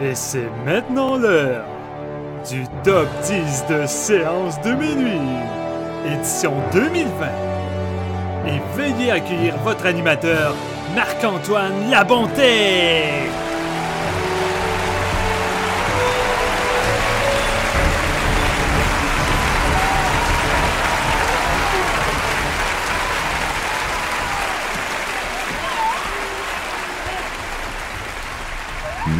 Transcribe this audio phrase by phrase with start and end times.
[0.00, 1.64] Et c'est maintenant l'heure
[2.50, 5.20] du top 10 de séance de minuit,
[6.06, 7.26] édition 2020.
[8.48, 10.54] Et veuillez accueillir votre animateur,
[10.96, 13.31] Marc-Antoine Labonté.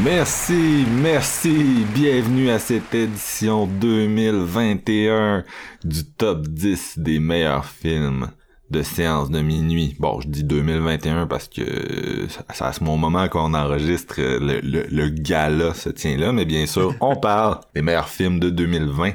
[0.05, 5.45] Merci, merci, bienvenue à cette édition 2021
[5.85, 8.29] du top 10 des meilleurs films
[8.71, 9.95] de séance de minuit.
[10.01, 15.91] Bon, je dis 2021 parce que c'est à ce moment qu'on enregistre le, gala se
[15.91, 19.13] tient là, mais bien sûr, on parle des meilleurs films de 2020.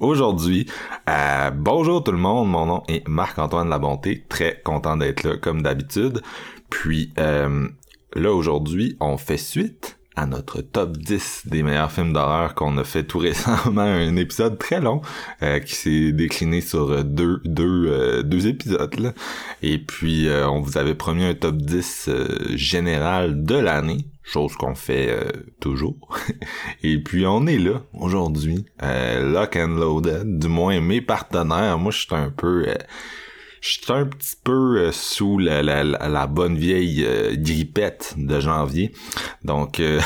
[0.00, 0.66] Aujourd'hui,
[1.08, 5.62] euh, bonjour tout le monde, mon nom est Marc-Antoine Labonté, très content d'être là comme
[5.62, 6.20] d'habitude.
[6.68, 7.68] Puis euh,
[8.16, 12.84] là aujourd'hui, on fait suite à notre top 10 des meilleurs films d'horreur qu'on a
[12.84, 15.02] fait tout récemment, un épisode très long
[15.42, 19.12] euh, qui s'est décliné sur deux deux euh, deux épisodes là.
[19.62, 22.10] Et puis euh, on vous avait promis un top 10
[22.54, 25.14] général de l'année, chose qu'on fait
[25.60, 26.16] toujours.
[26.82, 31.98] Et puis on est là aujourd'hui, lock and loaded, du moins mes partenaires, moi je
[31.98, 32.66] suis un peu
[33.60, 38.92] je suis un petit peu euh, sous la, bonne vieille euh, grippette de janvier.
[39.44, 40.00] Donc, euh,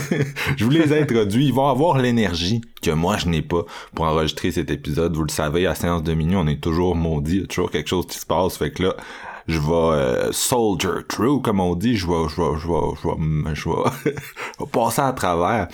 [0.56, 1.46] je vous les introduis.
[1.46, 5.16] Ils vont avoir l'énergie que moi, je n'ai pas pour enregistrer cet épisode.
[5.16, 7.36] Vous le savez, à séance de minuit, on est toujours maudit.
[7.36, 8.56] Il y a toujours quelque chose qui se passe.
[8.56, 8.96] Fait que là,
[9.48, 11.96] je vais soldier through, comme on dit.
[11.96, 15.68] Je vais, je vais, je vais, je vais, je vais passer à travers.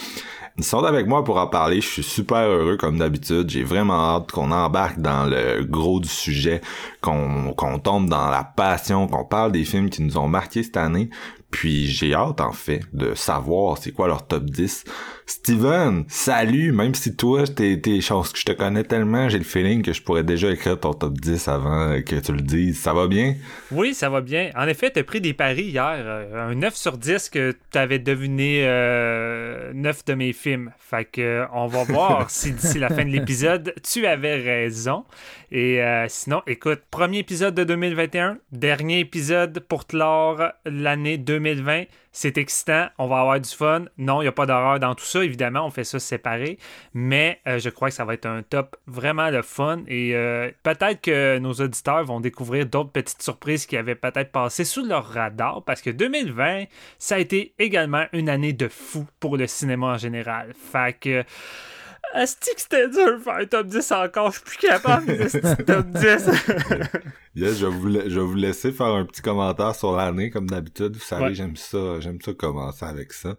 [0.58, 1.82] Ils sont avec moi pour en parler.
[1.82, 3.50] Je suis super heureux comme d'habitude.
[3.50, 6.62] J'ai vraiment hâte qu'on embarque dans le gros du sujet,
[7.02, 11.10] qu'on tombe dans la passion, qu'on parle des films qui nous ont marqué cette année.
[11.50, 14.84] Puis j'ai hâte en fait de savoir c'est quoi leur top 10.
[15.28, 19.92] Steven, salut, même si toi t'es t'es je te connais tellement, j'ai le feeling que
[19.92, 22.78] je pourrais déjà écrire ton top 10 avant que tu le dises.
[22.78, 23.34] Ça va bien?
[23.72, 24.52] Oui, ça va bien.
[24.54, 28.60] En effet, t'as pris des paris hier, euh, un 9 sur 10 que t'avais deviné
[28.68, 30.70] euh, 9 de mes films.
[30.78, 35.04] Fait que on va voir si d'ici la fin de l'épisode, tu avais raison.
[35.50, 41.84] Et euh, sinon, écoute, premier épisode de 2021, dernier épisode pour clore l'année 2020.
[42.18, 43.84] C'est excitant, on va avoir du fun.
[43.98, 46.56] Non, il n'y a pas d'horreur dans tout ça, évidemment, on fait ça séparé.
[46.94, 49.82] Mais euh, je crois que ça va être un top vraiment le fun.
[49.86, 54.64] Et euh, peut-être que nos auditeurs vont découvrir d'autres petites surprises qui avaient peut-être passé
[54.64, 55.62] sous leur radar.
[55.64, 56.64] Parce que 2020,
[56.98, 60.54] ça a été également une année de fou pour le cinéma en général.
[60.54, 61.22] Fait que.
[62.14, 65.62] Asti que c'était dur de faire un top 10 encore, je suis plus capable de
[65.62, 66.02] top 10.
[67.34, 70.94] yes, je vais, vous, je vous laisser faire un petit commentaire sur l'année, comme d'habitude.
[70.94, 73.36] Vous savez, j'aime ça, j'aime ça commencer avec ça.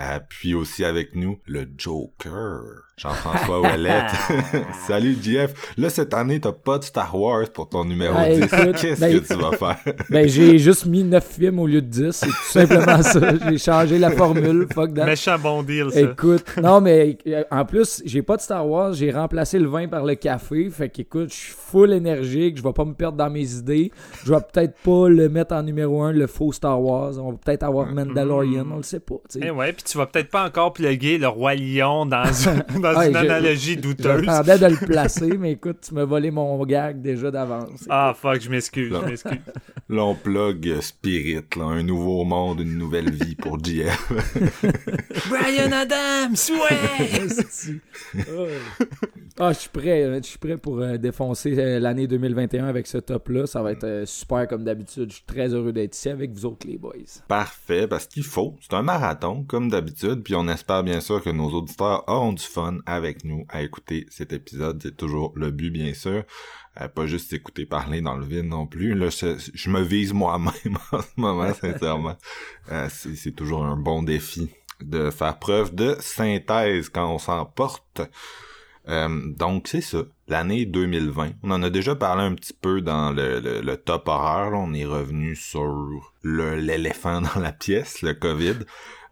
[0.00, 2.62] Euh, puis aussi avec nous, le Joker,
[2.98, 4.10] Jean-François Ouellette.
[4.86, 5.74] Salut JF.
[5.76, 8.48] Là, cette année, t'as pas de Star Wars pour ton numéro 10.
[8.80, 9.94] Qu'est-ce ben, que tu vas faire?
[10.08, 12.12] ben, j'ai juste mis 9 films au lieu de 10.
[12.12, 13.20] C'est tout simplement ça.
[13.50, 14.66] J'ai changé la formule.
[14.72, 15.04] Fuck that.
[15.04, 16.00] Méchant bon deal, ça.
[16.00, 18.94] Écoute, non, mais euh, en plus, j'ai pas de Star Wars.
[18.94, 20.70] J'ai remplacé le vin par le café.
[20.70, 22.56] Fait qu'écoute, je suis full énergique.
[22.56, 23.92] Je vais pas me perdre dans mes idées.
[24.24, 27.12] Je vais peut-être pas le mettre en numéro 1, le faux Star Wars.
[27.18, 28.64] On va peut-être avoir Mandalorian.
[28.72, 29.16] On le sait pas.
[29.38, 32.24] Eh ouais, puis tu vas peut-être pas encore plugger le Roi Lion dans,
[32.94, 34.24] dans une analogie douteuse.
[34.24, 37.84] J'attendais de le placer, mais écoute, tu m'as volé mon gag déjà d'avance.
[37.88, 39.38] Ah, fuck, je m'excuse, je m'excuse.
[39.88, 44.12] Là, on plug Spirit, là, un nouveau monde, une nouvelle vie pour JF.
[45.30, 47.76] Brian Adams, ouais!
[49.38, 52.98] ah, je suis prêt, je suis prêt pour euh, défoncer euh, l'année 2021 avec ce
[52.98, 53.46] top-là.
[53.46, 55.10] Ça va être euh, super comme d'habitude.
[55.10, 56.92] Je suis très heureux d'être ici avec vous autres, les boys.
[57.28, 58.56] Parfait, parce qu'il faut.
[58.60, 62.42] C'est un marathon, comme d'habitude, puis on espère bien sûr que nos auditeurs auront du
[62.42, 64.80] fun avec nous à écouter cet épisode.
[64.82, 66.24] C'est toujours le but, bien sûr.
[66.94, 68.90] pas juste écouter parler dans le vide non plus.
[68.90, 72.16] Je, me vise moi-même en ce moment, sincèrement.
[72.88, 74.50] c'est toujours un bon défi
[74.82, 78.02] de faire preuve de synthèse quand on s'en porte.
[78.86, 81.32] donc c'est ça, l'année 2020.
[81.42, 84.52] On en a déjà parlé un petit peu dans le, top horreur.
[84.54, 88.58] On est revenu sur l'éléphant dans la pièce, le COVID.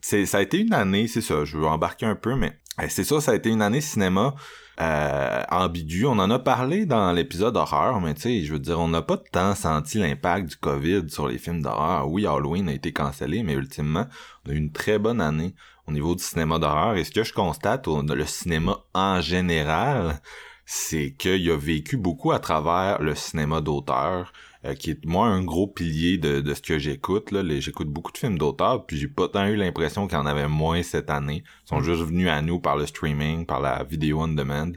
[0.00, 3.21] Ça a été une année, c'est ça, je veux embarquer un peu, mais c'est ça,
[3.21, 4.35] ça a été une année cinéma
[4.81, 6.06] euh, ambigu.
[6.06, 9.03] On en a parlé dans l'épisode horreur, mais tu sais, je veux dire, on n'a
[9.03, 12.09] pas tant senti l'impact du COVID sur les films d'horreur.
[12.11, 14.06] Oui, Halloween a été cancellé, mais ultimement,
[14.44, 15.55] on a eu une très bonne année
[15.87, 16.97] au niveau du cinéma d'horreur.
[16.97, 20.20] Et ce que je constate le cinéma en général,
[20.67, 24.32] c'est qu'il a vécu beaucoup à travers le cinéma d'auteur.
[24.65, 27.31] Euh, qui est moi un gros pilier de, de ce que j'écoute.
[27.31, 30.27] Là, j'écoute beaucoup de films d'auteur, puis j'ai pas tant eu l'impression qu'il y en
[30.27, 31.45] avait moins cette année.
[31.65, 31.85] Ils sont mm.
[31.85, 34.73] juste venus à nous par le streaming, par la vidéo on demand.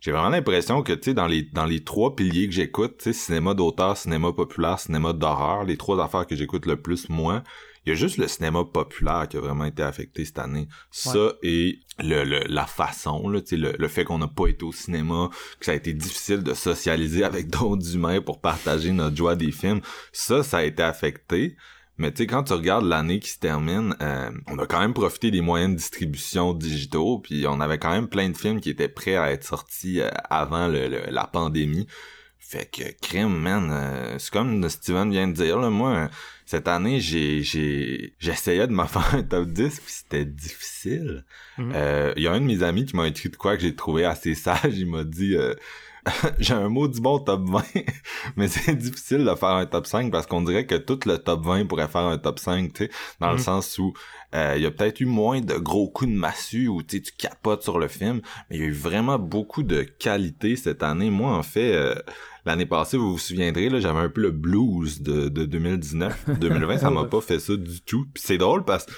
[0.00, 3.04] J'ai vraiment l'impression que tu sais dans les dans les trois piliers que j'écoute, tu
[3.04, 7.44] sais cinéma d'auteur, cinéma populaire, cinéma d'horreur, les trois affaires que j'écoute le plus moi,
[7.84, 10.68] il y a juste le cinéma populaire qui a vraiment été affecté cette année.
[10.90, 14.72] Ça et le, le, la façon, là, le, le fait qu'on n'a pas été au
[14.72, 19.34] cinéma, que ça a été difficile de socialiser avec d'autres humains pour partager notre joie
[19.34, 19.80] des films,
[20.12, 21.56] ça, ça a été affecté.
[21.98, 24.94] Mais tu sais, quand tu regardes l'année qui se termine, euh, on a quand même
[24.94, 28.70] profité des moyens de distribution digitaux, puis on avait quand même plein de films qui
[28.70, 31.86] étaient prêts à être sortis euh, avant le, la pandémie.
[32.52, 36.10] Fait que crime, man, euh, c'est comme Steven vient de dire, là, moi,
[36.44, 41.24] cette année, j'ai j'ai j'essayais de me faire un top 10 puis c'était difficile.
[41.56, 41.72] Il mhm.
[41.74, 44.04] euh, y a un de mes amis qui m'a écrit de quoi que j'ai trouvé
[44.04, 45.54] assez sage, il m'a dit euh,
[46.40, 47.62] j'ai un mot du bon top 20,
[48.36, 51.46] mais c'est difficile de faire un top 5 parce qu'on dirait que tout le top
[51.46, 53.42] 20 pourrait faire un top 5, tu sais, dans le mhm.
[53.42, 53.94] sens où
[54.34, 57.62] il euh, y a peut-être eu moins de gros coups de massue où tu capotes
[57.62, 58.20] sur le film,
[58.50, 61.08] mais il y a eu vraiment beaucoup de qualité cette année.
[61.08, 61.94] Moi, en fait,
[62.44, 66.38] l'année passée, vous vous souviendrez, là, j'avais un peu le blues de, de 2019.
[66.38, 68.06] 2020, ça m'a pas fait ça du tout.
[68.12, 68.92] Puis c'est drôle parce que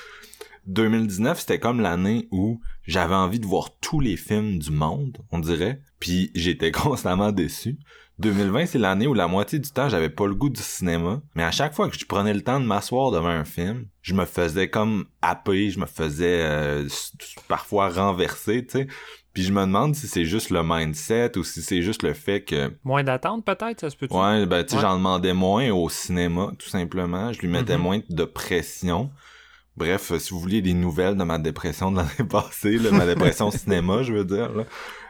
[0.67, 5.39] 2019, c'était comme l'année où j'avais envie de voir tous les films du monde, on
[5.39, 5.81] dirait.
[6.01, 7.79] Puis j'étais constamment déçu.
[8.21, 11.21] 2020, c'est l'année où la moitié du temps, j'avais pas le goût du cinéma.
[11.35, 14.15] Mais à chaque fois que je prenais le temps de m'asseoir devant un film, je
[14.15, 16.89] me faisais comme happer, je me faisais euh,
[17.49, 18.87] parfois renverser, tu sais.
[19.35, 22.43] Puis je me demande si c'est juste le mindset ou si c'est juste le fait
[22.43, 22.73] que...
[22.85, 26.53] Moins d'attente peut-être, ça se peut Ouais, ben tu sais, j'en demandais moins au cinéma,
[26.57, 27.33] tout simplement.
[27.33, 27.79] Je lui mettais mm-hmm.
[27.79, 29.11] moins de pression.
[29.77, 33.51] Bref, si vous vouliez des nouvelles de ma dépression de l'année passée, là, ma dépression
[33.51, 34.65] cinéma, je veux dire, là,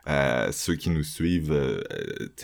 [0.08, 1.82] euh, ceux qui nous suivent euh,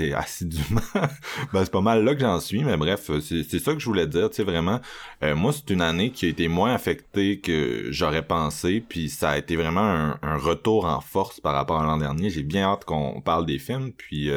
[0.01, 0.81] euh assidûment,
[1.53, 4.07] ben, c'est pas mal là que j'en suis, mais bref, c'est ça que je voulais
[4.07, 4.81] dire, tu sais, vraiment.
[5.23, 9.31] Euh, moi, c'est une année qui a été moins affectée que j'aurais pensé, puis ça
[9.31, 12.31] a été vraiment un, un, retour en force par rapport à l'an dernier.
[12.31, 14.31] J'ai bien hâte qu'on parle des films, puis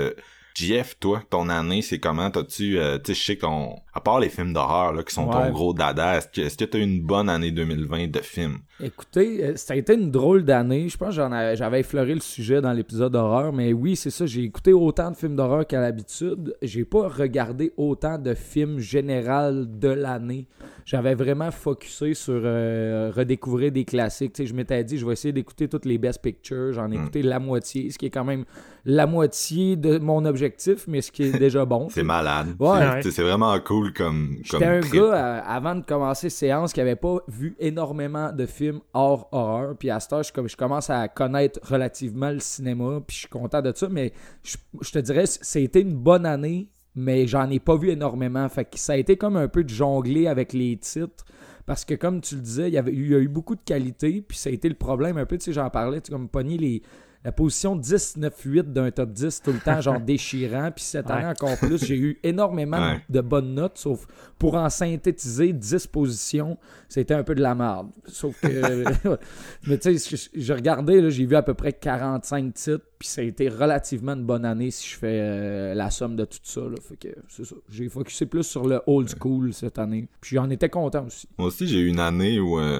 [0.56, 2.30] Jeff, toi, ton année, c'est comment?
[2.30, 5.28] T'as-tu, euh, tu sais, je sais qu'on, à part les films d'horreur, là, qui sont
[5.28, 8.60] ton gros dada, est-ce que, est-ce t'as eu une bonne année 2020 de films?
[8.80, 10.90] Écoutez, euh, ça a été une drôle d'année.
[10.90, 14.44] Je pense que j'avais effleuré le sujet dans l'épisode d'horreur, mais oui, c'est ça, j'ai
[14.44, 16.56] écouté autant de films d'horreur qu'à l'habitude.
[16.62, 20.48] J'ai pas regardé autant de films général de l'année.
[20.86, 24.34] J'avais vraiment focusé sur euh, redécouvrir des classiques.
[24.34, 26.74] Tu sais, je m'étais dit, je vais essayer d'écouter toutes les Best Pictures.
[26.74, 27.02] J'en ai hmm.
[27.02, 28.46] écouté la moitié, ce qui est quand même
[28.86, 31.88] la moitié de mon objectif, mais ce qui est déjà bon.
[31.90, 32.56] c'est malade.
[32.60, 33.02] Ouais.
[33.02, 34.38] C'est vraiment cool comme.
[34.44, 38.82] J'étais un gars, euh, avant de commencer séance, qui avait pas vu énormément de films
[38.94, 39.76] hors horreur.
[39.78, 43.62] Puis à ce je, je commence à connaître relativement le cinéma, puis je suis content
[43.62, 43.88] de ça.
[43.90, 44.12] Mais
[44.44, 48.48] je, je te dirais, c'était une bonne année, mais j'en ai pas vu énormément.
[48.50, 51.26] Fait que ça a été comme un peu de jongler avec les titres.
[51.66, 54.38] Parce que comme tu le disais, il y, avait, a eu beaucoup de qualité, puis
[54.38, 56.82] ça a été le problème un peu, tu sais, j'en parlais, tu comme pogner les,
[57.26, 60.72] la position 10, 9, 8 d'un top 10 tout le temps, genre déchirant.
[60.72, 65.54] Puis cette année encore plus, j'ai eu énormément de bonnes notes, sauf pour en synthétiser
[65.54, 66.58] 10 positions,
[66.90, 67.90] c'était un peu de la merde.
[68.08, 68.48] Sauf que.
[69.68, 73.24] mais tu sais, je, regardais, j'ai vu à peu près 45 titres, puis ça a
[73.24, 76.62] été relativement une bonne année si je fais euh, la somme de tout ça.
[76.82, 77.56] Fait que c'est ça.
[77.70, 80.08] J'ai focusé plus sur le old school cette année.
[80.20, 81.28] Puis j'en étais content aussi.
[81.38, 82.60] Moi aussi, j'ai eu une année où.
[82.60, 82.80] Euh,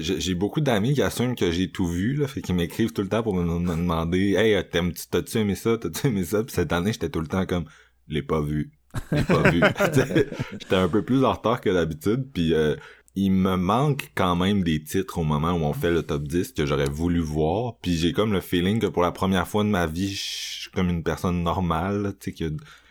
[0.00, 3.08] j'ai beaucoup d'amis qui assument que j'ai tout vu, là, fait qu'ils m'écrivent tout le
[3.08, 4.62] temps pour me, demander Hey,
[5.10, 5.78] t'as-tu aimé ça?
[5.78, 6.42] T'as-tu aimé ça?
[6.42, 7.64] Puis cette année, j'étais tout le temps comme
[8.08, 8.72] l'ai pas vu.
[9.12, 9.60] L'ai pas vu.
[10.52, 12.76] j'étais un peu plus en retard que d'habitude, puis euh,
[13.16, 16.52] il me manque quand même des titres au moment où on fait le top 10
[16.52, 17.76] que j'aurais voulu voir.
[17.80, 20.70] Puis j'ai comme le feeling que pour la première fois de ma vie, je suis
[20.70, 22.44] comme une personne normale, tu sais, qui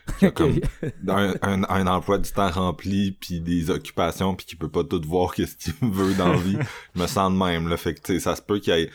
[0.20, 0.60] qui a comme
[1.08, 5.34] un, un, emploi du temps rempli puis des occupations puis qui peut pas tout voir
[5.36, 6.58] qu'est-ce qu'il veut dans la vie.
[6.96, 7.78] Je me sens de même là.
[7.78, 8.90] Fait que tu sais ça se peut qu'il y ait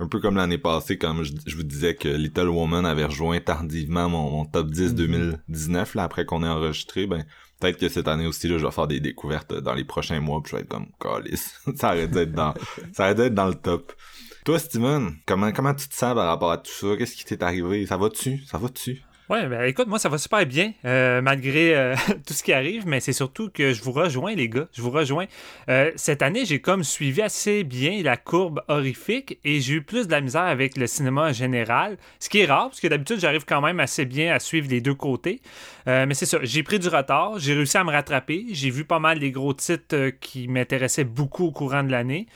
[0.00, 4.08] un peu comme l'année passée comme je, vous disais que Little Woman avait rejoint tardivement
[4.08, 7.24] mon, top 10 2019 là après qu'on ait enregistré ben
[7.58, 10.40] peut-être que cette année aussi là je vais faire des découvertes dans les prochains mois
[10.42, 11.60] puis je vais être comme calice.
[11.76, 12.54] Ça arrête d'être dans
[12.92, 13.92] ça arrête d'être dans le top.
[14.44, 16.96] Toi Steven comment comment tu te sens par rapport à tout ça?
[16.96, 17.84] Qu'est-ce qui t'est arrivé?
[17.86, 18.44] Ça va-tu?
[18.44, 19.02] Ça va-tu?
[19.28, 21.94] Ouais, ben écoute, moi ça va super bien, euh, malgré euh,
[22.26, 24.68] tout ce qui arrive, mais c'est surtout que je vous rejoins, les gars.
[24.72, 25.26] Je vous rejoins.
[25.68, 30.06] Euh, cette année, j'ai comme suivi assez bien la courbe horrifique et j'ai eu plus
[30.06, 33.20] de la misère avec le cinéma en général, ce qui est rare, parce que d'habitude,
[33.20, 35.42] j'arrive quand même assez bien à suivre les deux côtés.
[35.84, 38.98] mais c'est ça, j'ai pris du retard, j'ai réussi à me rattraper, j'ai vu pas
[38.98, 42.28] mal des gros titres qui m'intéressaient beaucoup au courant de l'année.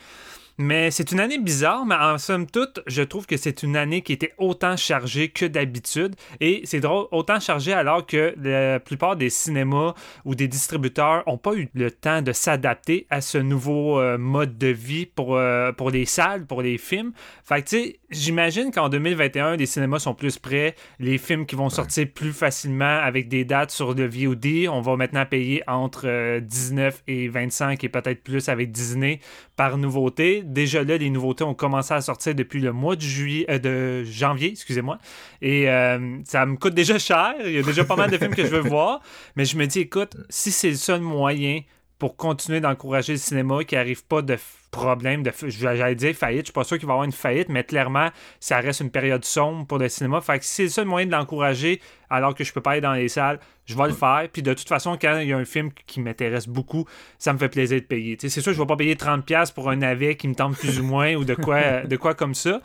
[0.59, 4.03] Mais c'est une année bizarre, mais en somme toute, je trouve que c'est une année
[4.03, 6.15] qui était autant chargée que d'habitude.
[6.41, 9.95] Et c'est drôle, autant chargée alors que la plupart des cinémas
[10.25, 14.59] ou des distributeurs n'ont pas eu le temps de s'adapter à ce nouveau euh, mode
[14.59, 17.13] de vie pour, euh, pour les salles, pour les films.
[17.45, 21.57] Fait que tu sais, j'imagine qu'en 2021, les cinémas sont plus prêts, les films qui
[21.57, 26.39] vont sortir plus facilement avec des dates sur le VOD, on va maintenant payer entre
[26.41, 29.21] 19 euh, et 25 et peut-être plus avec Disney
[29.57, 30.42] par nouveauté.
[30.45, 34.05] Déjà là, les nouveautés ont commencé à sortir depuis le mois de juillet, euh, de
[34.05, 34.99] janvier, excusez-moi.
[35.41, 37.35] Et euh, ça me coûte déjà cher.
[37.45, 39.01] Il y a déjà pas mal de films que je veux voir.
[39.37, 41.61] Mais je me dis, écoute, si c'est le seul moyen
[41.99, 44.37] pour continuer d'encourager le cinéma, qui n'arrive pas de
[44.73, 47.49] problème, de, j'allais dire faillite, je suis pas sûr qu'il va y avoir une faillite,
[47.49, 48.09] mais clairement,
[48.41, 50.21] ça reste une période sombre pour le cinéma.
[50.21, 52.81] Fait que si c'est le seul moyen de l'encourager, alors que je peux pas aller
[52.81, 54.27] dans les salles, je vais le faire.
[54.33, 56.87] Puis de toute façon, quand il y a un film qui m'intéresse beaucoup,
[57.19, 58.17] ça me fait plaisir de payer.
[58.19, 60.85] c'est sûr, je vais pas payer 30$ pour un navet qui me tente plus ou
[60.85, 62.61] moins ou de quoi, de quoi comme ça.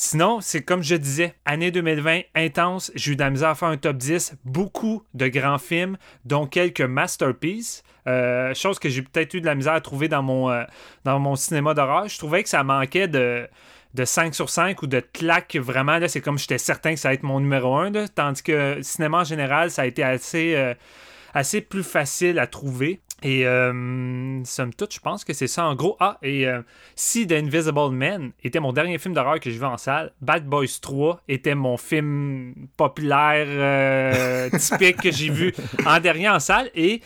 [0.00, 3.66] Sinon, c'est comme je disais, année 2020 intense, j'ai eu de la misère à faire
[3.66, 7.82] un top 10, beaucoup de grands films, dont quelques masterpieces.
[8.06, 10.62] Euh, chose que j'ai peut-être eu de la misère à trouver dans mon, euh,
[11.04, 12.06] dans mon cinéma d'horreur.
[12.06, 13.48] Je trouvais que ça manquait de,
[13.94, 15.98] de 5 sur 5 ou de claque vraiment.
[15.98, 18.06] Là, c'est comme j'étais certain que ça va être mon numéro 1.
[18.14, 20.74] tandis que cinéma en général, ça a été assez, euh,
[21.34, 23.00] assez plus facile à trouver.
[23.22, 25.96] Et euh, somme toute, je pense que c'est ça en gros.
[25.98, 26.62] Ah, et euh,
[26.94, 30.46] si The Invisible Man était mon dernier film d'horreur que j'ai vu en salle, Bad
[30.46, 35.52] Boys 3 était mon film populaire euh, typique que j'ai vu
[35.84, 36.70] en dernier en salle.
[36.74, 37.02] Et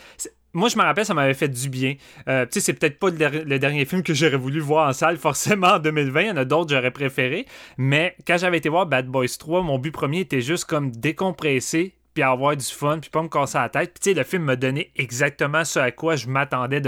[0.53, 1.95] moi, je me rappelle, ça m'avait fait du bien.
[2.27, 5.17] Euh, tu sais, c'est peut-être pas le, dernier film que j'aurais voulu voir en salle,
[5.17, 6.21] forcément, en 2020.
[6.21, 7.47] Il y en a d'autres que j'aurais préféré.
[7.77, 11.95] Mais quand j'avais été voir Bad Boys 3, mon but premier était juste comme décompresser
[12.13, 13.93] puis avoir du fun, puis pas me casser la tête.
[13.93, 16.81] Puis tu sais, le film me donnait exactement ce à quoi je m'attendais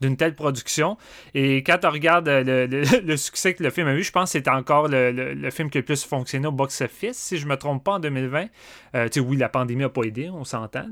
[0.00, 0.96] d'une telle production.
[1.34, 4.48] Et quand on regarde le, succès que le film a eu, je pense que c'est
[4.48, 7.92] encore le, film qui a le plus fonctionné au box-office, si je me trompe pas,
[7.92, 8.46] en 2020.
[8.94, 10.86] Euh, tu sais, oui, la pandémie a pas aidé, on s'entend.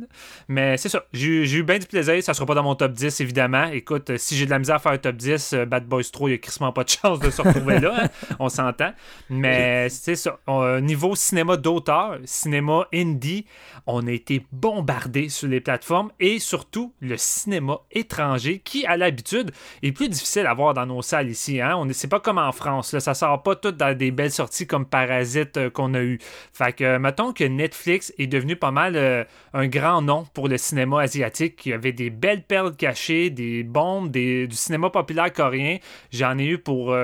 [0.49, 2.23] Mais c'est ça, j'ai eu bien du plaisir.
[2.23, 3.67] Ça sera pas dans mon top 10, évidemment.
[3.67, 6.29] Écoute, si j'ai de la misère à faire un top 10, euh, Bad Boys 3,
[6.29, 8.05] il y a crissement pas de chance de se retrouver là.
[8.05, 8.09] Hein.
[8.39, 8.93] On s'entend.
[9.31, 10.39] Mais c'est ça.
[10.81, 13.47] niveau cinéma d'auteur, cinéma indie,
[13.87, 19.51] on a été bombardé sur les plateformes et surtout le cinéma étranger qui, à l'habitude,
[19.83, 21.61] est plus difficile à voir dans nos salles ici.
[21.61, 21.77] Hein?
[21.77, 22.99] On c'est pas comme en France.
[22.99, 26.19] Ça sort pas tout dans des belles sorties comme Parasite euh, qu'on a eu.
[26.53, 30.49] Fait que, euh, mettons que Netflix est devenu pas mal euh, un grand nom pour
[30.49, 31.65] le cinéma asiatique.
[31.67, 35.79] Il y avait des belles perles cachées, des bombes, du cinéma populaire coréen.
[36.13, 36.95] J'en ai eu pour,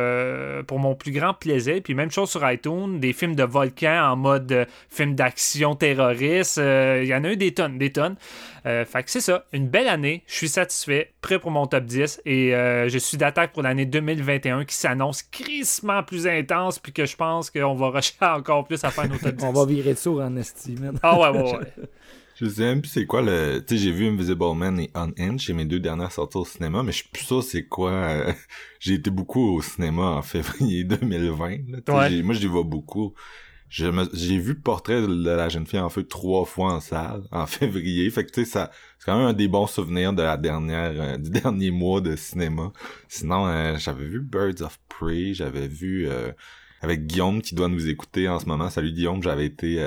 [0.66, 1.80] pour mon plus grand plaisir.
[1.82, 6.60] Puis même chose sur iTunes, des films de volcans en mode film d'action terroriste.
[7.02, 8.16] Il y en a eu des tonnes, des tonnes.
[8.64, 10.22] Euh, fait que c'est ça, une belle année.
[10.26, 13.86] Je suis satisfait, prêt pour mon top 10 et euh, je suis d'attaque pour l'année
[13.86, 18.84] 2021 qui s'annonce crissement plus intense puis que je pense qu'on va rusher encore plus
[18.84, 19.44] à faire nos top 10.
[19.52, 20.92] On va virer de sourd en estime.
[21.02, 21.72] Ah ouais, ouais, ouais.
[22.34, 23.62] Je sais même plus c'est quoi le...
[23.64, 26.82] Tu sais, j'ai vu Invisible Man et Unhinged chez mes deux dernières sorties au cinéma,
[26.82, 27.92] mais je suis plus sûr c'est quoi...
[27.92, 28.32] Euh,
[28.80, 31.58] j'ai été beaucoup au cinéma en février 2020.
[31.88, 33.14] Moi, j'y vais beaucoup
[33.72, 37.46] j'ai vu le portrait de la jeune fille en feu trois fois en salle en
[37.46, 38.08] février.
[38.10, 40.92] Fait que tu sais ça c'est quand même un des bons souvenirs de la dernière
[40.94, 42.72] euh, du dernier mois de cinéma.
[43.08, 46.32] Sinon euh, j'avais vu Birds of Prey j'avais vu euh,
[46.82, 48.68] avec Guillaume qui doit nous écouter en ce moment.
[48.68, 49.22] Salut Guillaume.
[49.22, 49.82] J'avais été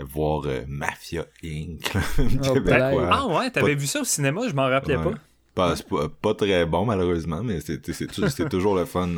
[0.00, 4.40] voir Mafia Inc oh, ah ouais t'avais vu ça au cinéma?
[4.48, 5.12] Je m'en rappelais pas.
[5.54, 9.08] Pas, pas, pas très bon malheureusement mais c'est c'est toujours le fun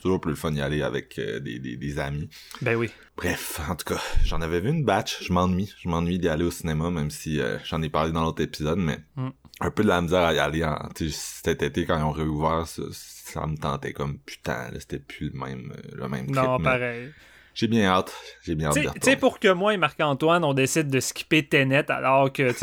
[0.00, 2.28] toujours plus le fun d'y aller avec euh, des, des, des, amis.
[2.62, 2.90] Ben oui.
[3.16, 5.22] Bref, en tout cas, j'en avais vu une batch.
[5.22, 5.72] Je m'ennuie.
[5.78, 8.78] Je m'ennuie d'y aller au cinéma, même si euh, j'en ai parlé dans l'autre épisode,
[8.78, 9.28] mais mm.
[9.60, 12.66] un peu de la misère à y aller en, cet été quand ils ont réouvert,
[12.66, 17.12] ça, ça me tentait comme putain, c'était plus le même, euh, le même Non, pareil.
[17.60, 18.10] J'ai bien hâte.
[18.42, 21.90] J'ai bien hâte Tu sais, pour que moi et Marc-Antoine, on décide de skipper Tenet
[21.90, 22.54] alors que,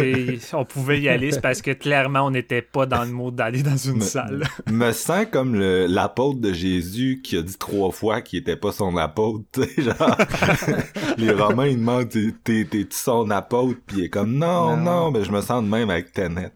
[0.56, 3.62] on pouvait y aller, c'est parce que clairement, on n'était pas dans le mode d'aller
[3.62, 4.46] dans une salle.
[4.66, 8.98] me sens comme l'apôtre de Jésus qui a dit trois fois qu'il était pas son
[8.98, 9.46] apôtre,
[9.78, 10.18] genre.
[11.20, 13.78] les Romains, ils demandent, t'es-tu son apôtre?
[13.86, 16.54] Puis il est comme, non, non, mais je me sens de même avec Tenet.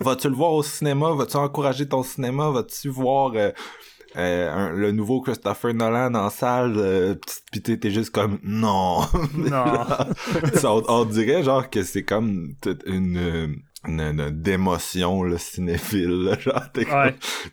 [0.00, 1.12] Vas-tu le voir au cinéma?
[1.12, 2.50] Vas-tu encourager ton cinéma?
[2.50, 3.32] Vas-tu voir...
[3.34, 3.50] Euh,
[4.16, 7.14] euh, le nouveau Christopher Nolan en salle, euh,
[7.52, 9.00] pis t'es juste comme non.
[9.34, 9.86] Non.
[10.88, 12.54] on, dirait genre que c'est comme
[12.86, 16.62] une, une, démotion le cinéphile, là, genre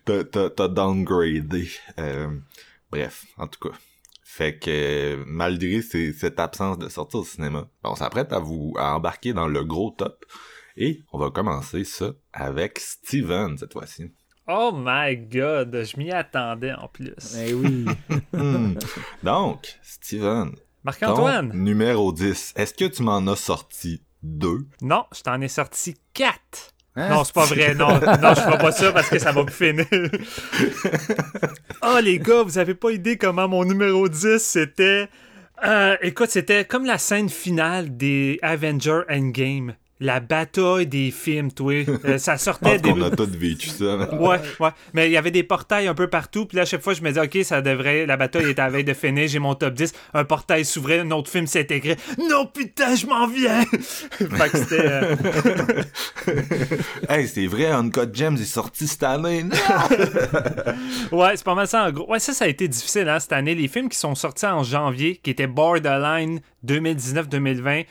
[0.06, 1.70] t'as downgradé.
[2.00, 2.30] Euh,
[2.90, 3.76] bref, en tout cas.
[4.24, 9.34] Fait que malgré cette absence de sortie au cinéma, on s'apprête à vous à embarquer
[9.34, 10.26] dans le gros top.
[10.76, 14.12] Et on va commencer ça avec Steven cette fois-ci.
[14.48, 17.14] Oh my god, je m'y attendais en plus.
[17.38, 17.86] Eh oui.
[18.34, 18.74] Hmm.
[19.22, 20.52] Donc, Steven,
[20.84, 21.52] Marc-Antoine?
[21.54, 24.66] numéro 10, est-ce que tu m'en as sorti deux?
[24.82, 26.34] Non, je t'en ai sorti 4.
[26.96, 27.10] Hein?
[27.10, 27.76] Non, c'est pas vrai.
[27.76, 29.86] Non, non, je ferai pas ça parce que ça va plus finir.
[31.84, 35.10] oh, les gars, vous avez pas idée comment mon numéro 10 c'était.
[35.64, 39.76] Euh, écoute, c'était comme la scène finale des Avengers Endgame.
[40.06, 41.74] La bataille des films, toi.
[42.04, 42.90] Euh, ça sortait des.
[42.92, 43.96] qu'on a tous vécu ça.
[43.98, 44.70] mais- Ouais, ouais.
[44.94, 46.46] Mais il y avait des portails un peu partout.
[46.46, 48.06] Puis là, à chaque fois, je me disais, OK, ça devrait.
[48.06, 49.30] La bataille est à la veille de finir.
[49.30, 49.94] J'ai mon top 10.
[50.14, 51.00] Un portail s'ouvrait.
[51.00, 51.96] Un autre film s'intégrait.
[52.30, 53.64] Non, putain, je m'en viens.
[53.72, 54.80] fait que c'était.
[54.82, 55.16] euh,
[57.10, 59.46] hey, c'est vrai, Uncut Gems est sorti cette année.
[61.12, 62.10] Ouais, c'est pas mal ça en gros.
[62.12, 63.56] Ouais, ça, ça a été difficile hein, cette année.
[63.56, 67.86] Les films qui sont sortis en janvier, qui étaient Borderline 2019-2020,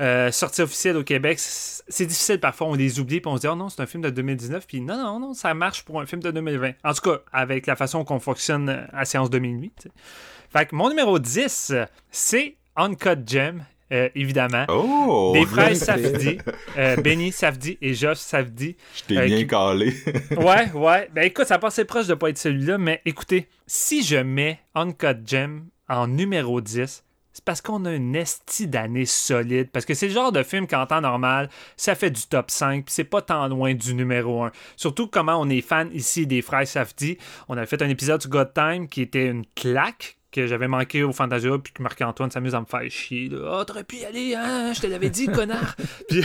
[0.00, 2.68] euh, sortie officielle au Québec, c'est difficile parfois.
[2.68, 4.66] On les oublie puis on se dit, oh non, c'est un film de 2019.
[4.66, 6.72] Puis non, non, non, ça marche pour un film de 2020.
[6.84, 9.72] En tout cas, avec la façon qu'on fonctionne à séance de minuit.
[9.76, 9.94] tu sais.
[10.50, 14.64] Fait que mon numéro 10, euh, c'est Uncut Gem, euh, évidemment.
[14.68, 15.30] Oh!
[15.34, 16.38] Des frères bien Safdie,
[16.76, 18.76] euh, Benny Safdie et Josh Safdie.
[18.96, 19.94] Je t'ai Euh, bien qui- calé.
[20.36, 21.08] Ouais, ouais.
[21.14, 25.16] Ben écoute, ça passait proche de pas être celui-là, mais écoutez, si je mets Uncut
[25.26, 27.02] Gem en numéro 10,
[27.32, 29.70] c'est parce qu'on a une esti d'année solide.
[29.72, 32.84] Parce que c'est le genre de film qu'en temps normal, ça fait du top 5,
[32.84, 34.52] puis c'est pas tant loin du numéro 1.
[34.76, 37.18] Surtout comment on est fan ici des frères Safdie.
[37.48, 41.02] On avait fait un épisode sur God Time qui était une claque que j'avais manqué
[41.02, 43.28] au Fantasia, puis que Marc-Antoine s'amuse à me faire chier.
[43.28, 43.58] là.
[43.60, 44.72] Ah, t'aurais pu y aller, hein?
[44.74, 45.76] Je te l'avais dit, connard!
[46.08, 46.24] Puis-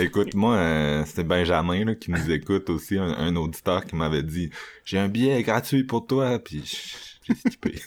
[0.00, 4.22] Écoute, moi, euh, c'était Benjamin là, qui nous écoute aussi, un, un auditeur qui m'avait
[4.24, 4.50] dit
[4.84, 6.62] J'ai un billet gratuit pour toi, puis
[7.24, 7.74] j'ai skippé.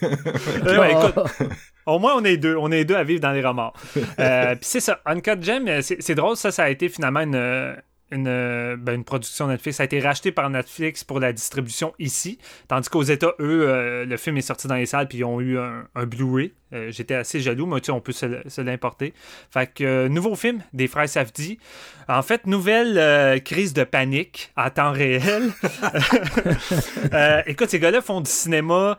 [0.64, 1.48] Ouais, écoute,
[1.86, 2.56] Au moins, on est deux.
[2.56, 3.72] On est deux à vivre dans les remords.
[4.18, 5.00] Euh, Puis c'est ça.
[5.04, 6.36] Uncut Gem, euh, c'est drôle.
[6.36, 7.74] Ça, ça a été finalement une, euh,
[8.10, 9.76] une, ben, une production Netflix.
[9.78, 12.38] Ça a été racheté par Netflix pour la distribution ici.
[12.68, 15.40] Tandis qu'aux États, eux, euh, le film est sorti dans les salles puis ils ont
[15.40, 16.52] eu un, un Blu-ray.
[16.72, 19.12] Euh, J'étais assez jaloux, mais tu sais, on peut se, l'importer.
[19.50, 21.58] Fait que, euh, nouveau film des frères Safdie.
[22.08, 25.50] En fait, nouvelle crise de panique à temps réel.
[27.46, 28.98] Écoute, ces gars-là font du cinéma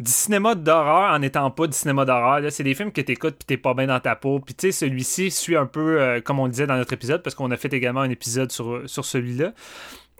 [0.00, 2.40] du cinéma d'horreur en n'étant pas du cinéma d'horreur.
[2.50, 4.38] C'est des films que t'écoutes puis t'es pas bien dans ta peau.
[4.38, 7.34] Puis tu sais, celui-ci suit un peu, euh, comme on disait dans notre épisode, parce
[7.34, 9.52] qu'on a fait également un épisode sur, sur celui-là.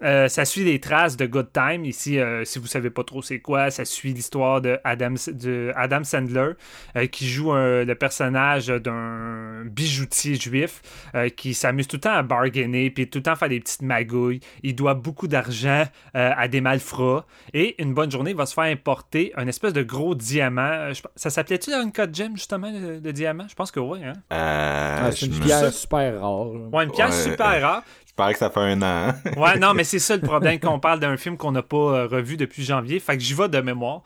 [0.03, 1.85] Euh, ça suit les traces de Good Time.
[1.85, 5.73] Ici, euh, si vous savez pas trop c'est quoi, ça suit l'histoire de Adam, de
[5.77, 6.53] Adam Sandler,
[6.97, 10.83] euh, qui joue le personnage d'un bijoutier juif
[11.15, 13.83] euh, qui s'amuse tout le temps à bargainer, puis tout le temps faire des petites
[13.83, 14.41] magouilles.
[14.63, 15.85] Il doit beaucoup d'argent
[16.17, 17.27] euh, à des malfrats.
[17.55, 20.93] Et une bonne journée, il va se faire importer un espèce de gros diamant.
[20.93, 23.47] Je- ça s'appelait-tu un code gem, justement, le, le diamant?
[23.49, 23.99] Je pense que oui.
[24.05, 24.13] Hein?
[24.33, 26.51] Euh, Ah, c'est une pierre super rare.
[26.73, 27.13] Ouais, une pierre Ouais.
[27.31, 27.83] super rare.
[28.19, 28.85] Je parie que ça fait un an.
[29.11, 29.15] hein.
[29.37, 32.07] Ouais, non, mais c'est ça le problème qu'on parle d'un film qu'on n'a pas euh,
[32.09, 32.99] revu depuis janvier.
[32.99, 34.03] Fait que j'y vais de mémoire.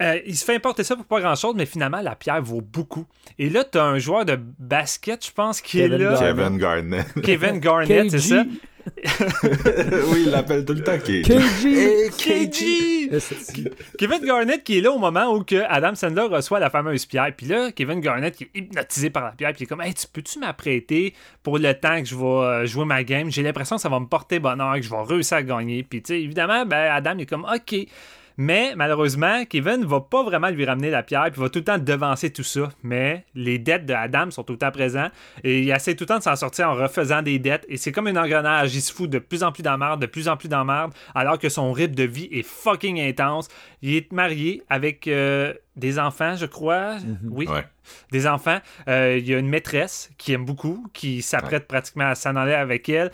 [0.00, 2.62] Euh, il se fait importer ça pour pas grand chose, mais finalement, la pierre vaut
[2.62, 3.04] beaucoup.
[3.38, 6.12] Et là, t'as un joueur de basket, je pense, qui Kevin est là.
[6.14, 6.34] Garnett.
[6.34, 7.06] Kevin Garnett.
[7.22, 8.42] Kevin Garnett, c'est ça?
[10.08, 11.22] oui, il l'appelle tout le temps KG.
[11.22, 11.66] KG!
[11.66, 13.10] Hey, KG!
[13.98, 17.32] Kevin Garnett qui est là au moment où que Adam Sandler reçoit la fameuse pierre.
[17.36, 19.52] Puis là, Kevin Garnett qui est hypnotisé par la pierre.
[19.52, 22.66] Puis il est comme, hey, tu peux-tu m'apprêter pour le temps que je vais euh,
[22.66, 23.30] jouer ma game?
[23.30, 25.82] J'ai l'impression que ça va me porter bonheur, que je vais réussir à gagner.
[25.82, 27.86] Puis tu sais, évidemment, ben, Adam il est comme, ok.
[28.36, 31.78] Mais malheureusement, Kevin va pas vraiment lui ramener la pierre, puis va tout le temps
[31.78, 32.70] devancer tout ça.
[32.82, 35.12] Mais les dettes de Adam sont tout le temps présentes,
[35.44, 37.66] et il essaie tout le temps de s'en sortir en refaisant des dettes.
[37.68, 40.28] Et c'est comme un engrenage, il se fout de plus en plus d'emmerde, de plus
[40.28, 43.48] en plus d'emmerde, alors que son rythme de vie est fucking intense.
[43.82, 46.96] Il est marié avec euh, des enfants, je crois.
[47.30, 47.64] Oui, Ouais.
[48.10, 48.58] Des enfants.
[48.88, 52.54] Euh, il y a une maîtresse qui aime beaucoup, qui s'apprête pratiquement à s'en aller
[52.54, 53.10] avec elle.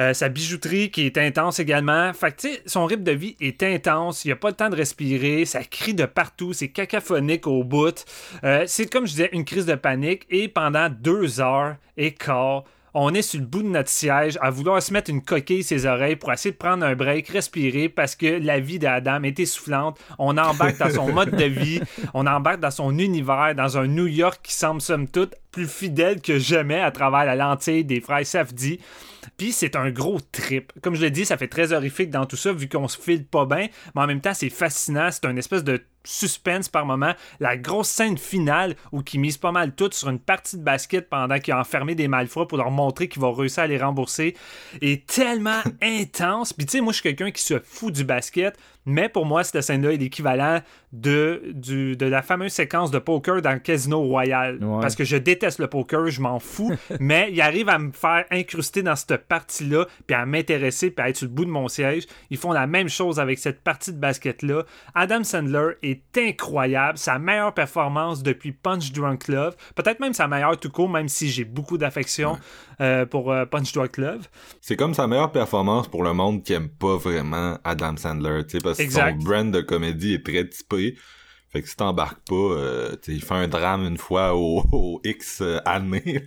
[0.00, 2.12] Euh, sa bijouterie qui est intense également.
[2.12, 4.24] Fait que, tu sais, son rythme de vie est intense.
[4.24, 5.44] Il n'y a pas le temps de respirer.
[5.44, 6.52] Ça crie de partout.
[6.52, 8.04] C'est cacophonique au bout.
[8.44, 10.26] Euh, c'est comme je disais, une crise de panique.
[10.30, 12.64] Et pendant deux heures et quart,
[13.00, 15.86] on est sur le bout de notre siège à vouloir se mettre une coquille ses
[15.86, 20.00] oreilles pour essayer de prendre un break, respirer parce que la vie d'Adam est essoufflante.
[20.18, 21.80] On embarque dans son mode de vie,
[22.12, 26.20] on embarque dans son univers, dans un New York qui semble somme toute plus fidèle
[26.20, 28.80] que jamais à travers la lentille des frères Safdie.
[29.38, 30.72] Puis c'est un gros trip.
[30.82, 33.24] Comme je l'ai dit, ça fait très horrifique dans tout ça, vu qu'on se file
[33.24, 35.10] pas bien, mais en même temps, c'est fascinant.
[35.12, 37.12] C'est une espèce de suspense par moment.
[37.38, 41.08] La grosse scène finale où qui mise pas mal tout sur une partie de basket
[41.08, 44.34] pendant qu'il a enfermé des malfrats pour leur montrer qu'il va réussir à les rembourser
[44.80, 46.52] est tellement intense.
[46.52, 49.44] Puis tu sais, moi, je suis quelqu'un qui se fout du basket, Mais pour moi,
[49.44, 50.60] cette scène-là est l'équivalent
[50.92, 54.62] de, du, de la fameuse séquence de poker dans le Casino Royal.
[54.62, 54.80] Ouais.
[54.80, 56.74] Parce que je déteste le poker, je m'en fous.
[57.00, 61.08] mais il arrive à me faire incruster dans cette partie-là, puis à m'intéresser, puis à
[61.10, 62.06] être sur le bout de mon siège.
[62.30, 64.64] Ils font la même chose avec cette partie de basket-là.
[64.94, 66.96] Adam Sandler est incroyable.
[66.96, 69.56] Sa meilleure performance depuis Punch Drunk Love.
[69.74, 72.38] Peut-être même sa meilleure tout court, même si j'ai beaucoup d'affection
[72.80, 74.28] euh, pour euh, Punch Drunk Love.
[74.60, 78.78] C'est comme sa meilleure performance pour le monde qui aime pas vraiment Adam Sandler, parce
[78.78, 80.77] que son brand de comédie est très typé.
[81.50, 85.60] Fait que si t'embarques pas, euh, tu fait un drame une fois au, X euh,
[85.64, 86.22] années.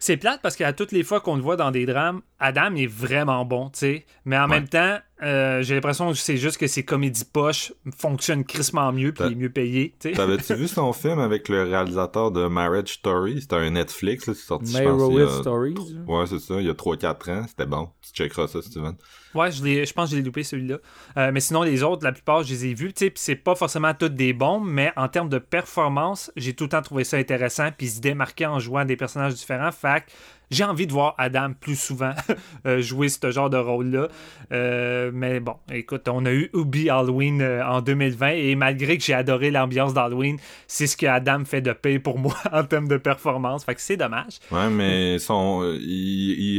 [0.00, 2.86] C'est plate parce qu'à toutes les fois qu'on le voit dans des drames, Adam est
[2.86, 4.06] vraiment bon, tu sais.
[4.24, 4.56] Mais en Ouais.
[4.60, 9.12] même temps, euh, j'ai l'impression que c'est juste que ses comédies poches fonctionnent crissement mieux
[9.12, 10.14] puis il est mieux payé, tu sais.
[10.14, 13.40] T'avais-tu vu son film avec le réalisateur de Marriage Story?
[13.40, 15.40] C'était un Netflix, là, c'est sorti, je pense, il y Meyerowitz a...
[15.40, 15.74] Stories.
[16.06, 17.88] Ouais, c'est ça, il y a 3-4 ans, c'était bon.
[18.02, 18.94] Tu checkeras ça, Steven.
[19.34, 20.78] Ouais, je, l'ai- je pense que je l'ai loupé celui-là.
[21.18, 22.92] Euh, mais sinon, les autres, la plupart, je les ai vus.
[22.94, 26.54] tu sais, Puis c'est pas forcément tous des bons, mais en termes de performance, j'ai
[26.54, 27.68] tout le temps trouvé ça intéressant.
[27.76, 29.65] Puis se démarquer en jouant des personnages différents.
[29.72, 30.10] Fait que
[30.50, 32.12] j'ai envie de voir Adam plus souvent
[32.66, 34.08] euh, jouer ce genre de rôle-là.
[34.52, 39.02] Euh, mais bon, écoute, on a eu Ubi Halloween euh, en 2020 et malgré que
[39.04, 42.88] j'ai adoré l'ambiance d'Halloween, c'est ce que Adam fait de paix pour moi en termes
[42.88, 43.64] de performance.
[43.64, 44.38] Fait que c'est dommage.
[44.52, 45.80] Ouais, mais son, il,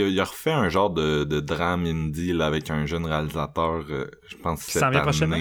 [0.02, 3.86] il, il a refait un genre de, de drame indie là, avec un jeune réalisateur,
[4.28, 5.02] je pense s'en vient année.
[5.02, 5.38] prochainement?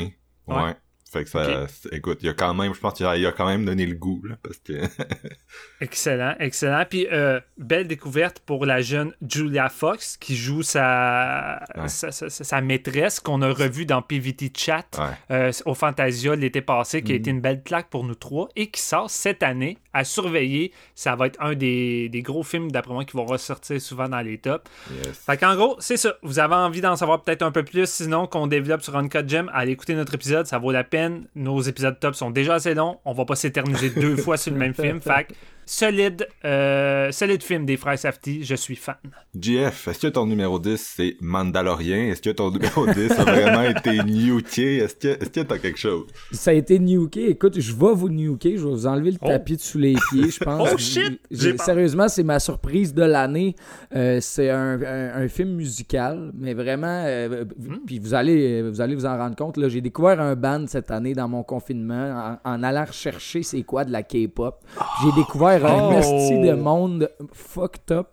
[0.47, 0.63] Ouais.
[0.63, 0.75] Ouais.
[1.11, 3.33] Fait que ça, c'est- écoute, il a quand même, je pense qu'il a, il a
[3.33, 4.73] quand même donné le goût, là, parce que...
[5.81, 6.85] Excellent, excellent.
[6.89, 11.89] Puis, euh, belle découverte pour la jeune Julia Fox qui joue sa, Ouais.
[11.89, 15.05] sa, sa- maîtresse qu'on a revue dans PVT Chat ouais.
[15.31, 17.21] euh, au Fantasia l'été passé, qui a Mhm.
[17.21, 20.73] été une belle claque pour nous trois et qui sort cette année à surveiller.
[20.95, 24.21] Ça va être un des, des gros films, d'après moi, qui vont ressortir souvent dans
[24.21, 24.65] les tops.
[25.05, 25.19] Yes.
[25.27, 26.15] Fait qu'en gros, c'est ça.
[26.23, 29.51] Vous avez envie d'en savoir peut-être un peu plus, sinon qu'on développe sur Uncut Gem,
[29.53, 31.27] allez écouter notre épisode, ça vaut la peine.
[31.35, 32.99] Nos épisodes top sont déjà assez longs.
[33.05, 35.01] On va pas s'éterniser deux fois sur le même film.
[35.03, 35.35] Fait que
[35.67, 38.95] solide, euh, solide film des frères Safety, je suis fan.
[39.39, 42.11] GF, est-ce que ton numéro 10 c'est Mandalorian?
[42.11, 44.77] Est-ce que ton numéro 10 a vraiment été nuké?
[44.79, 46.07] Est-ce que, est-ce que t'as quelque chose?
[46.33, 47.29] Ça a été nuké.
[47.31, 48.57] Écoute, je vais vous nuker.
[48.57, 49.27] Je vais vous enlever le Oh.
[49.29, 50.69] tapis de sous les pieds, je pense.
[50.73, 51.21] Oh, shit!
[51.61, 53.57] Sérieusement, c'est ma surprise de l'année.
[53.95, 56.87] Euh, c'est un, un- un film musical, mais vraiment.
[57.07, 57.79] euh, Hmm.
[57.87, 59.57] Puis vous allez, vous allez vous en rendre compte.
[59.57, 63.63] là, J'ai découvert un band cette année dans mon confinement en, en allant rechercher c'est
[63.63, 64.63] quoi de la K-pop.
[65.03, 65.91] J'ai découvert Oh!
[65.91, 68.09] un esti de monde fucked up.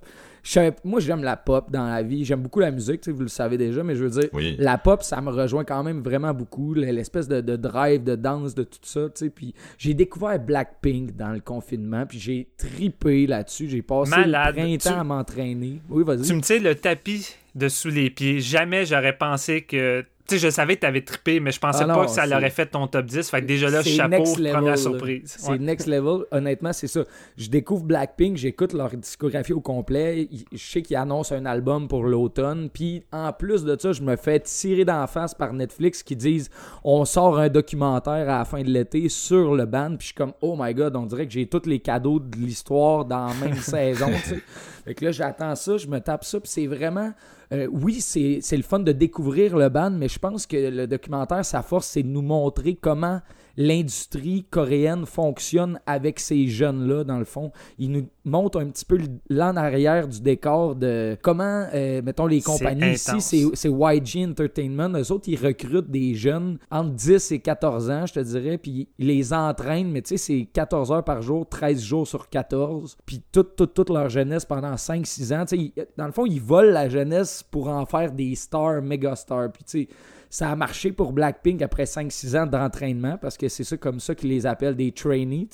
[0.84, 2.26] Moi, j'aime la pop dans la vie.
[2.26, 4.58] J'aime beaucoup la musique, tu sais, vous le savez déjà, mais je veux dire, Oui.
[4.60, 6.74] la pop, ça me rejoint quand même vraiment beaucoup.
[6.74, 9.30] L'espèce de, de drive, de danse, de tout ça, tu sais.
[9.30, 13.70] Puis j'ai découvert Blackpink dans le confinement, puis j'ai tripé là-dessus.
[13.70, 14.56] J'ai passé Malade.
[14.58, 15.82] le printemps Tu- à m'entraîner.
[15.90, 16.24] Oui, vas-y.
[16.24, 18.42] Tu me tires le tapis de sous les pieds.
[18.42, 20.04] Jamais j'aurais pensé que.
[20.26, 22.26] Tu sais, je savais que t'avais trippé, mais je pensais Ah non, pas que ça
[22.26, 23.30] l'aurait fait ton top 10.
[23.30, 25.36] Fait que déjà là, chapeau, level, première surprise.
[25.38, 25.58] C'est Ouais.
[25.58, 26.24] next level.
[26.32, 27.04] Honnêtement, c'est ça.
[27.36, 30.30] Je découvre Blackpink, j'écoute leur discographie au complet.
[30.54, 32.70] Je sais qu'ils annoncent un album pour l'automne.
[32.70, 36.50] Puis en plus de ça, je me fais tirer d'en face par Netflix qui disent
[36.86, 39.90] on sort un documentaire à la fin de l'été sur le band.
[39.98, 42.38] Puis je suis comme oh my god, on dirait que j'ai tous les cadeaux de
[42.38, 44.08] l'histoire dans la même saison.
[44.24, 44.40] tu sais.
[44.86, 46.40] Fait que là, j'attends ça, je me tape ça.
[46.40, 47.12] Puis c'est vraiment.
[47.54, 51.46] Euh, oui, c'est le fun de découvrir le band, mais je pense que le documentaire,
[51.46, 53.22] sa force, c'est de nous montrer comment
[53.58, 57.52] l'industrie coréenne fonctionne avec ces jeunes-là, dans le fond.
[57.78, 58.98] Il nous montre un petit peu
[59.30, 62.82] l'en arrière du décor de comment, euh, mettons, les compagnies
[63.20, 64.90] ici, c'est YG Entertainment.
[64.98, 68.88] Eux autres, ils recrutent des jeunes entre 10 et 14 ans, je te dirais, puis
[68.98, 72.96] ils les entraînent, mais tu sais, c'est 14 heures par jour, 13 jours sur 14,
[73.06, 75.46] puis toute, toute, toute leur jeunesse pendant 5-6 ans.
[75.46, 78.82] Tu sais, ils- dans le fond, ils volent la jeunesse pour en faire des stars,
[78.82, 79.52] méga stars.
[79.52, 79.88] Puis tu sais,
[80.34, 84.16] ça a marché pour Blackpink après 5-6 ans d'entraînement parce que c'est ça comme ça
[84.16, 85.48] qu'ils les appellent des trainees.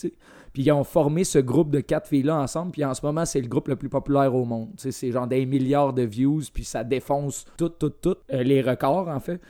[0.54, 2.72] Puis ils ont formé ce groupe de quatre filles-là ensemble.
[2.72, 4.70] Puis en ce moment, c'est le groupe le plus populaire au monde.
[4.78, 6.44] C'est genre des milliards de views.
[6.54, 8.16] Puis ça défonce tout, tout, tout.
[8.32, 9.42] euh, les records, en fait.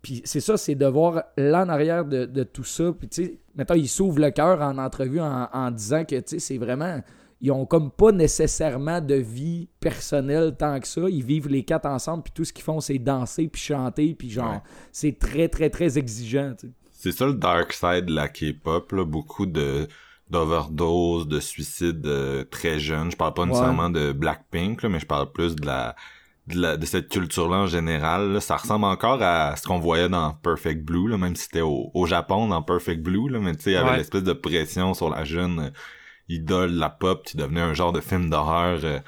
[0.00, 2.90] Puis c'est ça, c'est de voir l'en arrière de, de tout ça.
[2.98, 6.22] Puis tu sais, mettons, ils s'ouvrent le cœur en entrevue en, en disant que tu
[6.24, 7.02] sais, c'est vraiment.
[7.40, 11.02] Ils ont comme pas nécessairement de vie personnelle tant que ça.
[11.08, 14.28] Ils vivent les quatre ensemble, puis tout ce qu'ils font, c'est danser, puis chanter, puis
[14.30, 14.60] genre, Ouais.
[14.92, 16.54] c'est très, très, très exigeant.
[16.58, 16.72] tu sais.
[16.92, 19.04] C'est ça le dark side de la K-pop, là.
[19.04, 19.86] Beaucoup de
[20.30, 23.10] d'overdose, de suicides euh, très jeunes.
[23.10, 23.48] Je parle pas Ouais.
[23.48, 25.96] nécessairement de Blackpink, là, mais je parle plus de la
[26.48, 28.32] de, la, de cette culture-là en général.
[28.32, 28.40] là.
[28.40, 31.90] Ça ressemble encore à ce qu'on voyait dans Perfect Blue, là, même si c'était au,
[31.92, 33.96] au Japon dans Perfect Blue, là, mais tu sais, il y avait Ouais.
[33.98, 35.72] l'espèce de pression sur la jeune
[36.28, 38.98] idole de la pop qui devenait un genre de film d'horreur euh,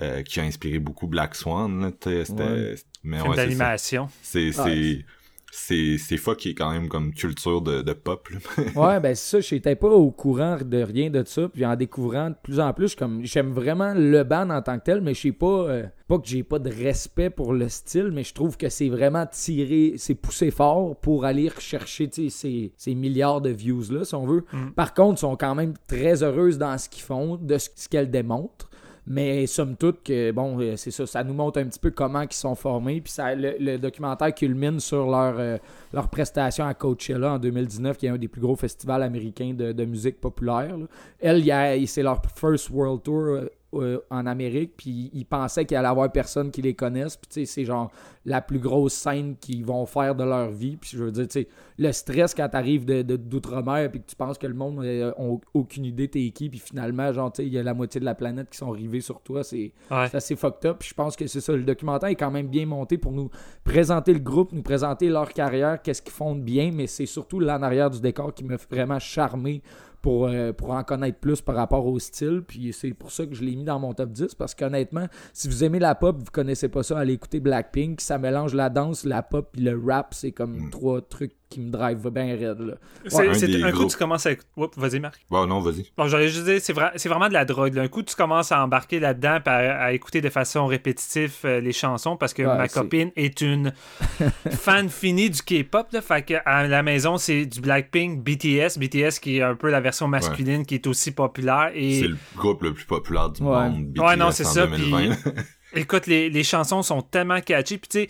[0.00, 1.80] euh, qui a inspiré beaucoup Black Swan.
[1.80, 2.74] Là, Ouais.
[3.02, 3.46] mais Film ouais, c'est ça.
[3.46, 4.08] d'animation.
[4.22, 5.04] C'est.
[5.50, 8.28] C'est, c'est c'est fucké quand même comme culture de, de pop.
[8.30, 8.64] là.
[8.74, 12.30] Ouais, ben c'est ça, j'étais pas au courant de rien de ça, puis en découvrant
[12.30, 15.20] de plus en plus, comme j'aime vraiment le band en tant que tel, mais je
[15.20, 18.56] sais pas euh, pas que j'ai pas de respect pour le style, mais je trouve
[18.56, 23.50] que c'est vraiment tiré, c'est poussé fort pour aller rechercher sais, ces, ces milliards de
[23.50, 24.44] views là, si on veut.
[24.52, 24.70] Mm.
[24.70, 27.88] Par contre, ils sont quand même très heureuses dans ce qu'ils font, de ce, ce
[27.88, 28.67] qu'elles démontrent.
[29.10, 32.20] Mais somme toute que bon, euh, c'est ça, ça nous montre un petit peu comment
[32.20, 33.00] ils sont formés.
[33.00, 35.56] Puis ça, le, documentaire culmine sur leur, euh,
[35.94, 39.84] leur prestation à Coachella en 2019, qui est un des plus gros festivals américains de,
[39.84, 40.76] musique populaire.
[40.76, 40.86] là.
[41.20, 45.88] Elle, c'est leur first world tour euh, euh, en Amérique, puis ils pensaient qu'il allait
[45.88, 47.16] y avoir personne qui les connaisse.
[47.16, 47.90] Puis tu sais, c'est genre
[48.24, 50.76] la plus grosse scène qu'ils vont faire de leur vie.
[50.76, 54.06] Puis je veux dire, tu sais, le stress quand t'arrives de, de- d'outre-mer puis que
[54.06, 55.14] tu penses que le monde n'a
[55.54, 58.04] aucune idée t'es qui, puis finalement, genre, tu sais, il y a la moitié de
[58.04, 60.06] la planète qui sont rivés sur toi, c'est Ouais.
[60.10, 60.78] c'est assez fucked up.
[60.80, 61.52] Puis je pense que c'est ça.
[61.54, 63.30] Le documentaire est quand même bien monté pour nous
[63.64, 67.38] présenter le groupe, nous présenter leur carrière, qu'est-ce qu'ils font de bien, mais c'est surtout
[67.40, 69.62] l'en arrière du décor qui m'a vraiment charmé
[70.02, 72.42] pour, euh, pour en connaître plus par rapport au style.
[72.46, 74.34] Puis c'est pour ça que je l'ai mis dans mon top 10.
[74.34, 78.00] Parce qu'honnêtement, si vous aimez la pop, vous connaissez pas ça, allez écouter Blackpink.
[78.00, 80.14] Ça mélange la danse, la pop puis le rap.
[80.14, 80.70] C'est comme Mm.
[80.70, 82.60] trois trucs qui me drive bien raide.
[82.60, 82.74] Là.
[83.06, 84.30] C'est- un c'est- des un coup, tu commences à.
[84.56, 85.18] Oups, vas-y, Marc.
[85.30, 85.90] Bon, non, vas-y.
[85.96, 87.74] Bon, j'allais juste dire, c'est, vra- c'est vraiment de la drogue.
[87.74, 87.82] là.
[87.82, 89.50] Un coup, tu commences à embarquer là-dedans à,
[89.84, 93.40] à écouter de façon répétitive euh, les chansons parce que Ouais, ma c'est- copine est
[93.40, 93.72] une
[94.50, 95.88] fan finie du K-pop.
[95.92, 98.78] Là, fait que à la maison, c'est du Blackpink, BTS.
[98.78, 101.70] BTS qui est un peu la version masculine qui est aussi populaire.
[101.74, 103.68] Et C'est le groupe le plus populaire du Ouais.
[103.70, 103.98] monde.
[103.98, 105.16] Ouais, non, BTS c'est en ça, 2020.
[105.74, 107.76] Écoute, les, les chansons sont tellement catchy.
[107.78, 108.08] Puis tu sais,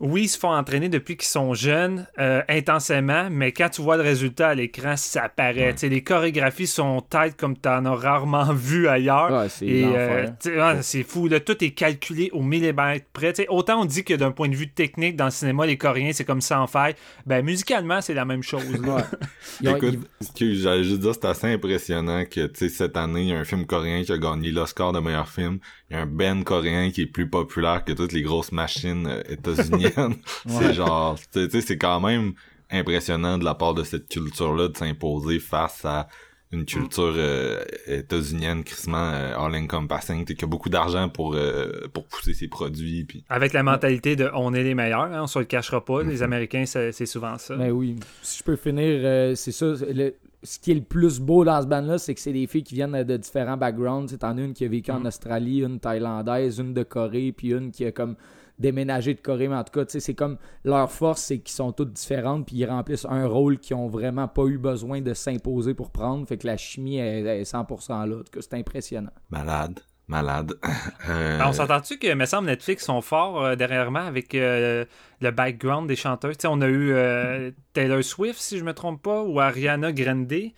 [0.00, 3.96] oui, ils se font entraîner depuis qu'ils sont jeunes, euh, intensément, mais quand tu vois
[3.96, 5.74] le résultat à l'écran, ça paraît.
[5.82, 5.88] Ouais.
[5.88, 9.32] Les chorégraphies sont têtes comme tu en as rarement vu ailleurs.
[9.32, 10.32] Ouais, c'est Et l'enfer.
[10.46, 13.34] euh, ouais, c'est fou, là, tout est calculé au millimètre près.
[13.48, 16.24] Autant on dit que d'un point de vue technique, dans le cinéma, les Coréens, c'est
[16.24, 16.96] comme ça en fait.
[17.26, 18.62] Ben, musicalement, c'est la même chose.
[19.64, 23.44] Écoute, excuse, j'allais juste dire, c'est assez impressionnant que, cette année, il y a un
[23.44, 25.58] film coréen qui a gagné l'Oscar de meilleur film.
[25.90, 29.06] Il y a un band coréen qui est plus populaire que toutes les grosses machines
[29.06, 30.16] euh, états-uniennes.
[30.46, 32.32] C'est genre, tu sais, c'est quand même
[32.70, 36.08] impressionnant de la part de cette culture-là de s'imposer face à
[36.50, 41.86] une culture euh, états-unienne crissement euh, all-encompassing, tu sais, qui a beaucoup d'argent pour euh,
[41.92, 45.26] pour pousser ses produits, puis Avec la mentalité de on est les meilleurs, hein, on
[45.26, 46.02] se le cachera pas.
[46.02, 47.54] Les Américains, c'est c'est souvent ça.
[47.56, 47.96] Ben oui.
[48.22, 49.66] Si je peux finir, euh, c'est ça.
[49.90, 52.62] le- ce qui est le plus beau dans ce band-là, c'est que c'est des filles
[52.62, 54.16] qui viennent de différents backgrounds.
[54.18, 55.06] T'en as une qui a vécu en Mm.
[55.06, 58.14] Australie, une thaïlandaise, une de Corée, puis une qui a comme
[58.58, 59.48] déménagé de Corée.
[59.48, 62.46] Mais en tout cas, tu sais, c'est comme leur force, c'est qu'ils sont toutes différentes,
[62.46, 66.26] puis ils remplissent un rôle qu'ils ont vraiment pas eu besoin de s'imposer pour prendre.
[66.26, 68.16] Fait que la chimie est, est 100% là.
[68.16, 69.10] En tout cas, c'est impressionnant.
[69.30, 70.54] malade, malade.
[71.08, 74.84] Euh, Ben, on s'entend-tu que, me semble, Netflix sont forts euh, derrièrement avec euh,
[75.20, 76.32] le background des chanteurs?
[76.44, 80.28] On a eu euh, Taylor Swift, si je me trompe pas, ou Ariana Grande.
[80.30, 80.52] les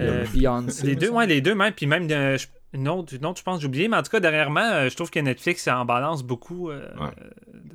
[0.00, 0.30] euh, deux.
[0.32, 0.86] Beyoncé.
[0.86, 1.72] Les deux, ouais, les deux même.
[1.72, 3.88] Puis même euh, je- une autre, une autre, je pense, j'ai oublié.
[3.88, 7.10] Mais en tout cas, derrièrement, euh, je trouve que Netflix en balance beaucoup euh, Ouais.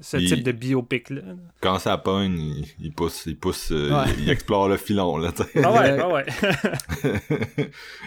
[0.01, 1.21] ce Il- type de biopic-là.
[1.61, 4.05] quand ça pogne, il, il pousse, il pousse, euh, Ouais.
[4.17, 5.31] il, il explore le filon, là.
[5.63, 6.25] Ah ouais, ah ouais.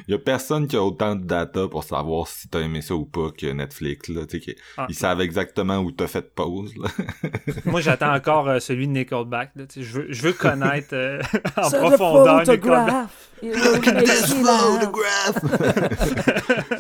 [0.07, 2.95] il y a personne qui a autant de data pour savoir si t'as aimé ça
[2.95, 4.87] ou pas que Netflix, là, tu sais, qui- Ah.
[4.89, 6.89] ils savent exactement où t'as fait pause, là.
[7.65, 9.51] Moi, j'attends encore euh, celui de Nickelback.
[9.57, 9.65] là.
[9.75, 11.21] Je veux, je veux connaître euh,
[11.57, 13.09] en profondeur Nickelback.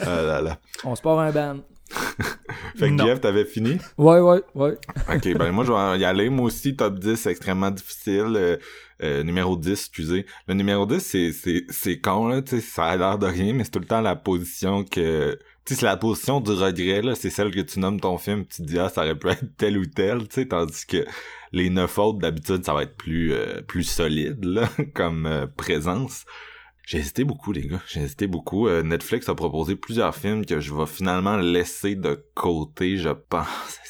[0.06, 0.58] Ah là là.
[0.84, 1.58] On se part un band.
[2.76, 3.04] Fait que Non.
[3.04, 3.78] Jeff, t'avais fini?
[3.98, 4.78] Ouais, ouais, ouais.
[5.14, 6.30] Ok, ben moi je vais y aller.
[6.30, 8.32] Moi aussi, top 10, extrêmement difficile.
[8.36, 8.56] Euh,
[9.02, 10.26] euh, numéro 10, excusez.
[10.46, 13.52] Le numéro 10, c'est, c'est, c'est con, là, tu sais, ça a l'air de rien,
[13.52, 15.38] mais c'est tout le temps la position que...
[15.64, 17.14] Tu sais, c'est la position du regret, là.
[17.14, 19.44] C'est celle que tu nommes ton film, tu te dis, ah, ça aurait pu être
[19.56, 21.04] tel ou tel, tu sais, tandis que
[21.52, 26.24] les neuf autres, d'habitude, ça va être plus, euh, plus solide, là, comme euh, présence.
[26.86, 27.80] J'ai hésité beaucoup, les gars.
[27.86, 28.68] J'ai hésité beaucoup.
[28.68, 33.78] Euh, Netflix a proposé plusieurs films que je vais finalement laisser de côté, je pense.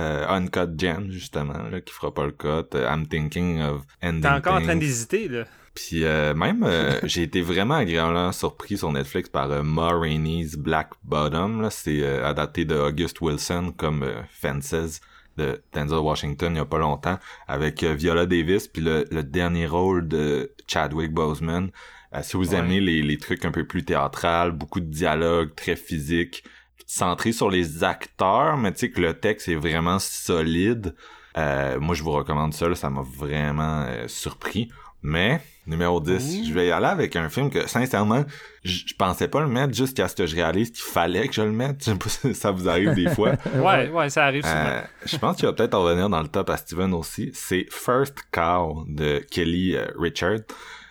[0.00, 2.74] Euh, Uncut Gem, justement, là, qui fera pas le cut.
[2.74, 5.44] Euh, I'm thinking of ending T'es encore en train d'hésiter, là.
[5.78, 10.56] Puis euh, même, euh, j'ai été vraiment agréablement surpris sur Netflix par euh, Ma Rainey's
[10.56, 11.62] Black Bottom.
[11.62, 15.00] Là, c'est euh, adapté de August Wilson comme Fences
[15.36, 19.68] de Denzel Washington il y a pas longtemps avec Viola Davis puis le, le dernier
[19.68, 21.70] rôle de Chadwick Boseman.
[22.14, 22.58] Euh, si vous Ouais.
[22.60, 26.42] aimez les, les trucs un peu plus théâtrales, beaucoup de dialogue, très physique,
[26.86, 30.94] centré sur les acteurs, mais tu sais que le texte est vraiment solide.
[31.36, 34.70] Euh, moi, je vous recommande ça, là, ça m'a vraiment euh, surpris.
[35.00, 38.24] Mais, numéro 10, je vais y aller avec un film que, sincèrement,
[38.64, 41.52] je pensais pas le mettre jusqu'à ce que je réalise qu'il fallait que je le
[41.52, 41.76] mette.
[41.84, 43.34] Je sais pas si ça vous arrive des fois.
[43.54, 44.56] Ouais, ouais, ça arrive souvent.
[44.56, 47.30] Euh, je pense qu'il va peut-être en revenir dans le top à Steven aussi.
[47.32, 50.40] C'est First Cow de Kelly euh, Richard.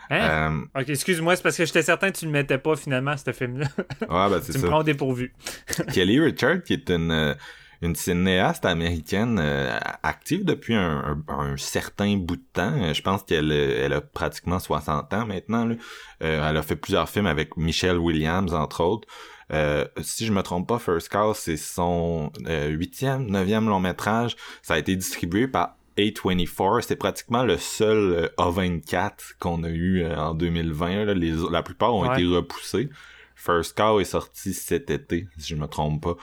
[0.10, 0.62] Hein?
[0.76, 3.32] Euh, Ok, excuse-moi, c'est parce que j'étais certain que tu le mettais pas finalement, ce
[3.32, 3.68] film-là.
[3.78, 5.34] ouais, ben c'est tu me prends au dépourvu.
[5.94, 7.34] Kelly Richard, qui est une, euh,
[7.82, 12.94] une cinéaste américaine euh, active depuis un, un- un certain bout de temps.
[12.94, 15.66] Je pense qu'elle elle a pratiquement 60 ans maintenant.
[15.66, 15.76] là.
[16.24, 19.08] Euh, elle a fait plusieurs films avec Michelle Williams, entre autres.
[19.54, 24.36] Euh, si je me trompe pas, First Call, c'est son huitième, neuvième long métrage.
[24.62, 26.82] Ça a été distribué par A24.
[26.82, 31.06] C'est pratiquement le seul euh, A24 qu'on a eu euh, en 2020.
[31.06, 31.14] là.
[31.14, 32.14] Les, la plupart ont Ouais.
[32.22, 32.90] été repoussés.
[33.36, 36.16] First Call est sorti cet été, si je me trompe pas,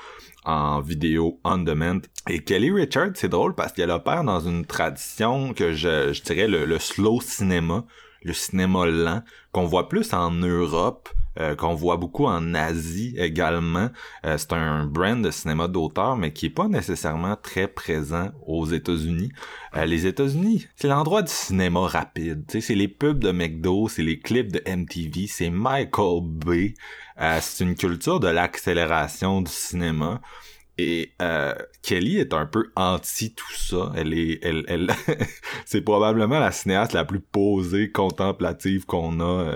[0.44, 2.00] en vidéo on demand.
[2.28, 6.48] Et Kelly Richard, c'est drôle parce qu'elle opère dans une tradition que je, je dirais
[6.48, 7.84] le, le slow cinéma,
[8.24, 11.08] le cinéma lent, qu'on voit plus en Europe,
[11.40, 13.90] euh, qu'on voit beaucoup en Asie également.
[14.24, 18.66] Euh, c'est un brand de cinéma d'auteur, mais qui est pas nécessairement très présent aux
[18.66, 19.32] États-Unis.
[19.76, 22.44] Euh, les États-Unis, c'est l'endroit du cinéma rapide.
[22.48, 26.74] C'est les pubs de McDo, c'est les clips de MTV, c'est Michael Bay.
[27.20, 30.20] Euh, c'est une culture de l'accélération du cinéma.
[30.76, 31.12] Et
[31.82, 33.92] Kelly est un peu anti tout ça.
[33.94, 34.90] Elle est, elle, elle,
[35.66, 39.54] c'est probablement la cinéaste la plus posée, contemplative qu'on a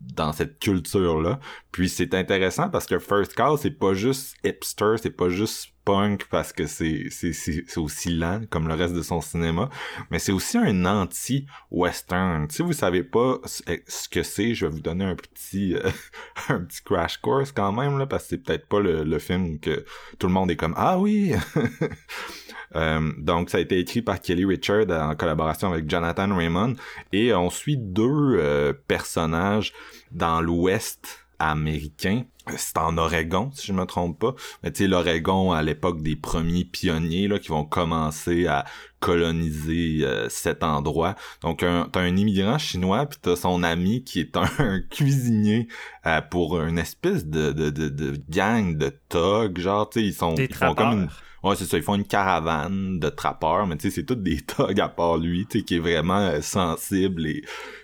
[0.00, 1.40] dans cette culture-là.
[1.72, 6.26] Puis c'est intéressant parce que First Call, c'est pas juste hipster, c'est pas juste punk
[6.28, 9.70] parce que c'est c'est aussi lent comme le reste de son cinéma,
[10.10, 12.48] mais c'est aussi un anti-western.
[12.50, 15.90] Si vous savez pas ce ce que c'est, je vais vous donner un petit euh,
[16.48, 19.58] un petit crash course quand même là parce que c'est peut-être pas le, le film
[19.60, 19.84] que
[20.18, 21.32] tout le monde est comme ah oui.
[22.76, 26.74] Euh, donc, ça a été écrit par Kelly Richard en collaboration avec Jonathan Raymond.
[27.12, 29.72] Et on suit deux euh, personnages
[30.10, 32.24] dans l'Ouest américain.
[32.56, 34.34] C'est en Oregon, si je me trompe pas.
[34.62, 38.64] Mais tu sais, l'Oregon à l'époque des premiers pionniers là, qui vont commencer à
[39.00, 41.14] coloniser euh, cet endroit.
[41.42, 45.68] Donc, t'as un immigrant chinois, puis t'as son ami qui est un, un cuisinier
[46.06, 49.58] euh, pour une espèce de, de, de, de gang de thugs.
[49.58, 51.08] Genre, tu sais, ils sont Des ils font comme une.
[51.42, 54.40] Ouais, c'est ça, ils font une caravane de trappeurs, mais tu sais, c'est tous des
[54.46, 57.42] thugs à part lui, tu sais, qui est vraiment euh, sensible et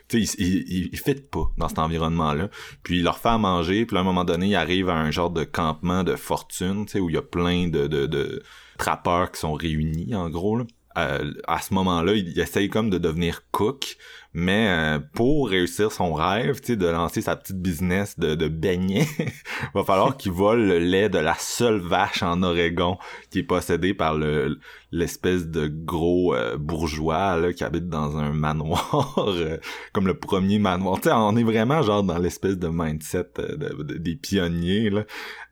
[0.09, 2.49] tu sais, il, il, il, fit pas dans cet environnement-là.
[2.83, 5.11] Puis il leur fait à manger, puis à un moment donné, il arrive à un
[5.11, 8.43] genre de campement de fortune, tu sais, où il y a plein de, de, de
[8.79, 10.65] trappeurs qui sont réunis, en gros, là.
[10.97, 13.97] Euh, à ce moment-là, il, il essaye comme de devenir cook,
[14.35, 18.49] mais euh, pour réussir son rêve, tu sais, de lancer sa petite business de, de
[18.49, 19.07] beignets,
[19.75, 22.99] va falloir qu'il vole le lait de la seule vache en Oregon
[23.31, 24.59] qui est possédée par le
[24.91, 29.57] l'espèce de gros euh, bourgeois là, qui habite dans un manoir euh,
[29.93, 31.01] comme le premier manoir.
[31.01, 34.91] Tu sais, on est vraiment genre dans l'espèce de mindset euh, de- de- des pionniers
[34.91, 35.05] là.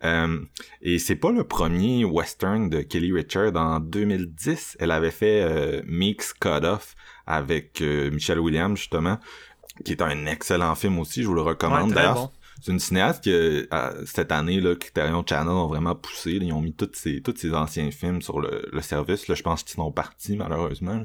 [0.05, 0.39] Euh,
[0.81, 3.57] et c'est pas le premier western de Kelly Richard.
[3.57, 6.95] En 2010, elle avait fait euh, Meek's Cutoff
[7.33, 9.19] avec euh, Michelle Williams justement,
[9.85, 11.23] qui est un excellent film aussi.
[11.23, 11.89] Je vous le recommande.
[11.89, 12.31] Ouais, D'ailleurs, bon.
[12.61, 16.39] c'est une cinéaste que euh, cette année là, Criterion Channel ont vraiment poussé.
[16.39, 16.45] là.
[16.45, 19.29] ils ont mis tous ces tous ces anciens films sur le, le service.
[19.29, 21.03] Là, je pense qu'ils sont partis malheureusement.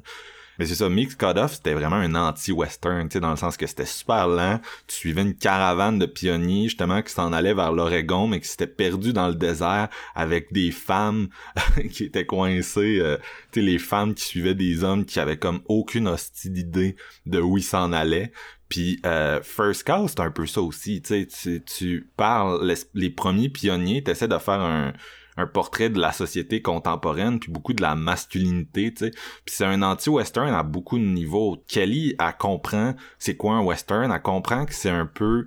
[0.60, 3.58] Mais c'est ça, Mix Cut Off, c'était vraiment un anti-western, tu sais, dans le sens
[3.58, 4.60] que c'était super lent.
[4.88, 8.68] Tu suivais une caravane de pionniers, justement, qui s'en allait vers l'Oregon, mais qui s'était
[8.68, 11.30] perdu dans le désert avec des femmes
[11.92, 13.18] qui étaient coincées, euh,
[13.52, 17.40] tu sais, les femmes qui suivaient des hommes qui avaient comme aucune hostie d'idée de
[17.40, 18.32] où ils s'en allaient.
[18.70, 22.76] Puis euh, First Call, c'est un peu ça aussi, tu sais, tu, tu parles, les,
[22.94, 24.94] les premiers pionniers, t'essaies de faire un,
[25.38, 29.12] un portrait de la société contemporaine, puis beaucoup de la masculinité, tu sais.
[29.12, 31.64] Puis c'est un anti-western à beaucoup de niveaux.
[31.68, 35.46] Kelly, elle comprend c'est quoi un western, elle comprend que c'est un peu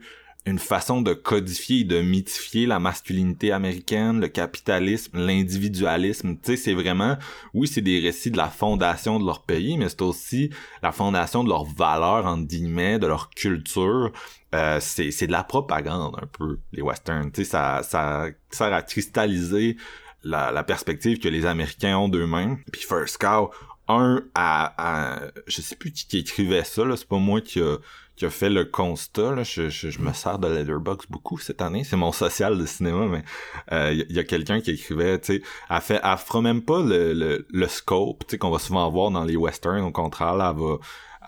[0.51, 6.35] une façon de codifier et de mythifier la masculinité américaine, le capitalisme, l'individualisme.
[6.35, 7.17] Tu sais, c'est vraiment,
[7.55, 10.51] oui, c'est des récits de la fondation de leur pays, mais c'est aussi
[10.83, 14.13] la fondation de leurs valeurs, entre guillemets, de leur culture.
[14.55, 17.31] Euh, c'est, c'est de la propagande, un peu, les westerns.
[17.31, 19.77] Tu sais, ça, ça sert à cristalliser
[20.25, 22.59] la, la perspective que les Américains ont d'eux-mêmes.
[22.73, 23.51] Puis First Cow,
[23.89, 27.61] un, à, à, je sais plus qui, qui écrivait ça, là, c'est pas moi qui
[27.61, 27.77] a,
[28.21, 29.45] qui a fait le constat, là.
[29.45, 33.07] Je, je, je me sers de Letterboxd beaucoup cette année, c'est mon social de cinéma,
[33.07, 33.23] mais
[33.71, 36.83] il euh, y, a quelqu'un qui écrivait, tu sais, elle fait, elle fera même pas
[36.83, 40.35] le, le, le scope, tu sais, qu'on va souvent voir dans les westerns, au contraire,
[40.35, 40.77] là, elle va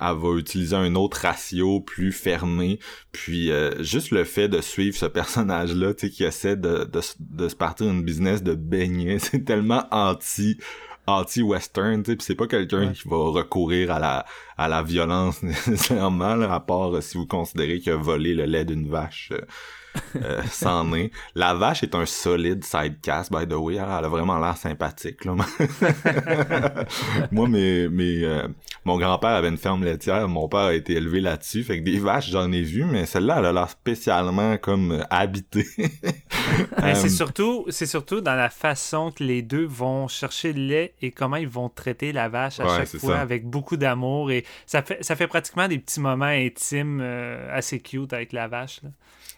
[0.01, 2.79] elle va utiliser un autre ratio plus fermé
[3.13, 6.85] puis euh, juste le fait de suivre ce personnage là tu sais qui essaie de,
[6.85, 10.57] de, de se partir une business de beignets c'est tellement anti
[11.07, 14.25] anti-western, tu sais, c'est pas quelqu'un qui va recourir à la
[14.57, 18.45] à la violence nécessairement, là, à part euh, si vous considérez qu'il a volé le
[18.45, 19.33] lait d'une vache.
[20.17, 21.11] Euh, euh, nez.
[21.35, 23.75] La vache est un solide sidecast, by the way.
[23.75, 25.25] Elle a vraiment l'air sympathique.
[25.25, 25.35] Là.
[27.33, 28.49] Moi, mes, mes, euh,
[28.85, 30.29] mon grand-père avait une ferme laitière.
[30.29, 31.63] Mon père a été élevé là-dessus.
[31.63, 35.03] Fait que des vaches, j'en ai vu, mais celle-là, elle a l'air spécialement comme euh,
[35.11, 35.67] habitée.
[36.95, 41.11] C'est surtout, c'est surtout dans la façon que les deux vont chercher le lait et
[41.11, 45.03] comment ils vont traiter la vache à chaque fois avec beaucoup d'amour et ça fait,
[45.03, 47.01] ça fait pratiquement des petits moments intimes
[47.51, 48.81] assez cute avec la vache.
[48.83, 48.91] Là.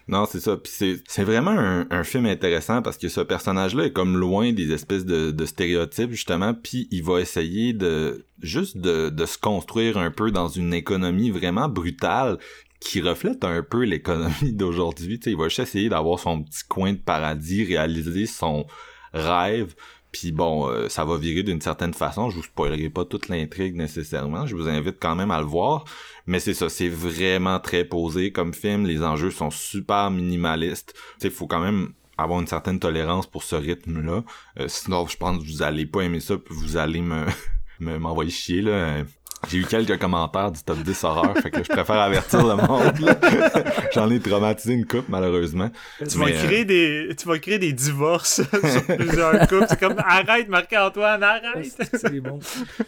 [0.07, 0.55] Non, c'est ça.
[0.55, 5.05] Puis c'est, vraiment un, film intéressant parce que ce personnage-là est comme loin des espèces
[5.05, 10.29] de, stéréotypes, justement, puis il va essayer de juste de, de se construire un peu
[10.29, 12.37] dans une économie vraiment brutale
[12.79, 15.19] qui reflète un peu l'économie d'aujourd'hui.
[15.25, 18.67] il va juste essayer d'avoir son petit coin de paradis, réaliser son
[19.13, 19.73] rêve.
[20.15, 22.29] Puis bon, euh, ça va virer d'une certaine façon.
[22.29, 24.45] Je vous spoilerai pas toute l'intrigue nécessairement.
[24.47, 25.83] Je vous invite quand même à le voir.
[26.25, 28.85] Mais c'est ça, c'est vraiment très posé comme film.
[28.85, 30.93] Les enjeux sont super minimalistes.
[31.21, 34.23] Il faut quand même avoir une certaine tolérance pour ce rythme-là.
[34.61, 37.01] Euh, sinon, je pense que vous allez pas aimer ça, puis vous allez
[37.81, 39.03] me m'envoyer chier là.
[39.49, 42.93] J'ai eu quelques commentaires du top 10 horreur, fait que je préfère avertir le monde.
[43.93, 45.69] J'en ai traumatisé une coupe, malheureusement.
[45.99, 46.65] Tu vas créer euh,
[47.07, 49.65] des, tu vas créer des divorces sur plusieurs coupes.
[49.69, 51.77] C'est comme arrête, Marc-Antoine, arrête.
[51.93, 52.39] C'est bon?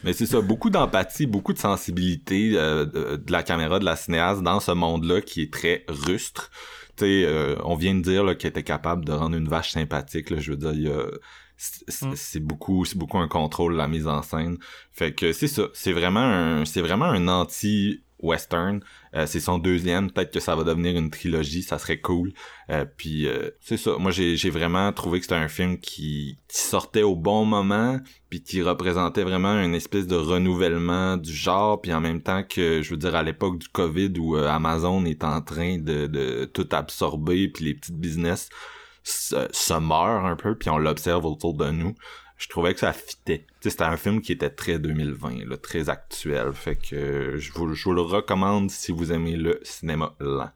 [0.03, 4.41] Mais c'est ça, beaucoup d'empathie, beaucoup de sensibilité euh, de, la caméra de la cinéaste
[4.41, 6.49] dans ce monde-là qui est très rustre.
[6.97, 10.31] Tu sais, euh, on vient de dire qu'elle était capable de rendre une vache sympathique.
[10.31, 11.05] Là, je veux dire, il y a.
[11.58, 14.58] c'est beaucoup c'est beaucoup un contrôle la mise en scène.
[14.91, 15.68] Fait que c'est ça.
[15.74, 18.82] C'est vraiment un c'est vraiment un anti western
[19.16, 20.12] euh, c'est son deuxième.
[20.12, 21.64] Peut-être que ça va devenir une trilogie.
[21.64, 22.34] Ça serait cool.
[22.70, 23.97] Euh, puis euh, c'est ça.
[23.97, 27.99] Moi j'ai vraiment trouvé que c'était un film qui, qui sortait au bon moment
[28.30, 32.82] puis qui représentait vraiment une espèce de renouvellement du genre puis en même temps que
[32.82, 36.68] je veux dire à l'époque du Covid où Amazon est en train de de tout
[36.72, 38.49] absorber puis les petites business
[39.08, 41.95] se, meurt un peu, puis on l'observe autour de nous.
[42.38, 43.45] Je trouvais que ça fitait.
[43.62, 46.53] C'était un film qui était très 2020, là, très actuel.
[46.53, 50.51] Fait que je vous, le recommande si vous aimez le cinéma lent.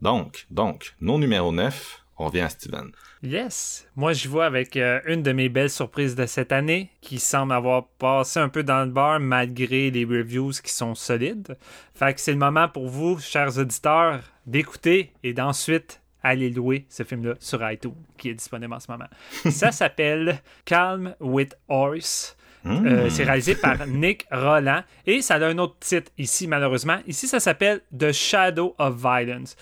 [0.00, 2.92] Donc, donc, non numéro 9, on vient à Steven.
[3.24, 3.88] Yes.
[3.96, 7.52] Moi, je vois avec euh, une de mes belles surprises de cette année qui semble
[7.52, 11.56] avoir passé un peu dans le bar malgré les reviews qui sont solides.
[11.94, 17.04] Fait que c'est le moment pour vous, chers auditeurs, d'écouter et d'ensuite aller louer ce
[17.04, 19.08] film-là sur iTunes, qui est disponible en ce moment.
[19.50, 22.36] Ça s'appelle Calm with Horse.
[22.66, 23.10] Euh, hmm.
[23.10, 26.96] c'est réalisé par Nick Roland et ça a un autre titre ici, malheureusement.
[27.06, 29.54] Ici, ça s'appelle The Shadow of Violence.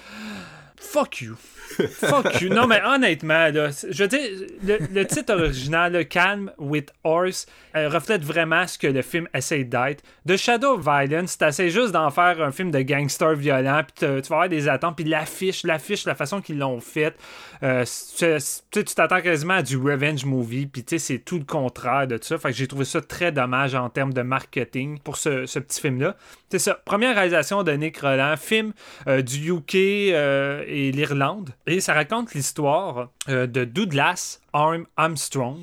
[0.82, 1.36] Fuck you.
[1.90, 2.50] Fuck you.
[2.50, 4.20] Non, mais honnêtement, je veux dire,
[4.62, 9.64] le, titre original, le Calm with Horse, euh, reflète vraiment ce que le film essaie
[9.64, 10.02] d'être.
[10.28, 14.28] The Shadow of Violence, t'essaies juste d'en faire un film de gangster violent, puis tu
[14.28, 17.14] vas avoir des attentes, puis l'affiche, l'affiche, la façon qu'ils l'ont faite,
[17.62, 17.84] euh,
[18.70, 22.18] tu t'attends quasiment à du revenge movie, puis tu sais, c'est tout le contraire de
[22.20, 22.36] ça.
[22.36, 26.16] Fait que j'ai trouvé ça très dommage en termes de marketing pour ce, petit film-là.
[26.50, 26.74] C'est ça.
[26.84, 28.72] Première réalisation de Nick Roland, film
[29.06, 29.74] euh, du UK
[30.72, 31.50] et l'Irlande.
[31.66, 35.61] Et ça raconte l'histoire euh, de Douglas Arm Armstrong.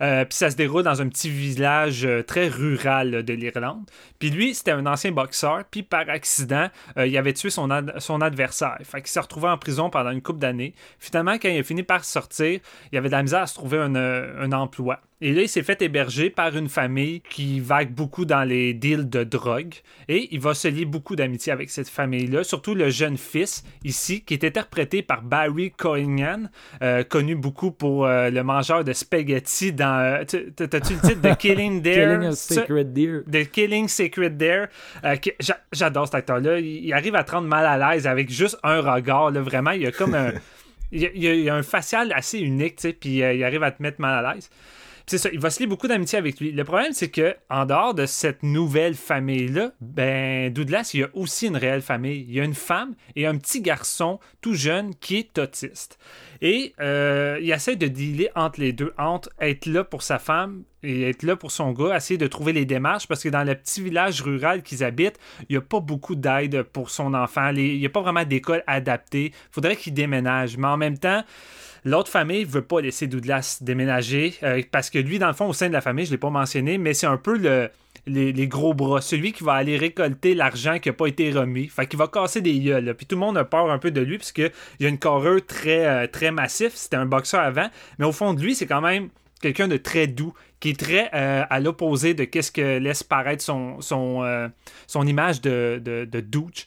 [0.00, 3.84] Euh, puis ça se déroule dans un petit village euh, très rural de l'Irlande.
[4.18, 5.64] Puis lui, c'était un ancien boxeur.
[5.70, 8.76] Puis par accident, il avait tué son, adversaire.
[8.82, 10.74] Fait qu'il s'est retrouvé en prison pendant une couple d'années.
[10.98, 12.60] Finalement, quand il a fini par sortir,
[12.92, 15.00] il avait de la misère à se trouver un, emploi.
[15.20, 19.08] Et là, il s'est fait héberger par une famille qui vague beaucoup dans les deals
[19.08, 19.74] de drogue.
[20.08, 24.22] Et il va se lier beaucoup d'amitié avec cette famille-là, surtout le jeune fils ici,
[24.22, 26.48] qui est interprété par Barry Coignan,
[26.82, 29.98] euh, connu beaucoup pour euh, le mangeur de spaghetti dans.
[29.98, 33.22] Euh, t'as-tu le titre de Killing Dare Killing Sacred Deer.
[33.26, 34.68] De Killing Sacred Dare.
[35.72, 36.58] J'adore cet acteur-là.
[36.60, 39.30] Il, arrive à te rendre mal à l'aise avec juste un regard.
[39.30, 40.32] Là, vraiment, il y a comme un.
[40.92, 44.00] il, y a, un facial assez unique, tu sais, puis il arrive à te mettre
[44.00, 44.50] mal à l'aise
[45.08, 46.52] c'est ça, il va se lier beaucoup d'amitié avec lui.
[46.52, 51.08] Le problème, c'est que en dehors de cette nouvelle famille-là, ben, Douglas, il y a
[51.14, 52.24] aussi une réelle famille.
[52.28, 55.98] Il y a une femme et un petit garçon tout jeune qui est autiste.
[56.40, 60.62] Et euh, il essaie de dealer entre les deux, entre être là pour sa femme
[60.82, 63.54] et être là pour son gars, essayer de trouver les démarches, parce que dans le
[63.56, 67.50] petit village rural qu'ils habitent, il n'y a pas beaucoup d'aide pour son enfant.
[67.50, 69.26] il n'y a pas vraiment d'école adaptée.
[69.26, 70.56] Il faudrait qu'il déménage.
[70.56, 71.24] Mais en même temps,
[71.88, 75.54] L'autre famille veut pas laisser Douglas déménager euh, parce que lui, dans le fond, au
[75.54, 77.70] sein de la famille, je l'ai pas mentionné, mais c'est un peu le,
[78.06, 81.66] les, gros bras, celui qui va aller récolter l'argent qui n'a pas été remis.
[81.68, 82.94] Fait qu'il va casser des gueules.
[82.94, 84.50] Puis tout le monde a peur un peu de lui parce qu'il
[84.82, 86.74] a une carrure très, euh, très massif.
[86.74, 89.08] C'était un boxeur avant, mais au fond de lui, c'est quand même
[89.40, 93.42] quelqu'un de très doux, qui est très euh, à l'opposé de qu'est-ce que laisse paraître
[93.42, 93.78] son,
[94.24, 94.48] euh,
[94.94, 96.66] image de, douche.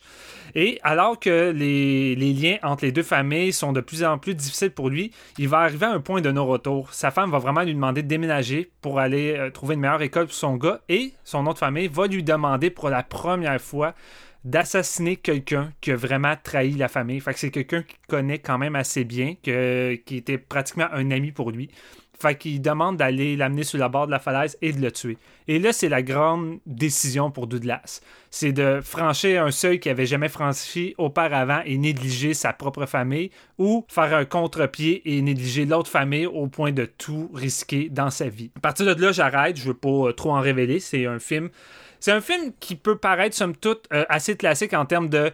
[0.54, 4.70] Et alors que les, liens entre les deux familles sont de plus en plus difficiles
[4.70, 6.92] pour lui, il va arriver à un point de non-retour.
[6.92, 10.26] Sa femme va vraiment lui demander de déménager pour aller euh, trouver une meilleure école
[10.26, 13.94] pour son gars et son autre famille va lui demander pour la première fois
[14.44, 17.20] d'assassiner quelqu'un qui a vraiment trahi la famille.
[17.20, 21.30] Fait que c'est quelqu'un qu'il connaît quand même assez bien, qui était pratiquement un ami
[21.30, 21.70] pour lui.
[22.22, 25.18] Fait qu'il demande d'aller l'amener sur la bord de la falaise et de le tuer.
[25.48, 28.00] Et là, c'est la grande décision pour Douglas.
[28.30, 33.30] C'est de franchir un seuil qu'il n'avait jamais franchi auparavant et négliger sa propre famille
[33.58, 38.28] ou faire un contre-pied et négliger l'autre famille au point de tout risquer dans sa
[38.28, 38.52] vie.
[38.56, 39.56] À partir de là, j'arrête.
[39.56, 40.78] Je veux pas euh, trop en révéler.
[40.78, 41.50] C'est un film
[42.02, 45.30] c'est un film qui peut paraître, somme toute, euh, assez classique en termes de.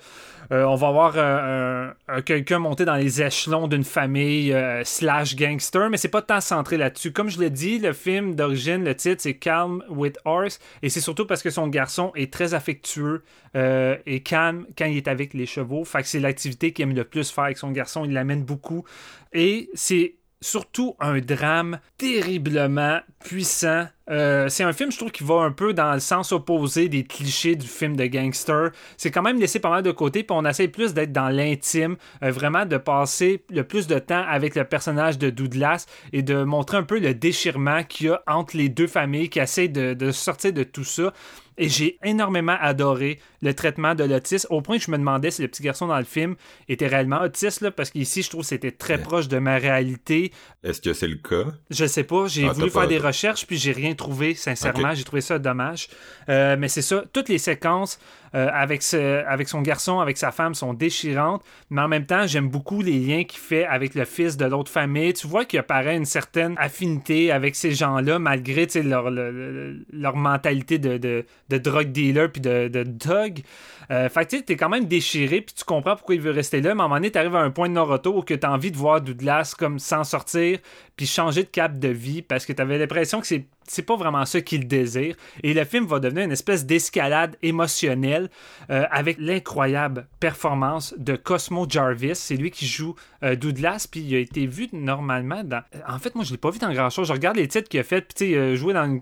[0.50, 1.92] Euh, on va voir euh,
[2.24, 7.12] quelqu'un monter dans les échelons d'une famille slash gangster, mais c'est pas tant centré là-dessus.
[7.12, 11.00] Comme je l'ai dit, le film d'origine, le titre, c'est Calm with Horse, et c'est
[11.00, 13.22] surtout parce que son garçon est très affectueux
[13.54, 15.84] et calme quand il est avec les chevaux.
[15.84, 18.04] Fait que c'est l'activité qu'il aime le plus faire avec son garçon.
[18.04, 18.84] Il l'amène beaucoup.
[19.32, 23.86] Et c'est surtout un drame terriblement puissant.
[24.10, 27.04] Euh, c'est un film, je trouve, qui va un peu dans le sens opposé des
[27.04, 28.70] clichés du film de gangster.
[28.96, 31.96] C'est quand même laissé pas mal de côté, puis on essaie plus d'être dans l'intime,
[32.22, 36.44] euh, vraiment de passer le plus de temps avec le personnage de Douglas et de
[36.44, 39.94] montrer un peu le déchirement qu'il y a entre les deux familles qui essaient de,
[39.94, 41.12] de sortir de tout ça.
[41.58, 45.42] Et j'ai énormément adoré le traitement de l'autisme, au point que je me demandais si
[45.42, 46.36] le petit garçon dans le film
[46.68, 50.32] était réellement autiste, là, parce qu'ici, je trouve que c'était très proche de ma réalité.
[50.64, 51.52] Est-ce que c'est le cas?
[51.70, 52.26] Je sais pas.
[52.26, 54.94] J'ai ah, voulu faire des recherches, puis j'ai rien trouvé, sincèrement.
[54.94, 55.88] J'ai trouvé ça dommage.
[56.28, 57.98] Euh, mais c'est ça, toutes les séquences
[58.34, 62.82] euh, avec, son garçon, avec sa femme sont déchirantes, mais en même temps, j'aime beaucoup
[62.82, 65.12] les liens qu'il fait avec le fils de l'autre famille.
[65.12, 71.92] Tu vois qu'il apparaît une certaine affinité avec ces gens-là, malgré leur, mentalité de drug
[71.92, 73.42] dealer puis de, de dog.
[73.90, 76.60] Euh, fait que tu es quand même déchiré, puis tu comprends pourquoi il veut rester
[76.60, 78.38] là, mais à un moment donné, tu arrives à un point de non-retour où tu
[78.40, 80.58] as envie de voir Douglas comme s'en sortir,
[80.96, 83.96] puis changer de cap de vie, parce que tu avais l'impression que c'est c'est pas
[83.96, 85.14] vraiment ça qu'il désire.
[85.42, 88.28] Et le film va devenir une espèce d'escalade émotionnelle
[88.70, 92.16] euh, avec l'incroyable performance de Cosmo Jarvis.
[92.16, 95.62] C'est lui qui joue euh, Douglas, puis il a été vu normalement dans.
[95.86, 97.08] En fait, moi, je l'ai pas vu dans grand chose.
[97.08, 99.00] Je regarde les titres qu'il a fait, puis tu sais, il a joué dans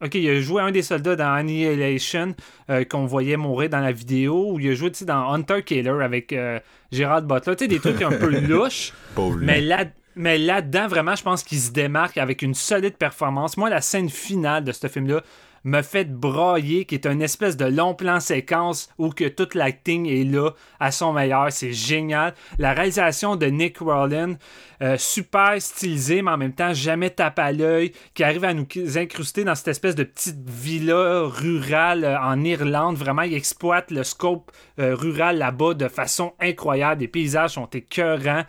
[0.00, 2.34] OK, il a joué un des soldats dans Annihilation
[2.70, 6.32] euh, qu'on voyait mourir dans la vidéo, ou il a joué dans Hunter Killer avec
[6.32, 6.60] euh,
[6.92, 7.56] Gérard Butler.
[7.56, 8.92] Tu sais, des trucs un peu louches.
[9.40, 9.86] mais là,
[10.18, 13.56] mais là-dedans, vraiment, je pense qu'il se démarque avec une solide performance.
[13.56, 15.22] Moi, la scène finale de ce film-là,
[15.64, 20.06] me fait brailler, qui est une espèce de long plan séquence où que toute l'acting
[20.06, 20.50] est là
[20.80, 21.50] à son meilleur.
[21.50, 22.34] C'est génial.
[22.58, 24.36] La réalisation de Nick Rowland,
[24.80, 28.66] euh, super stylisé, mais en même temps jamais tape à l'œil, qui arrive à nous
[28.96, 32.96] incruster dans cette espèce de petite villa rurale euh, en Irlande.
[32.96, 37.00] Vraiment, il exploite le scope euh, rural là-bas de façon incroyable.
[37.00, 38.44] Les paysages sont écœurants.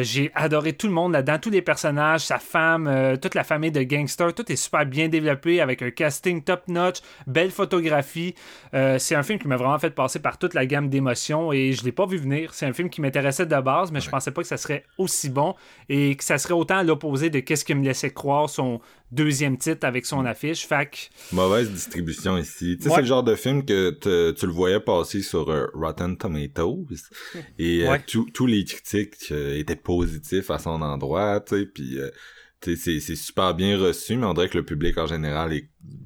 [0.00, 3.82] J'ai adoré tout le monde là-dedans, tous les personnages, sa femme, toute la famille de
[3.82, 4.34] gangsters.
[4.34, 8.34] Tout est super bien développé avec un casting top-notch, belle photographie.
[8.72, 11.84] c'est un film qui m'a vraiment fait passer par toute la gamme d'émotions et je
[11.84, 12.54] l'ai pas vu venir.
[12.54, 15.30] C'est un film qui m'intéressait de base, mais je pensais pas que ça serait aussi
[15.30, 15.54] bon
[15.88, 18.80] et que ça serait autant à l'opposé de qu'est-ce qui me laissait croire son
[19.14, 20.66] deuxième titre avec son affiche.
[20.66, 21.10] Fac.
[21.32, 22.76] Mauvaise distribution ici.
[22.76, 23.90] Tu sais, c'est le genre de film que
[24.32, 26.86] tu le voyais passer sur euh, Rotten Tomatoes
[27.58, 31.98] et euh, tous les critiques euh, étaient positifs à son endroit, tu sais, puis
[32.76, 35.52] c'est super bien reçu, mais on dirait que le public en général,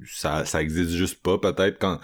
[0.05, 1.37] ça, ça existe juste pas.
[1.37, 1.99] Peut-être quand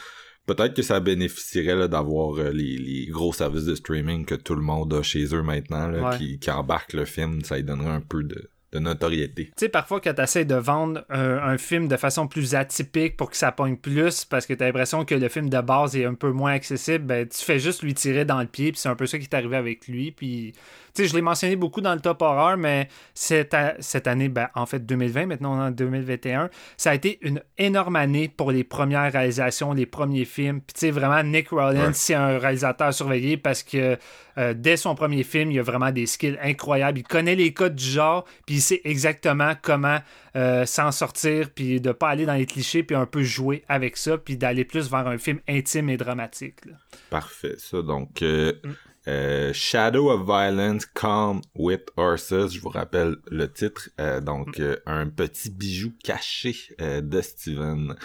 [0.46, 4.94] peut-être que ça bénéficierait d'avoir euh, les, gros services de streaming que tout le monde
[4.94, 8.50] a chez eux maintenant, qui, qui embarquent le film, ça lui donnerait un peu de,
[8.74, 9.46] notoriété.
[9.46, 13.30] Tu sais, parfois, quand tu essaies de vendre un, film de façon plus atypique pour
[13.30, 16.06] que ça pogne plus, parce que tu as l'impression que le film de base est
[16.06, 18.90] un peu moins accessible, ben, tu fais juste lui tirer dans le pied, puis c'est
[18.90, 20.54] un peu ça qui est arrivé avec lui, puis
[20.96, 24.66] sais, je l'ai mentionné beaucoup dans le top horreur, mais cette, cette année, ben, en
[24.66, 29.74] fait 2020, maintenant en 2021, ça a été une énorme année pour les premières réalisations,
[29.74, 30.62] les premiers films.
[30.62, 33.98] Puis tu sais, vraiment, Nick Rowland, c'est un réalisateur surveillé parce que
[34.38, 37.00] euh, dès son premier film, il a vraiment des skills incroyables.
[37.00, 40.00] Il connaît les codes du genre, puis sait exactement comment
[40.36, 43.98] euh, s'en sortir, puis de pas aller dans les clichés, puis un peu jouer avec
[43.98, 46.62] ça, puis d'aller plus vers un film intime et dramatique.
[47.10, 47.82] Parfait, ça.
[47.82, 48.72] Donc, euh, mm.
[49.08, 53.90] Euh, Shadow of Violence, Calm with Horses, je vous rappelle le titre,
[54.22, 54.78] donc mm.
[54.88, 57.96] un petit bijou caché de Steven.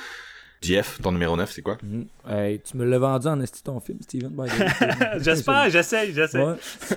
[0.62, 1.78] Jeff, ton numéro 9, c'est quoi?
[1.82, 2.04] Mhm.
[2.28, 4.30] Hey, tu me l'as vendu en esti ton film, Steven.
[5.18, 6.42] J'espère, j'essaye, j'essaye.
[6.44, 6.54] Ouais.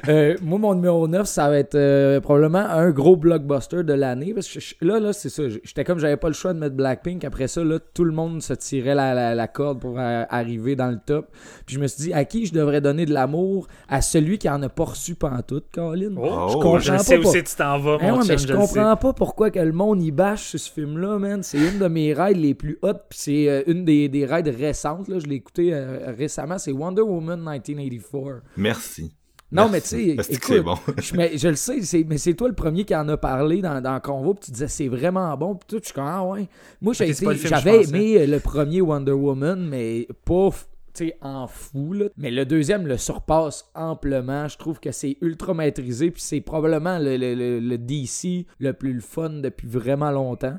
[0.10, 4.34] Euh, moi, mon numéro 9, ça va être euh, probablement un gros blockbuster de l'année.
[4.34, 5.44] Parce que je- là, là, c'est ça.
[5.48, 7.24] J'étais comme, j'avais pas le choix de mettre Blackpink.
[7.24, 10.76] Après ça, là, tout le monde se tirait la, la- la corde pour euh, arriver
[10.76, 11.30] dans le top.
[11.66, 13.68] Puis je me suis dit, à qui je devrais donner de l'amour?
[13.88, 16.12] À celui qui en a pas reçu pantoute, Colin.
[16.18, 16.98] Oh, je Oh, comprends je pas.
[17.00, 18.54] sais où c'est que tu t'en vas, Hein, mon ouais, chum, mais je je sais.
[18.54, 21.42] comprends pas pourquoi que le monde y bâche sur ce film-là, man.
[21.44, 24.42] C'est une de mes raids les plus hot, puis c'est euh, une des, des raids
[24.50, 25.08] récentes.
[25.08, 25.20] Là.
[25.20, 26.58] Je l'ai écouté euh, récemment.
[26.58, 28.42] C'est Wonder Woman 1984.
[28.58, 29.12] Merci.
[29.52, 29.96] Non, Merci.
[29.96, 30.76] mais tu sais, écoute, c'est bon?
[30.98, 33.62] je, mais je le sais, c'est- mais c'est toi le premier qui en a parlé
[33.62, 36.24] dans, dans Convo, puis tu disais c'est vraiment bon, puis tout, je suis comme, ah
[36.26, 36.48] ouais.
[36.82, 41.94] Moi, j'avais aimé euh, le premier Wonder Woman, mais pas f- tu sais, en fou,
[41.94, 42.06] là.
[42.18, 44.48] Mais le deuxième le surpasse amplement.
[44.48, 48.74] Je trouve que c'est ultra maîtrisé, puis c'est probablement le, le- le- le DC le
[48.74, 50.58] plus le fun depuis vraiment longtemps.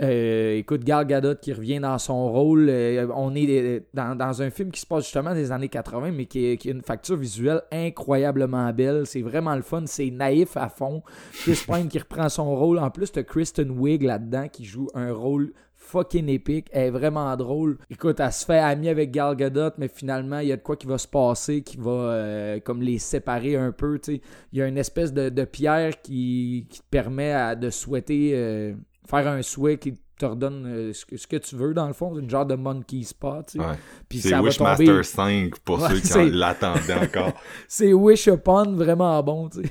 [0.00, 2.68] Euh, écoute, Gal Gadot qui revient dans son rôle.
[2.70, 6.12] euh, on est euh, dans, dans un film qui se passe justement des années 80,
[6.12, 9.06] mais qui, a une facture visuelle incroyablement belle.
[9.06, 9.82] C'est vraiment le fun.
[9.86, 11.02] C'est naïf à fond.
[11.32, 12.78] Chris Pine qui reprend son rôle.
[12.78, 16.68] En plus, t'as Kristen Wiig là-dedans qui joue un rôle fucking épique.
[16.72, 17.76] Elle est vraiment drôle.
[17.90, 20.76] Écoute, elle se fait amie avec Gal Gadot, mais finalement, il y a de quoi
[20.76, 24.00] qui va se passer qui va euh, comme les séparer un peu.
[24.08, 24.20] Il
[24.58, 28.74] y a une espèce de, de pierre qui, qui te permet à- de souhaiter
[29.08, 31.92] faire un souhait qui te redonne euh, ce, que, ce que tu veux, dans le
[31.92, 32.12] fond.
[32.14, 33.46] C'est une genre de monkey spot.
[33.46, 33.64] tu sais.
[33.64, 33.74] Ouais.
[34.08, 35.02] Puis C'est Wishmaster tomber.
[35.02, 37.32] 5 pour Ouais, ceux qui en l'attendaient encore.
[37.68, 39.62] C'est Wish Upon vraiment bon, tu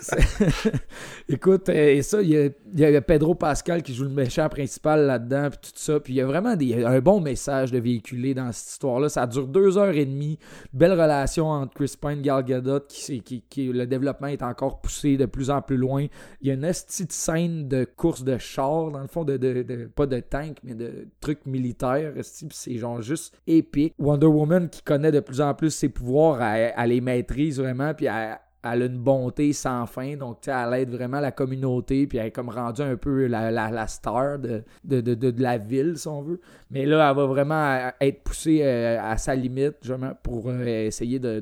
[0.00, 0.18] sais.
[1.28, 4.10] Écoute, euh, et ça, il y, a, il y a Pedro Pascal qui joue le
[4.10, 6.00] méchant principal là-dedans, puis tout ça.
[6.00, 9.08] Puis il y a vraiment des, un bon message de véhiculer dans cette histoire-là.
[9.08, 10.38] Ça dure deux heures et demie.
[10.72, 14.42] Belle relation entre Chris Pine et Gal Gadot, qui, c'est- qui, qui- le développement est
[14.42, 16.06] encore poussé de plus en plus loin.
[16.40, 19.53] Il y a une petite scène de course de char, dans le fond, de, de-
[19.62, 22.12] pas de tank, mais de trucs militaires.
[22.22, 23.94] C'est genre juste épique.
[23.98, 28.06] Wonder Woman qui connaît de plus en plus ses pouvoirs, elle, les maîtrise vraiment, puis
[28.06, 30.16] elle, elle a une bonté sans fin.
[30.16, 33.86] Donc, elle aide vraiment la communauté, puis elle est comme rendue un peu la, la-
[33.86, 36.40] star de, de, de- de- la ville, si on veut.
[36.70, 41.18] Mais là, elle va vraiment être poussée euh, à sa limite, justement, pour euh, essayer
[41.18, 41.40] de.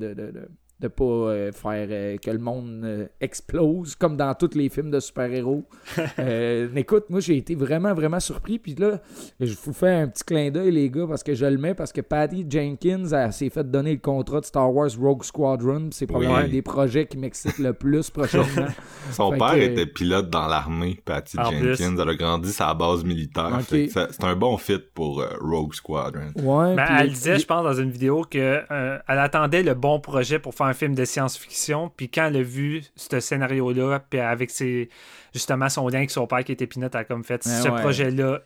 [0.83, 4.91] De, pas euh, faire euh, que le monde euh, explose comme dans tous les films
[4.91, 5.65] de super-héros.
[6.19, 9.01] Euh, écoute, moi j'ai été vraiment vraiment surpris puis là
[9.41, 11.93] je vous fais un petit clin d'œil les gars parce que je le mets parce
[11.93, 16.07] que Patty Jenkins elle s'est fait donner le contrat de Star Wars Rogue Squadron, c'est
[16.07, 16.45] probablement Oui.
[16.45, 18.69] un des projets qui m'excite le plus prochainement.
[19.11, 21.61] Son Fait père que- était pilote dans l'armée, Patty En Jenkins.
[21.61, 21.81] plus.
[22.03, 23.59] Elle a grandi sa base militaire.
[23.69, 26.31] C'est un bon fit pour euh, Rogue Squadron.
[26.37, 28.39] Ouais, Ben, elle il- disait, je pense, dans une vidéo que
[28.71, 31.91] euh, elle attendait le bon projet pour faire un film de science-fiction.
[31.97, 34.89] Puis quand elle a vu ce scénario-là, puis avec ses,
[35.33, 37.81] justement son lien avec son père qui était elle a comme fait Ouais, ce ouais.
[37.81, 38.43] projet-là,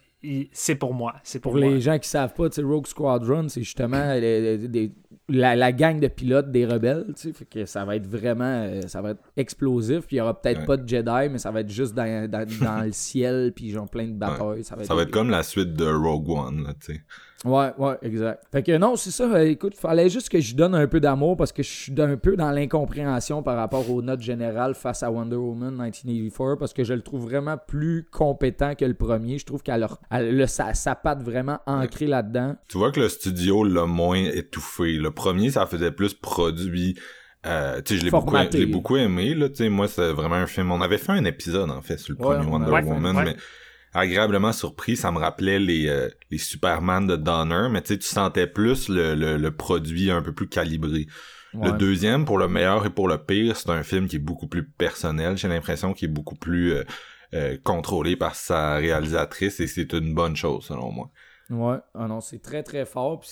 [0.53, 1.15] c'est pour moi.
[1.23, 1.71] C'est pour, Pour moi.
[1.71, 4.93] les gens qui savent pas, Rogue Squadron, c'est justement les- les- des-
[5.29, 8.45] la, la gang de pilotes des rebelles, tu sais, fait que ça va être vraiment,
[8.45, 10.67] euh, ça va être explosif, puis il y aura peut-être Ouais.
[10.67, 13.89] pas de Jedi, mais ça va être juste dans, dans, dans le ciel, puis genre
[13.89, 16.63] plein de batailles, ça va être, Ça va être comme la suite de Rogue One,
[16.65, 17.01] là, tu sais.
[17.45, 18.45] Ouais, ouais, exact.
[18.51, 21.37] Fait que non, c'est ça, euh, écoute, fallait juste que je donne un peu d'amour,
[21.37, 25.11] parce que je suis un peu dans l'incompréhension par rapport aux notes générales face à
[25.11, 29.45] Wonder Woman 1984, parce que je le trouve vraiment plus compétent que le premier, je
[29.45, 32.57] trouve qu'elle a, elle a sa, sa patte vraiment ancrée là-dedans.
[32.69, 34.93] Tu vois que le studio l'a moins étouffé.
[34.95, 36.97] Le premier, ça faisait plus produit.
[37.45, 39.49] Euh, tu sais, je l'ai beaucoup, aimé, là.
[39.49, 40.71] Tu sais, moi, c'est vraiment un film.
[40.71, 43.25] On avait fait un épisode, en fait, sur le Ouais, premier on Wonder Woman, ouais.
[43.25, 43.37] mais
[43.93, 44.97] agréablement surpris.
[44.97, 48.89] Ça me rappelait les, euh, les Superman de Donner, mais tu sais, tu sentais plus
[48.89, 51.07] le, le, le produit un peu plus calibré.
[51.55, 54.47] Le deuxième, pour le meilleur et pour le pire, c'est un film qui est beaucoup
[54.47, 55.39] plus personnel.
[55.39, 56.75] J'ai l'impression qu'il est beaucoup plus
[57.35, 61.11] euh, contrôlé par sa réalisatrice et c'est une bonne chose, selon moi.
[61.49, 63.23] Ouais, ah non, c'est très très fort.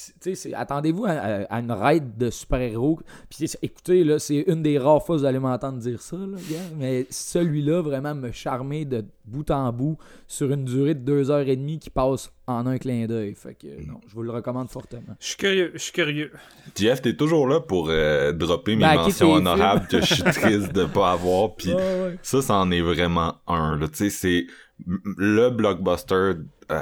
[0.55, 3.01] Attendez-vous à, à- à une raid de super-héros.
[3.29, 6.37] Puis écoutez, là, c'est une des rares fois que vous allez m'entendre dire ça, là,
[6.49, 6.57] gars.
[6.79, 9.99] Mais celui-là, vraiment, me charmer de bout en bout
[10.29, 13.35] sur une durée de deux heures et demie qui passe en un clin d'œil.
[13.35, 15.17] Fait que, non, je vous le recommande fortement.
[15.19, 16.31] Je suis curieux, je suis curieux.
[16.77, 20.73] Jeff, t'es toujours là pour euh, dropper mes Ben, mentions honorables que je suis triste
[20.73, 21.57] de pas avoir.
[21.57, 22.19] Puis Ouais, ouais.
[22.23, 23.77] ça, ça en est vraiment un.
[23.77, 23.89] là.
[23.89, 24.47] Tu sais, c'est
[24.87, 26.33] le blockbuster.
[26.71, 26.81] Euh,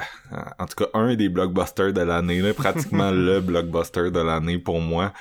[0.58, 2.40] en tout cas, un des blockbusters de l'année.
[2.40, 5.12] là, Pratiquement le blockbuster de l'année pour moi.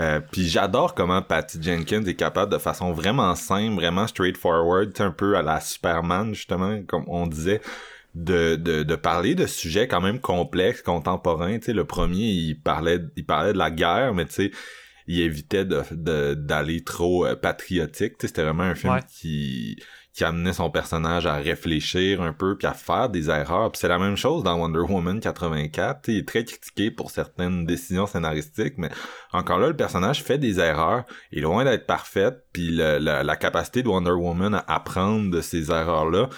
[0.00, 5.10] Euh, puis j'adore comment Patty Jenkins est capable de façon vraiment simple, vraiment straightforward, un
[5.10, 7.60] peu à la Superman justement, comme on disait,
[8.14, 11.58] de, de, de parler de sujets quand même complexes, contemporains.
[11.58, 14.50] Tu sais, le premier, il parlait, il parlait de la guerre, mais tu sais,
[15.08, 18.14] il évitait de, de- d'aller trop euh, patriotique.
[18.20, 19.00] C'était vraiment un film Ouais.
[19.08, 19.76] qui
[20.18, 23.70] qui amenait son personnage à réfléchir un peu puis à faire des erreurs.
[23.70, 26.08] Puis c'est la même chose dans Wonder Woman 84.
[26.08, 28.88] il est très critiqué pour certaines décisions scénaristiques, mais
[29.32, 33.36] encore là, le personnage fait des erreurs, il est loin d'être parfaite, puis la, la,
[33.36, 36.28] capacité de Wonder Woman à apprendre de ces erreurs-là,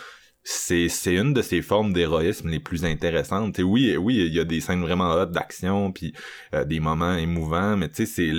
[0.42, 3.58] c'est c'est une de ces formes d'héroïsme les plus intéressantes.
[3.58, 6.14] Et oui, oui, il y a des scènes vraiment d'action puis
[6.54, 8.32] euh, des moments émouvants, mais tu sais c'est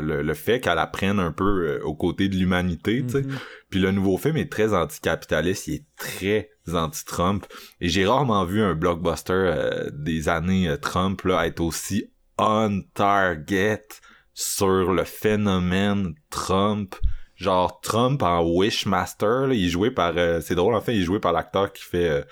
[0.00, 3.20] le, le, fait qu'elle apprenne un peu euh, aux côtés de l'humanité, tu sais.
[3.22, 3.38] Mm-hmm.
[3.70, 7.46] Puis le nouveau film est très anticapitaliste, il est très anti-Trump
[7.80, 13.86] et j'ai rarement vu un blockbuster euh, des années Trump là être aussi on target
[14.32, 16.94] sur le phénomène Trump
[17.38, 21.02] genre Trump en Wishmaster, là, il est joué par euh, c'est drôle en fait, il
[21.02, 22.22] est joué par l'acteur qui fait euh,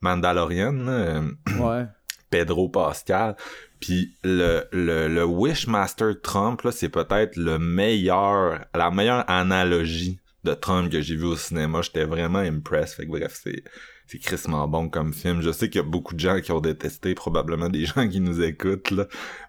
[0.00, 1.22] Mandalorian, euh,
[1.58, 1.86] ouais.
[2.30, 3.36] Pedro Pascal.
[3.80, 10.54] Puis le, le, le Wishmaster Trump là, c'est peut-être le meilleur la meilleure analogie de
[10.54, 12.96] Trump que j'ai vu au cinéma, j'étais vraiment impressed.
[12.96, 13.62] Fait que bref, c'est
[14.06, 15.42] c'est crissement bon comme film.
[15.42, 18.20] Je sais qu'il y a beaucoup de gens qui ont détesté, probablement des gens qui
[18.20, 19.06] nous écoutent, là.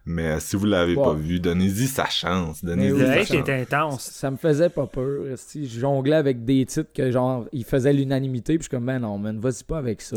[0.08, 2.64] Mais euh, si vous l'avez pas vu, donnez-y sa chance.
[2.64, 4.04] Donnez-y le hate est intense.
[4.04, 5.24] Ça me faisait pas peur.
[5.36, 8.86] Si je jonglais avec des titres que genre, il faisait l'unanimité, puis je suis comme,
[8.86, 10.16] ben non, man, vas-y pas avec ça.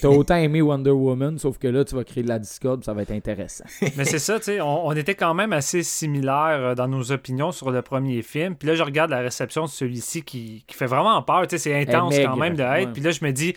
[0.00, 2.94] T'as autant aimé Wonder Woman, sauf que là, tu vas créer de la discorde, ça
[2.94, 3.64] va être intéressant.
[3.98, 7.52] Mais c'est ça, tu sais, on, était quand même assez similaires euh, dans nos opinions
[7.52, 8.56] sur le premier film.
[8.56, 11.46] Puis là, je regarde la réception de celui-ci qui, qui fait vraiment peur.
[11.46, 12.94] Tu sais, c'est intense quand même de hate.
[12.94, 13.54] Puis là, je me dis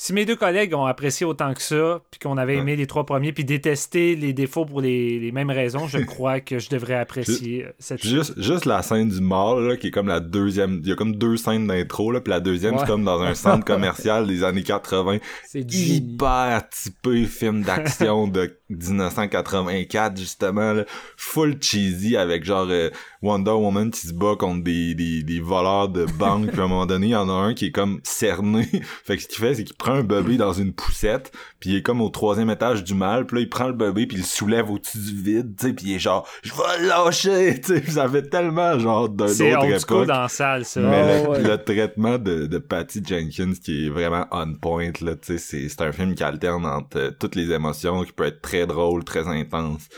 [0.00, 3.04] si mes deux collègues ont apprécié autant que ça, puis qu'on avait aimé les trois
[3.04, 7.64] premiers, puis détesté les défauts pour les, mêmes raisons, je crois que je devrais apprécier
[7.64, 10.80] euh, cette juste, juste la scène du mall, là, qui est comme la deuxième.
[10.84, 13.34] Il y a comme deux scènes d'intro, là, puis la deuxième, c'est comme dans un
[13.34, 15.18] centre commercial des années 80.
[15.44, 20.84] C'est hyper typé film d'action de 1984, justement, là,
[21.16, 22.90] full cheesy avec genre euh,
[23.22, 26.68] Wonder Woman qui se bat contre des, des, des voleurs de banque, puis à un
[26.68, 28.64] moment donné, il y en a un qui est comme cerné.
[29.04, 31.76] fait que ce qu'il fait, c'est qu'il prend un bébé dans une poussette, puis il
[31.76, 34.20] est comme au troisième étage du mal, puis là, il prend le bébé, puis il
[34.20, 37.60] le soulève au-dessus du vide, tu sais, puis il est genre «Je vais le lâcher!»
[37.64, 40.06] Tu sais, ça fait tellement genre d'un autre époque.
[40.06, 40.80] dans la salle, ça.
[40.80, 45.68] Mais le, traitement de, de Patty Jenkins qui est vraiment on point, là, tu sais,
[45.68, 49.04] c'est un film qui alterne entre euh, toutes les émotions, qui peut être très drôle,
[49.04, 49.88] très intense.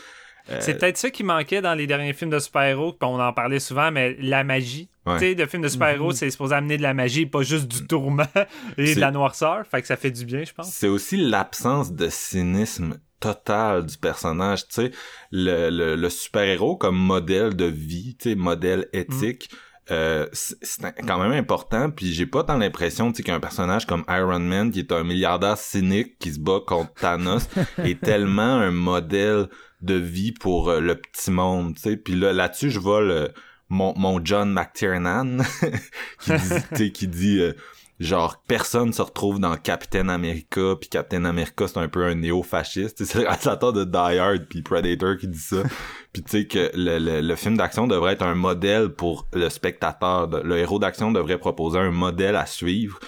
[0.49, 3.59] Euh, c'est peut-être ça qui manquait dans les derniers films de super-héros, qu'on en parlait
[3.59, 4.89] souvent, mais la magie.
[5.07, 6.15] Tu sais, le film de super-héros, mhm.
[6.15, 8.23] c'est supposé amener de la magie, pas juste du tourment
[8.77, 9.65] et de la noirceur.
[9.65, 10.69] Fait que ça fait du bien, je pense.
[10.69, 14.91] C'est aussi l'absence de cynisme total du personnage, tu sais,
[15.31, 19.49] le, le, super-héros comme modèle de vie, tu sais, modèle éthique.
[19.89, 24.39] Euh, c'est quand même important puis j'ai pas tant l'impression tu qu'un personnage comme Iron
[24.39, 29.49] Man qui est un milliardaire cynique qui se bat contre Thanos est tellement un modèle
[29.81, 31.97] de vie pour euh, le petit monde, tu sais.
[31.97, 33.31] Puis là, là-dessus, je vois le,
[33.69, 35.43] mon, mon John McTiernan
[36.19, 36.31] qui
[36.75, 37.53] dit, qui dit euh,
[37.99, 43.03] genre personne se retrouve dans Captain America puis Captain America c'est un peu un néo-fasciste.
[43.03, 45.63] C'est le réalisateur de Die Hard puis Predator qui dit ça.
[46.13, 50.27] Puis tu sais que le, le, film d'action devrait être un modèle pour le spectateur
[50.27, 52.99] le héros d'action devrait proposer un modèle à suivre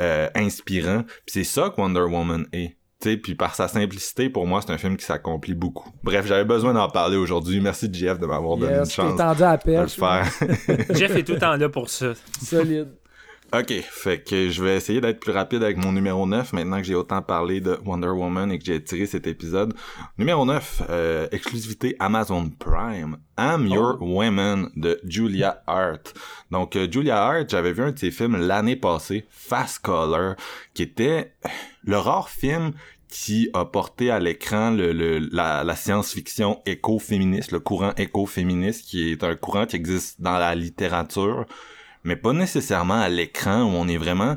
[0.00, 1.02] euh, inspirant.
[1.02, 2.76] Puis c'est ça que Wonder Woman est
[3.16, 5.90] puis par sa simplicité, pour moi, c'est un film qui s'accomplit beaucoup.
[6.02, 7.60] Bref, j'avais besoin d'en parler aujourd'hui.
[7.60, 10.26] Merci Jeff de m'avoir donné une chance de le faire.
[10.96, 12.12] Jeff est tout le temps là pour ça.
[12.42, 12.88] Solide.
[13.56, 16.82] Ok, fait que je vais essayer d'être plus rapide avec mon numéro 9 maintenant que
[16.82, 19.74] j'ai autant parlé de Wonder Woman et que j'ai tiré cet épisode.
[20.18, 24.06] Numéro 9, euh, exclusivité Amazon Prime, I'm Your oh.
[24.06, 26.14] Woman de Julia Hart.
[26.50, 30.34] Donc euh, Julia Hart, j'avais vu un de ses films l'année passée, Fast Color,
[30.72, 31.34] qui était
[31.84, 32.72] le rare film
[33.14, 34.90] qui a porté à l'écran le,
[35.30, 40.56] la, la science-fiction écoféministe, le courant écoféministe, qui est un courant qui existe dans la
[40.56, 41.46] littérature,
[42.02, 44.36] mais pas nécessairement à l'écran où on est vraiment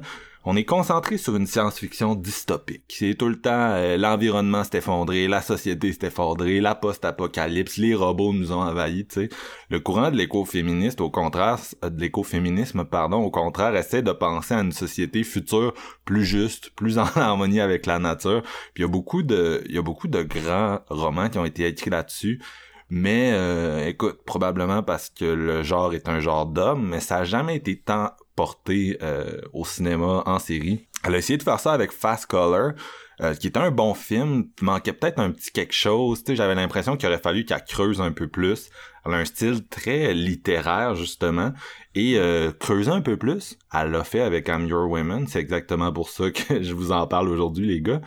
[0.50, 2.86] on est concentré sur une science-fiction dystopique.
[2.88, 7.94] C'est tout le temps euh, l'environnement s'est effondré, la société s'est effondrée, la post-apocalypse, les
[7.94, 9.30] robots nous ont envahis, tu sais.
[9.70, 14.54] Le courant de l'écoféministe, au contraire, euh, de l'écoféminisme, pardon, au contraire, essaie de penser
[14.54, 15.74] à une société future
[16.06, 18.42] plus juste, plus en harmonie avec la nature.
[18.74, 21.46] Puis il y a beaucoup de, il y a beaucoup de grands romans qui ont
[21.46, 22.42] été écrits là-dessus.
[22.90, 27.24] Mais euh, écoute, probablement parce que le genre est un genre d'homme, mais ça a
[27.26, 30.88] jamais été tant porté euh, au cinéma en série.
[31.04, 32.74] Elle a essayé de faire ça avec Fast Color,
[33.20, 36.24] euh, qui était un bon film, manquait peut-être un petit quelque chose.
[36.28, 38.70] J'avais l'impression qu'il aurait fallu qu'elle creuse un peu plus.
[39.06, 41.52] Elle a un style très littéraire justement
[41.96, 43.58] et euh, creuser un peu plus.
[43.74, 45.26] Elle l'a fait avec I'm Your Women.
[45.28, 48.02] C'est exactement pour ça que je vous en parle aujourd'hui, les gars.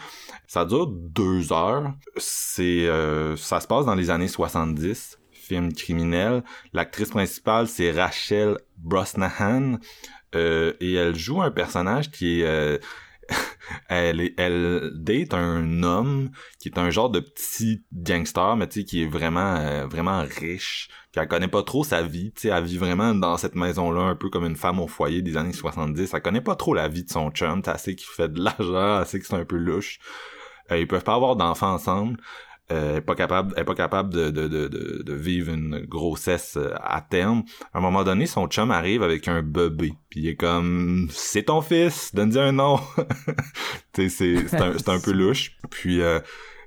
[0.47, 1.93] Ça dure deux heures.
[2.17, 5.19] C'est, euh, ça se passe dans les années 70
[5.51, 6.45] film criminel.
[6.73, 9.79] L'actrice principale, c'est Rachel Brosnahan.
[10.35, 12.79] Euh, et elle joue un personnage qui est euh,
[13.89, 18.81] elle est, elle date un homme qui est un genre de petit gangster mais tu
[18.81, 20.89] sais qui est vraiment euh, vraiment riche.
[21.13, 23.91] Puis elle connaît pas trop sa vie tu sais elle vit vraiment dans cette maison
[23.91, 26.75] là un peu comme une femme au foyer des années 70 elle connaît pas trop
[26.75, 29.35] la vie de son chum tu sais qu'il fait de l'argent elle sait que c'est
[29.35, 29.99] un peu louche.
[30.71, 32.19] Euh, ils peuvent pas avoir d'enfants ensemble
[32.71, 34.69] elle est pas capable elle est pas capable de, de, de,
[35.03, 37.43] de, vivre une grossesse euh, à terme.
[37.73, 39.93] À un moment donné son chum arrive avec un bébé.
[40.09, 42.81] Puis il est comme c'est ton fils donne-lui un nom.
[43.93, 45.57] C'est un, c'est un peu louche.
[45.69, 46.21] Puis euh,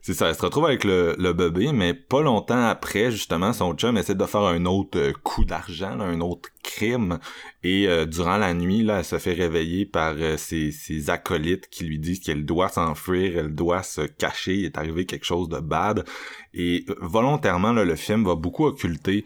[0.05, 3.73] c'est ça, elle se retrouve avec le, le bébé, mais pas longtemps après, justement, son
[3.73, 7.19] chum essaie de faire un autre euh, coup d'argent, un autre crime.
[7.63, 11.69] Et euh, durant la nuit, là, elle se fait réveiller par euh, ses, ses acolytes
[11.69, 15.47] qui lui disent qu'elle doit s'enfuir, elle doit se cacher, il est arrivé quelque chose
[15.47, 16.03] de bad.
[16.53, 19.23] Et volontairement, là, le film va beaucoup occulter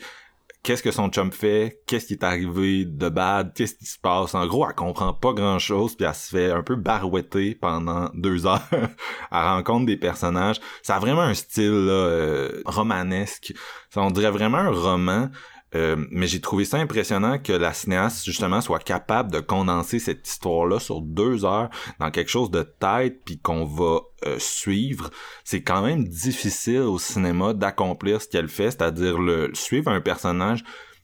[0.64, 4.36] qu'est-ce que son chum fait, qu'est-ce qui est arrivé de bad, qu'est-ce qui se passe?
[4.36, 8.46] En gros, elle comprend pas grand-chose, puis elle se fait un peu barouetter pendant deux
[8.46, 8.68] heures.
[8.72, 8.88] elle
[9.32, 10.60] rencontre des personnages.
[10.84, 13.54] Ça a vraiment un style euh, romanesque.
[13.90, 15.30] Ça, on dirait vraiment un roman.
[15.76, 20.28] Euh, mais j'ai trouvé ça impressionnant que la cinéaste justement soit capable de condenser cette
[20.28, 25.10] histoire-là sur deux heures dans quelque chose de tête puis qu'on va euh, suivre.
[25.44, 30.64] C'est quand même difficile au cinéma d'accomplir ce qu'elle fait, c'est-à-dire le suivre un personnage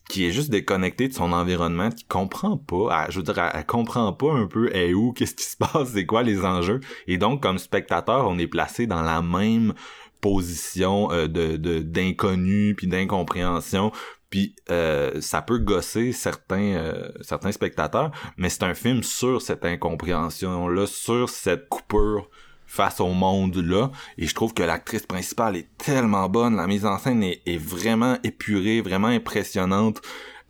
[0.09, 4.11] qui est juste déconnecté de son environnement, qui comprend pas, je veux dire, elle, comprend
[4.11, 6.81] pas un peu est où, qu'est-ce qui se passe, c'est quoi les enjeux.
[7.07, 9.73] Et donc, comme spectateur, on est placé dans la même
[10.21, 13.91] position euh, de de- d'inconnu puis d'incompréhension
[14.33, 19.63] puis euh, ça peut gosser certains euh, certains spectateurs mais c'est un film sur cette
[19.63, 22.31] incompréhension là sur cette coupure
[22.65, 26.83] face au monde là et je trouve que l'actrice principale est tellement bonne la mise
[26.83, 30.01] en scène est, vraiment épurée vraiment impressionnante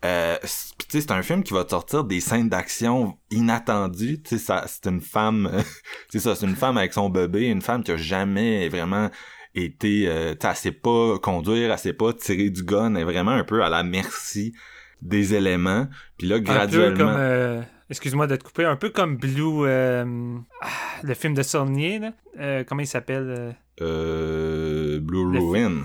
[0.06, 4.22] euh, c'est- un film qui va te sortir des scènes d'action inattendues.
[4.26, 5.50] C'est une femme,
[6.10, 9.10] c'est ça, c'est une femme avec son bébé, une femme qui a jamais vraiment
[9.56, 13.32] euh, sais, elle sait pas conduire, elle sait pas tirer du gun, elle est vraiment
[13.32, 14.54] un peu à la merci
[15.02, 15.88] des éléments.
[16.18, 17.16] Puis là, Un peu graduellement, comme.
[17.18, 20.68] euh, Excuse-moi de te couper, un peu comme Blue, euh, ah,
[21.04, 22.14] le film de Saulnier, là.
[22.40, 23.52] Euh, comment il s'appelle euh?
[23.82, 25.84] euh, Blue Ruin.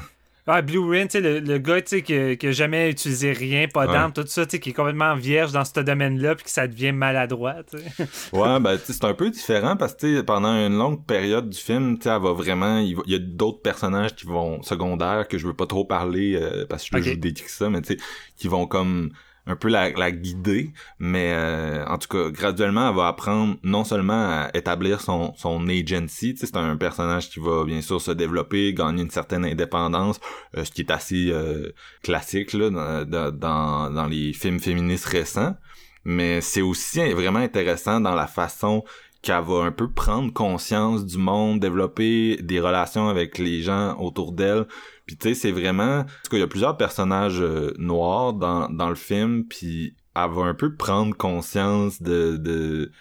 [0.51, 0.79] Ah, Blue
[1.11, 3.93] sais, le, le gars, tu sais, qui, qui a jamais utilisé rien, pas Ouais.
[3.93, 6.67] d'armes, tout ça, tu sais, qui est complètement vierge dans ce domaine-là, puis que ça
[6.67, 8.09] devient maladroit, tu sais.
[8.33, 12.11] Ouais, ben c'est un peu différent parce que pendant une longue période du film, elle
[12.11, 15.55] va vraiment, il, va- il y a d'autres personnages qui vont secondaires que je veux
[15.55, 18.01] pas trop parler euh, parce que je décris ça, mais tu sais,
[18.37, 19.11] qui vont comme
[19.49, 20.71] un peu la, la guider,
[21.01, 25.67] mais euh, en tout cas, graduellement, elle va apprendre non seulement à établir son, son
[25.69, 30.21] agency, c'est un personnage qui va bien sûr se développer, gagner une certaine indépendance,
[30.57, 31.73] euh, ce qui est assez euh,
[32.03, 35.57] classique là, dans- dans, dans les films féministes récents,
[36.05, 38.85] mais c'est aussi vraiment intéressant dans la façon
[39.23, 44.31] qu'elle va un peu prendre conscience du monde, développer des relations avec les gens autour
[44.33, 44.67] d'elle.
[45.09, 46.01] Puis tu sais, c'est vraiment...
[46.01, 49.95] En tout cas, il y a plusieurs personnages euh, noirs dans, dans le film, puis
[50.15, 52.93] elle va un peu prendre conscience de, de,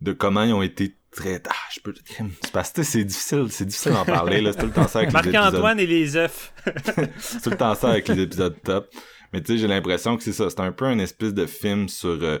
[0.00, 1.50] de comment ils ont été traités.
[1.52, 1.92] Ah, je peux...
[2.06, 4.52] C'est parce que tu sais, c'est difficile, c'est difficile d'en parler, là.
[4.52, 6.54] C'est tout le temps ça avec les épisodes Marc-Antoine et les œufs.
[7.18, 8.88] c'est tout le temps ça avec les épisodes top.
[9.34, 10.48] Mais tu sais, j'ai l'impression que c'est ça.
[10.48, 12.38] C'est un peu un espèce de film sur euh,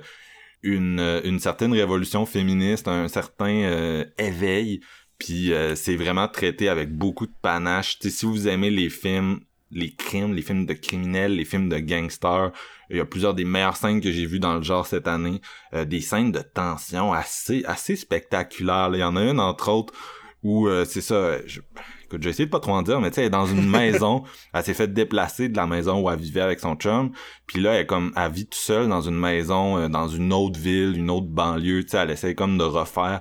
[0.62, 4.80] une, euh, une certaine révolution féministe, un certain euh, éveil.
[5.20, 7.98] Puis euh, c'est vraiment traité avec beaucoup de panache.
[7.98, 9.40] Tu sais, si vous aimez les films,
[9.70, 12.50] les crimes, les films de criminels, les films de gangsters,
[12.88, 15.40] il y a plusieurs des meilleures scènes que j'ai vues dans le genre cette année.
[15.74, 18.90] Euh, des scènes de tension assez assez spectaculaires.
[18.94, 19.94] Il y en a une entre autres
[20.42, 21.46] où euh, c'est ça.
[21.46, 21.60] Je...
[22.04, 23.68] Écoute, j'ai essayé de pas trop en dire, mais tu sais, elle est dans une
[23.70, 24.24] maison.
[24.54, 27.12] Elle s'est fait déplacer de la maison où elle vivait avec son chum.
[27.46, 30.32] Puis là, elle est comme, elle vit toute seule dans une maison, euh, dans une
[30.32, 31.84] autre ville, une autre banlieue.
[31.84, 33.20] Tu sais, elle essaie comme de refaire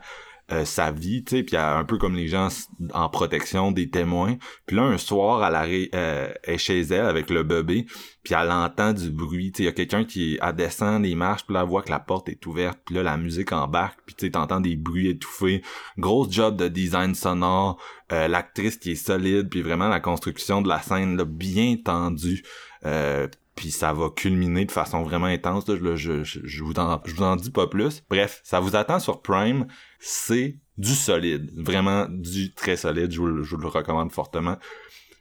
[0.51, 1.43] euh, sa vie, tu sais.
[1.43, 2.49] Puis un peu comme les gens
[2.93, 4.37] en protection des témoins.
[4.65, 7.85] Puis là, un soir, elle arri- euh, est chez elle avec le bébé.
[8.23, 9.51] Puis elle entend du bruit.
[9.51, 11.45] Tu sais, il y a quelqu'un qui elle descend des marches.
[11.45, 12.79] Puis là, elle voit que la porte est ouverte.
[12.85, 13.99] Puis là, la musique embarque.
[14.05, 15.61] Puis tu sais, t'entends des bruits étouffés.
[15.97, 17.79] Grosse job de design sonore.
[18.11, 22.43] Euh, l'actrice qui est solide, puis vraiment la construction de la scène là, bien tendue.
[22.85, 25.67] Euh, puis ça va culminer de façon vraiment intense.
[25.67, 28.01] Là, je, je, je vous en, je vous en dis pas plus.
[28.09, 29.67] Bref, ça vous attend sur Prime.
[29.99, 31.51] C'est du solide.
[31.55, 33.11] Vraiment du très solide.
[33.11, 34.57] Je vous, le- je vous le recommande fortement.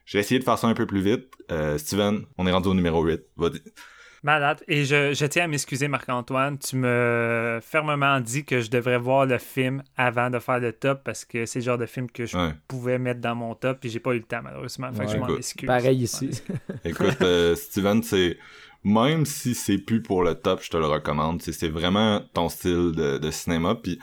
[0.07, 1.27] J'ai essayé de faire ça un peu plus vite.
[1.51, 3.21] Euh, Steven, on est rendu au numéro 8.
[3.37, 3.61] Vas-y.
[4.23, 4.63] Malade.
[4.67, 6.59] Et je, je tiens à m'excuser, Marc-Antoine.
[6.59, 11.03] Tu me fermement dit que je devrais voir le film avant de faire le top
[11.05, 12.53] parce que c'est le genre de film que je Ouais.
[12.67, 14.93] pouvais mettre dans mon top et j'ai pas eu le temps, malheureusement.
[14.93, 15.67] Fait que je m'en Écoute, excuse.
[15.67, 16.31] Pareil ici.
[16.85, 18.39] Écoute, euh, Steven, c'est
[18.83, 21.41] même si c'est plus pour le top, je te le recommande.
[21.43, 23.77] C'est vraiment ton style de, de cinéma.
[23.77, 24.01] Puis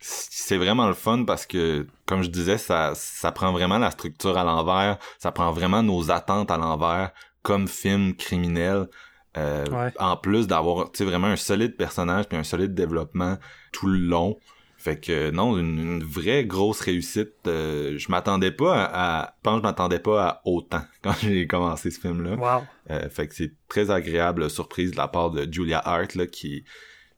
[0.00, 4.38] c'est vraiment le fun parce que, comme je disais, ça, ça prend vraiment la structure
[4.38, 4.98] à l'envers.
[5.18, 7.10] Ça prend vraiment nos attentes à l'envers
[7.42, 8.88] comme film criminel.
[9.36, 13.36] Euh, En plus d'avoir vraiment un solide personnage puis un solide développement
[13.72, 14.38] tout le long.
[14.78, 17.34] Fait que non, une, vraie grosse réussite.
[17.46, 21.46] Euh, je m'attendais pas à, je pense que je m'attendais pas à autant quand j'ai
[21.46, 22.36] commencé ce film-là.
[22.36, 22.62] Wow.
[22.90, 26.64] Euh, fait que c'est très agréable surprise de la part de Julia Hart là, qui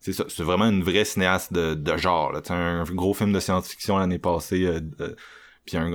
[0.01, 2.31] c'est c'est vraiment une vraie cinéaste de, de genre.
[2.33, 2.41] Là.
[2.49, 4.65] Un, un gros film de science-fiction l'année passée.
[4.65, 5.15] Euh,
[5.65, 5.93] puis un,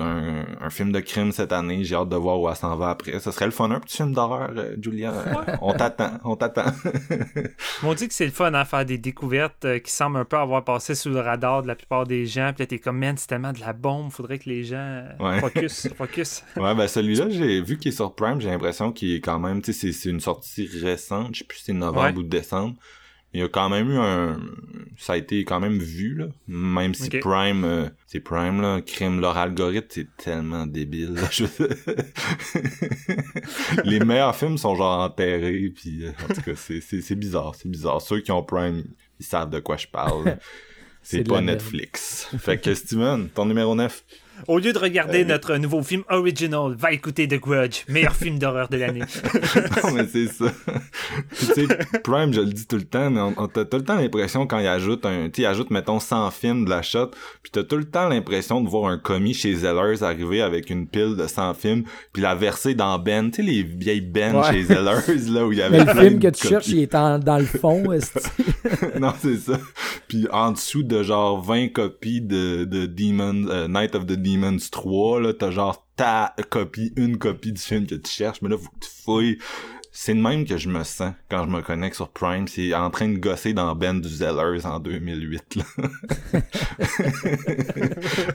[0.61, 3.19] un, film de crime cette année, j'ai hâte de voir où elle s'en va après.
[3.19, 5.13] Ce serait le fun, un petit film d'horreur, euh, Julia.
[5.61, 6.73] on t'attend, on t'attend.
[7.83, 10.25] on dit que c'est le fun à hein, faire des découvertes euh, qui semblent un
[10.25, 12.53] peu avoir passé sous le radar de la plupart des gens.
[12.55, 15.41] Puis là, t'es comme, man, c'est tellement de la bombe, faudrait que les gens euh,
[15.41, 16.45] focus, focus.
[16.57, 19.63] ouais, ben celui-là, j'ai vu qu'il est sur Prime, j'ai l'impression qu'il est quand même,
[19.63, 22.77] tu sais, c'est une sortie récente, je sais plus si c'est novembre ou décembre
[23.37, 24.41] il y a quand même eu un
[24.97, 26.29] ça a été quand même vu là.
[26.49, 31.17] Même si Prime euh, c'est Prime là crime leur algorithme c'est tellement débile
[33.85, 37.69] les meilleurs films sont genre enterrés puis euh, en tout cas c'est c'est bizarre c'est
[37.69, 38.01] bizarre.
[38.01, 38.85] Ceux qui ont Prime
[39.21, 40.39] ils savent de quoi je parle.
[41.09, 42.29] C'est pas Netflix.
[42.37, 44.03] Fait que Steven ton numéro 9
[44.49, 48.69] au lieu de regarder notre nouveau film original, va écouter The Grudge, meilleur film d'horreur
[48.69, 49.01] de l'année.
[49.85, 50.53] non, mais c'est ça.
[51.39, 51.67] tu sais,
[52.03, 54.59] Prime, je le dis tout le temps, mais on, t'as tout le temps l'impression quand
[54.59, 57.11] il ajoute un, tu ajoute, mettons, 100 films de la shot,
[57.43, 60.87] puis t'as tout le temps l'impression de voir un commis chez Zellers arriver avec une
[60.87, 64.65] pile de 100 films, puis la verser dans Ben, tu sais, les vieilles Ben chez
[64.65, 67.39] Zellers, là, où il y avait Mais le film que tu cherches, il est dans
[67.39, 67.85] le fond,
[69.01, 69.59] Non, c'est ça.
[70.09, 74.57] Puis en dessous de genre 20 copies de, de Demon, euh, Night of the Demons
[74.71, 78.57] 3, là, t'as genre ta copie, une copie du film que tu cherches, mais là,
[78.59, 79.39] faut que tu fouilles.
[79.99, 82.47] C'est le même que je me sens quand je me connecte sur Prime.
[82.47, 85.57] C'est en train de gosser dans Ben du Zellers en 2008.
[85.57, 85.65] Là.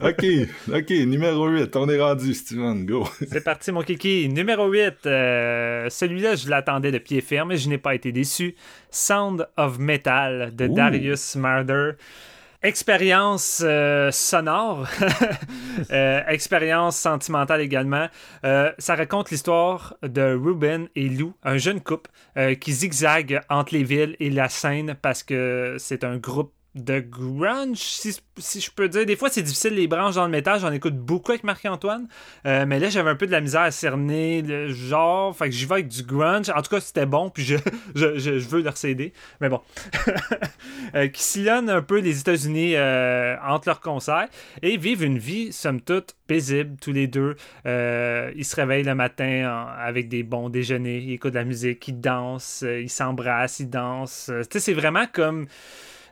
[0.09, 0.25] ok,
[0.73, 3.07] ok, numéro 8, on est rendu, Steven, go.
[3.31, 4.27] C'est parti, mon kiki.
[4.27, 8.55] Numéro 8, euh, celui-là, je l'attendais de pied ferme et je n'ai pas été déçu.
[8.89, 11.91] Sound of Metal de Darius Marder
[12.63, 14.87] expérience euh, sonore,
[15.91, 18.07] euh, expérience sentimentale également.
[18.43, 22.11] Euh, ça raconte l'histoire de Ruben et Lou, un jeune couple
[22.59, 27.79] qui zigzague entre les villes et la scène parce que c'est un groupe de grunge,
[27.79, 29.05] si, je peux dire.
[29.05, 30.59] Des fois, c'est difficile, les branches dans le métal.
[30.59, 32.07] J'en écoute beaucoup avec Marc-Antoine.
[32.45, 35.35] Euh, mais là, j'avais un peu de la misère à cerner le genre.
[35.35, 36.49] Fait que j'y vais avec du grunge.
[36.49, 37.29] En tout cas, c'était bon.
[37.29, 37.57] Puis je,
[37.95, 39.11] je, veux leur céder.
[39.41, 39.59] Mais bon.
[40.95, 44.29] euh, qui sillonnent un peu les États-Unis euh, entre leurs concerts
[44.61, 47.35] et vivent une vie, somme toute, paisible tous les deux.
[47.65, 50.99] Ils se réveillent le matin avec des bons déjeuners.
[50.99, 51.85] Ils écoutent de la musique.
[51.89, 52.63] Ils dansent.
[52.65, 53.59] ils s'embrassent.
[53.59, 54.31] Ils dansent.
[54.43, 55.47] tu sais, c'est vraiment comme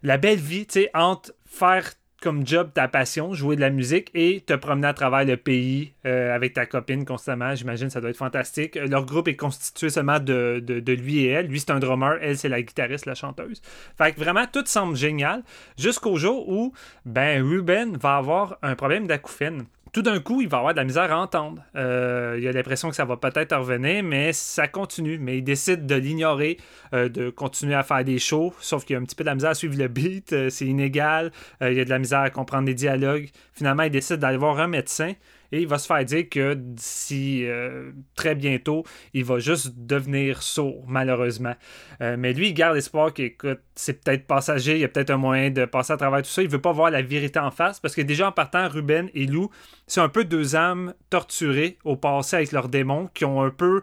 [0.03, 1.91] la belle vie, tu sais, entre faire
[2.21, 5.93] comme job ta passion, jouer de la musique et te promener à travers le pays
[6.05, 7.55] euh, avec ta copine constamment.
[7.55, 8.75] J'imagine ça doit être fantastique.
[8.75, 11.47] Leur groupe est constitué seulement de, de, lui et elle.
[11.47, 13.61] Lui, c'est un drummer, elle, c'est la guitariste, la chanteuse.
[13.97, 15.43] Fait que vraiment, tout semble génial
[15.77, 16.73] jusqu'au jour où
[17.05, 20.83] ben, Ruben va avoir un problème d'acouphène tout d'un coup, il va avoir de la
[20.83, 21.63] misère à entendre.
[21.75, 25.17] Euh, il a l'impression que ça va peut-être revenir, mais ça continue.
[25.19, 26.57] Mais il décide de l'ignorer,
[26.93, 29.35] euh, de continuer à faire des shows, sauf qu'il a un petit peu de la
[29.35, 31.31] misère à suivre le beat, euh, c'est inégal,
[31.61, 33.29] il a de la misère à comprendre les dialogues.
[33.53, 35.13] Finalement, il décide d'aller voir un médecin
[35.51, 38.83] et il va se faire dire que d'ici euh, très bientôt,
[39.13, 41.55] il va juste devenir sourd, malheureusement.
[42.01, 45.17] Euh, mais lui, il garde espoir qu'écoute, c'est peut-être passager, il y a peut-être un
[45.17, 46.41] moyen de passer à travers tout ça.
[46.41, 49.25] Il veut pas voir la vérité en face parce que déjà en partant, Ruben et
[49.25, 49.49] Lou,
[49.87, 53.81] c'est un peu deux âmes torturées au passé avec leurs démons qui ont un peu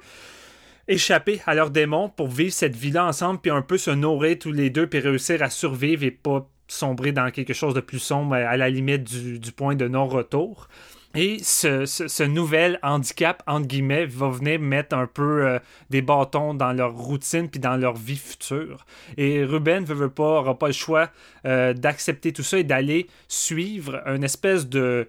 [0.89, 4.53] échappé à leurs démons pour vivre cette vie-là ensemble, puis un peu se nourrir tous
[4.53, 8.35] les deux, puis réussir à survivre et pas sombrer dans quelque chose de plus sombre
[8.35, 10.69] à la limite du point de non-retour.
[11.17, 15.59] Et ce, nouvel handicap, entre guillemets, va venir mettre un peu euh,
[15.91, 18.85] des bâtons dans leur routine puis dans leur vie future.
[19.17, 21.11] Et Ruben veut, veut pas, aura pas le choix
[21.47, 25.09] euh, d'accepter tout ça et d'aller suivre une espèce de,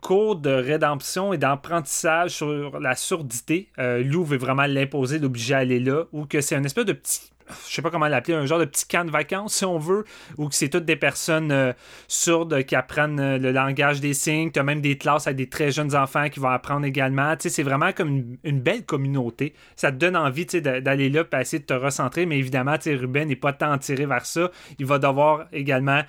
[0.00, 3.68] cours de rédemption et d'apprentissage sur la surdité.
[3.78, 6.92] Euh, Lou veut vraiment l'imposer, l'obliger à aller là, ou que c'est une espèce de
[6.92, 7.33] petit
[7.68, 10.04] je sais pas comment l'appeler, un genre de petit camp de vacances, si on veut,
[10.36, 11.72] que c'est toutes des personnes euh,
[12.08, 14.50] sourdes qui apprennent euh, le langage des signes.
[14.50, 17.34] Tu as même des classes avec des très jeunes enfants qui vont apprendre également.
[17.38, 19.54] c'est vraiment comme une, belle communauté.
[19.76, 23.36] Ça te donne envie d'aller là et essayer de te recentrer, mais évidemment, Ruben n'est
[23.36, 24.50] pas tant tiré vers ça.
[24.78, 26.02] Il va devoir également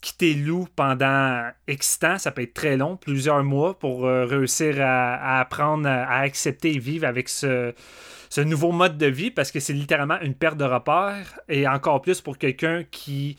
[0.00, 5.40] quitter Lou pendant excitant, ça peut être très long, plusieurs mois, pour euh, réussir à,
[5.40, 7.74] apprendre à accepter et vivre avec ce
[8.28, 12.00] ce nouveau mode de vie parce que c'est littéralement une perte de repère et encore
[12.00, 13.36] plus pour quelqu'un qui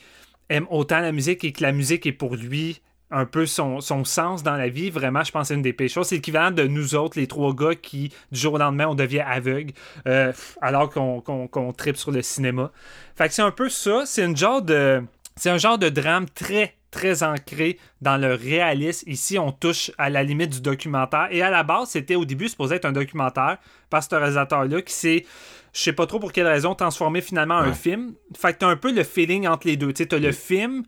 [0.49, 4.43] aime autant la musique et que la musique est pour lui un peu son, sens
[4.43, 4.89] dans la vie.
[4.89, 6.07] Vraiment, je pense que c'est une des pires choses.
[6.07, 9.21] C'est l'équivalent de nous autres, les trois gars qui, du jour au lendemain, on devient
[9.21, 9.73] aveugle
[10.07, 12.71] euh, alors qu'on qu tripe sur le cinéma.
[13.15, 14.03] Fait que c'est un peu ça.
[14.05, 19.07] C'est un genre de drame très, très ancré dans le réalisme.
[19.07, 21.27] Ici, on touche à la limite du documentaire.
[21.29, 23.59] Et à la base, c'était au début supposé être un documentaire
[23.91, 25.25] par ce réalisateur-là qui s'est,
[25.73, 28.13] je sais pas trop pour quelle raison, transformé finalement en un film.
[28.35, 29.93] Fait que t'as un peu le feeling entre les deux.
[29.93, 30.83] Tu sais, t'as le film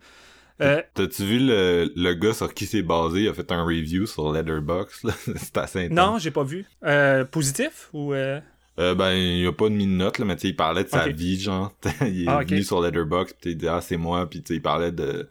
[0.60, 3.20] euh, T'as-tu vu le, le, gars sur qui c'est basé?
[3.20, 5.10] Il a fait un review sur Letterboxd.
[5.36, 5.96] c'est assez intense.
[5.96, 6.66] Non, j'ai pas vu.
[6.84, 8.14] Euh, positif ou...
[8.14, 8.40] Euh...
[8.78, 11.38] Euh, ben, il a pas mis de note, là, mais il parlait de sa vie,
[11.38, 11.72] genre.
[12.00, 14.90] il est ah, venu sur Letterboxd, pis il dit, ah, c'est moi, puis il parlait
[14.90, 15.28] de,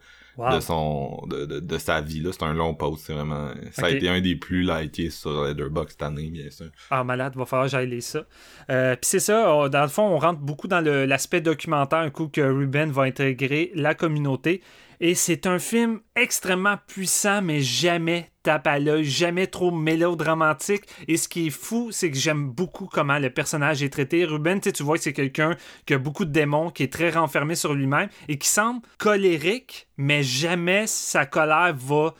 [0.54, 2.30] de son, de, de, de sa vie, là.
[2.32, 5.90] C'est un long post, c'est vraiment, ça a été un des plus likés sur Letterboxd
[5.90, 6.66] cette année, bien sûr.
[6.90, 8.24] Ah, malade, va falloir j'aille lire ça.
[8.70, 12.28] Euh, puis c'est ça, dans le fond, on rentre beaucoup dans l'aspect documentaire, un coup
[12.28, 14.62] que Ruben va intégrer la communauté.
[15.02, 20.82] Et c'est un film extrêmement puissant, mais jamais tape à l'œil, jamais trop mélodramatique.
[21.08, 24.26] Et ce qui est fou, c'est que j'aime beaucoup comment le personnage est traité.
[24.26, 27.54] Ruben, tu vois que c'est quelqu'un qui a beaucoup de démons, qui est très renfermé
[27.54, 32.14] sur lui-même et qui semble colérique, mais jamais sa colère va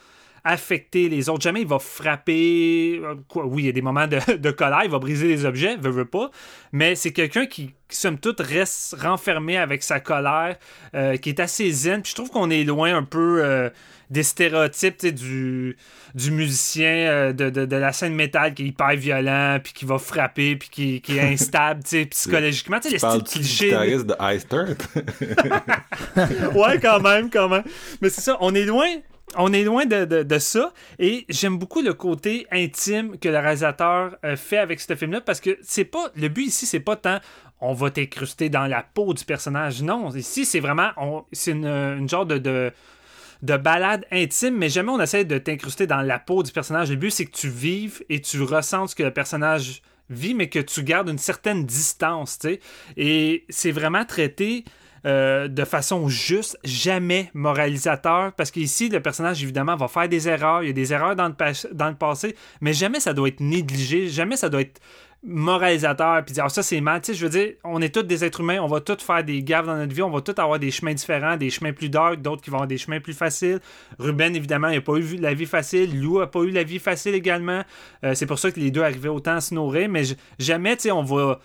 [0.45, 1.43] affecter les autres.
[1.43, 3.01] Jamais il va frapper.
[3.03, 5.77] Euh, quoi, oui, il y a des moments de, colère, il va briser des objets,
[5.77, 6.31] veut, veut pas.
[6.73, 10.57] Mais c'est quelqu'un qui, somme toute, reste renfermé avec sa colère,
[10.95, 12.03] euh, qui est assez zen.
[12.03, 13.71] Puis je trouve qu'on est loin un peu euh,
[14.09, 15.77] des stéréotypes du,
[16.15, 20.57] du musicien de, de, la scène métal qui est hyper violent, puis qui va frapper,
[20.57, 22.81] puis qui, qui est instable psychologiquement.
[22.81, 23.71] Tu sais, les clichés.
[23.71, 24.47] de Ice
[26.55, 27.63] ouais, quand même, quand même.
[28.01, 28.89] Mais c'est ça, on est loin
[29.37, 30.73] on est loin de, ça.
[30.99, 35.41] Et j'aime beaucoup le côté intime que le réalisateur euh, fait avec ce film-là parce
[35.41, 37.19] que c'est pas le but ici c'est pas tant
[37.61, 39.83] on va t'incruster dans la peau du personnage.
[39.83, 40.91] Non ici c'est vraiment
[41.33, 46.19] c'est une, genre de, de, balade intime mais jamais on essaie de t'incruster dans la
[46.19, 46.91] peau du personnage.
[46.91, 50.49] Le but c'est que tu vives et tu ressens ce que le personnage vit mais
[50.49, 52.61] que tu gardes une certaine distance tu sais.
[52.97, 54.65] Et c'est vraiment traité
[55.07, 60.63] euh, de façon juste, jamais moralisateur, parce qu'ici, le personnage, évidemment, va faire des erreurs,
[60.63, 64.37] il y a des erreurs dans le, passé, mais jamais ça doit être négligé, jamais
[64.37, 64.81] ça doit être
[65.23, 67.03] moralisateur puis dire ah, ça c'est mal.
[67.03, 69.43] Tu je veux dire on est tous des êtres humains on va tous faire des
[69.43, 72.23] gaffes dans notre vie on va tous avoir des chemins différents des chemins plus dark
[72.23, 73.61] d'autres qui vont avoir des chemins plus faciles.
[73.99, 76.79] Ruben évidemment il n'a pas eu la vie facile Lou a pas eu la vie
[76.79, 77.63] facile également.
[78.05, 80.05] Euh, c'est pour ça que les deux arrivaient autant à se nourrir mais
[80.39, 81.39] jamais tu sais on va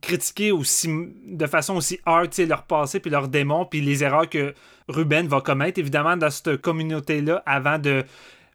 [0.00, 0.88] critiquer aussi
[1.26, 4.54] de façon aussi hard leur passé puis leurs démons puis les erreurs que
[4.88, 8.04] Ruben va commettre évidemment dans cette communauté là avant de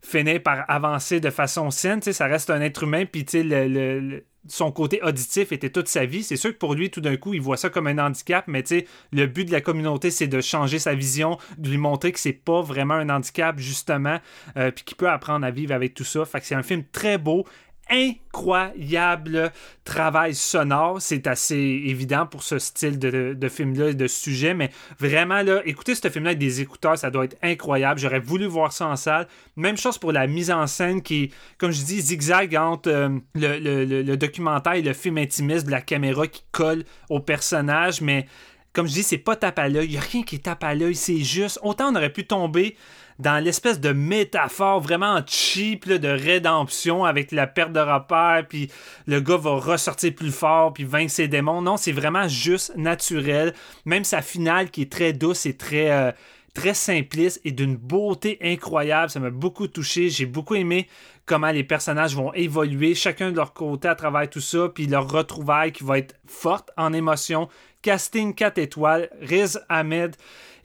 [0.02, 5.02] finir par avancer de façon saine ça reste un être humain puis le, son côté
[5.02, 6.24] auditif était toute sa vie.
[6.24, 8.64] C'est sûr que pour lui, tout d'un coup, il voit ça comme un handicap, mais
[9.12, 12.34] le but de la communauté, c'est de changer sa vision, de lui montrer que c'est
[12.34, 14.20] pas vraiment un handicap, justement,
[14.58, 16.26] euh, puis qu'il peut apprendre à vivre avec tout ça.
[16.26, 17.46] Fait c'est un film très beau,
[17.90, 19.52] incroyable
[19.84, 21.02] travail sonore.
[21.02, 25.96] C'est assez évident pour ce style de, film-là et de sujet, mais vraiment, là, écouter
[25.96, 28.00] ce film-là avec des écouteurs, ça doit être incroyable.
[28.00, 29.28] J'aurais voulu voir ça en salle.
[29.56, 34.16] Même chose pour la mise en scène qui, comme je dis, zigzag entre euh, le,
[34.16, 38.26] documentaire et le film intimiste de la caméra qui colle au personnage, mais
[38.74, 39.86] comme je dis, c'est pas tape à l'œil.
[39.86, 40.96] Il n'y a rien qui tape à l'œil.
[40.96, 41.60] C'est juste.
[41.64, 42.76] Autant on aurait pu tomber
[43.20, 48.70] dans l'espèce de métaphore vraiment cheap de rédemption avec la perte de repère, puis
[49.07, 51.61] le gars va ressortir plus fort, puis vaincre ses démons.
[51.61, 53.53] Non, c'est vraiment juste naturel.
[53.86, 56.11] Même sa finale qui est très douce et très, euh,
[56.53, 59.09] très simpliste et d'une beauté incroyable.
[59.09, 60.09] Ça m'a beaucoup touché.
[60.09, 60.88] J'ai beaucoup aimé
[61.26, 65.09] comment les personnages vont évoluer, chacun de leur côté à travers tout ça, puis leur
[65.09, 67.47] retrouvaille qui va être forte en émotion.
[67.82, 70.16] Casting 4 étoiles, Riz Ahmed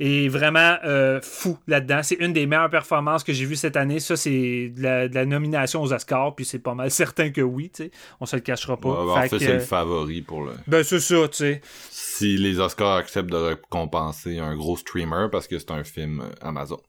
[0.00, 2.00] est vraiment euh, fou là-dedans.
[2.02, 4.00] C'est une des meilleures performances que j'ai vues cette année.
[4.00, 7.84] Ça, c'est de, la, nomination aux Oscars, puis c'est pas mal certain que oui, tu
[7.84, 7.90] sais.
[8.18, 8.88] On se le cachera pas.
[8.88, 10.52] en fait, c'est le favori pour le.
[10.66, 11.60] Ben, c'est ça, tu sais.
[11.90, 16.32] Si les Oscars acceptent de récompenser un gros streamer parce que c'est un film euh,
[16.40, 16.80] Amazon.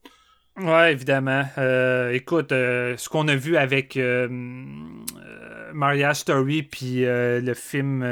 [0.56, 1.44] Ouais, évidemment.
[1.58, 3.98] Euh, écoute, ce qu'on a vu avec
[5.72, 8.02] Maria Story puis le film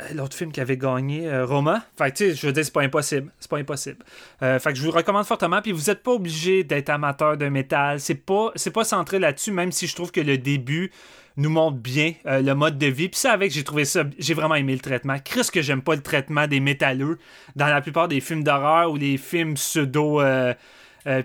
[0.00, 1.82] euh, l'autre film qui avait gagné, euh, Roma.
[1.96, 3.32] Fait tu sais, je veux dire, c'est pas impossible.
[3.40, 4.04] C'est pas impossible.
[4.42, 5.62] Euh, fait que je vous recommande fortement.
[5.62, 8.00] Puis vous êtes pas obligé d'être amateur de métal.
[8.00, 10.92] C'est pas, c'est pas centré là-dessus, même si je trouve que le début
[11.38, 13.08] nous montre bien le mode de vie.
[13.08, 15.16] Puis ça, avec, j'ai trouvé ça, j'ai vraiment aimé le traitement.
[15.22, 17.18] Chris, que j'aime pas le traitement des métalleux
[17.56, 20.22] dans la plupart des films d'horreur ou les films pseudo.
[20.22, 20.54] euh,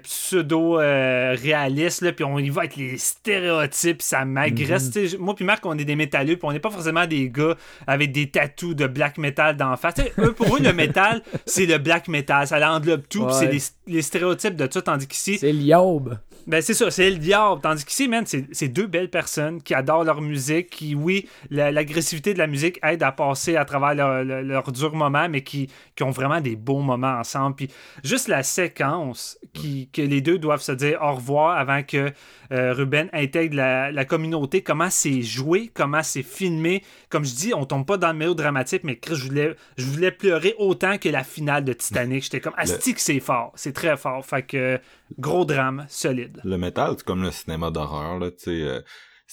[0.04, 4.94] pseudo-réaliste, puis on y va avec les stéréotypes, ça m'agresse.
[4.96, 5.18] Mhm.
[5.20, 7.56] Moi puis Marc, on est des métalleux, puis on n'est pas forcément des gars
[7.88, 9.96] avec des tatous de black metal d'en face.
[10.20, 13.52] Eux, pour eux, le métal, c'est le black metal, ça englobe tout, puis c'est Ouais.
[13.88, 16.18] les, les stéréotypes de tout, tandis qu'ici, C'est l'yob.
[16.48, 17.62] Ben c'est ça, c'est le diable.
[17.62, 22.34] Tandis qu'ici, man, c'est deux belles personnes qui adorent leur musique, qui, oui, la- l'agressivité
[22.34, 25.68] de la musique aide à passer à travers leur, leur, leur dur moment, mais qui,
[25.96, 27.56] qui ont vraiment des beaux moments ensemble.
[27.56, 27.70] Puis
[28.04, 32.12] juste la séquence qui, que les deux doivent se dire au revoir avant que
[32.52, 36.84] euh, Ruben intègre la, la communauté, comment c'est joué, comment c'est filmé.
[37.10, 40.12] Comme je dis, on tombe pas dans le mélodramatique, mais Chris, je voulais, je voulais
[40.12, 42.24] pleurer autant que la finale de Titanic.
[42.24, 44.26] J'étais comme, asti que c'est fort, c'est très fort.
[44.26, 44.80] Fait que,
[45.18, 46.42] gros drame, solide.
[46.44, 48.62] Le métal, c'est comme le cinéma d'horreur, là, tu sais.
[48.64, 48.82] euh,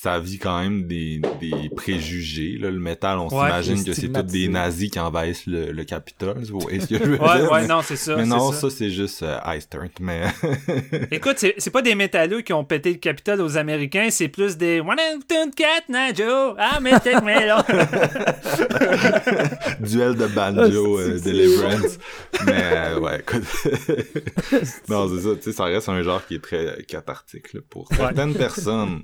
[0.00, 2.70] ça vit quand même des, des préjugés, là.
[2.70, 6.38] Le métal, on Ouais, s'imagine que c'est tous des nazis qui envahissent le, le Capitole.
[6.44, 7.50] Vous voyez ce que je veux Ouais, dire?
[7.50, 8.14] ouais, mais, non, c'est ça.
[8.16, 8.60] mais non, ça.
[8.60, 10.22] ça, c'est juste euh, Ice Turn, mais...
[11.10, 14.78] Écoute, c'est pas des métalleux qui ont pété le Capitole aux Américains, c'est plus des
[14.80, 14.96] One
[15.28, 16.92] two cat Najo, ah mais.
[19.80, 21.98] Duel de Ah, banjo, c'est- euh, Deliverance.
[22.46, 23.42] mais euh, ouais, écoute.
[24.88, 27.88] non, c'est ça, tu sais, ça reste un genre qui est très cathartique là, pour
[27.92, 29.02] certaines personnes.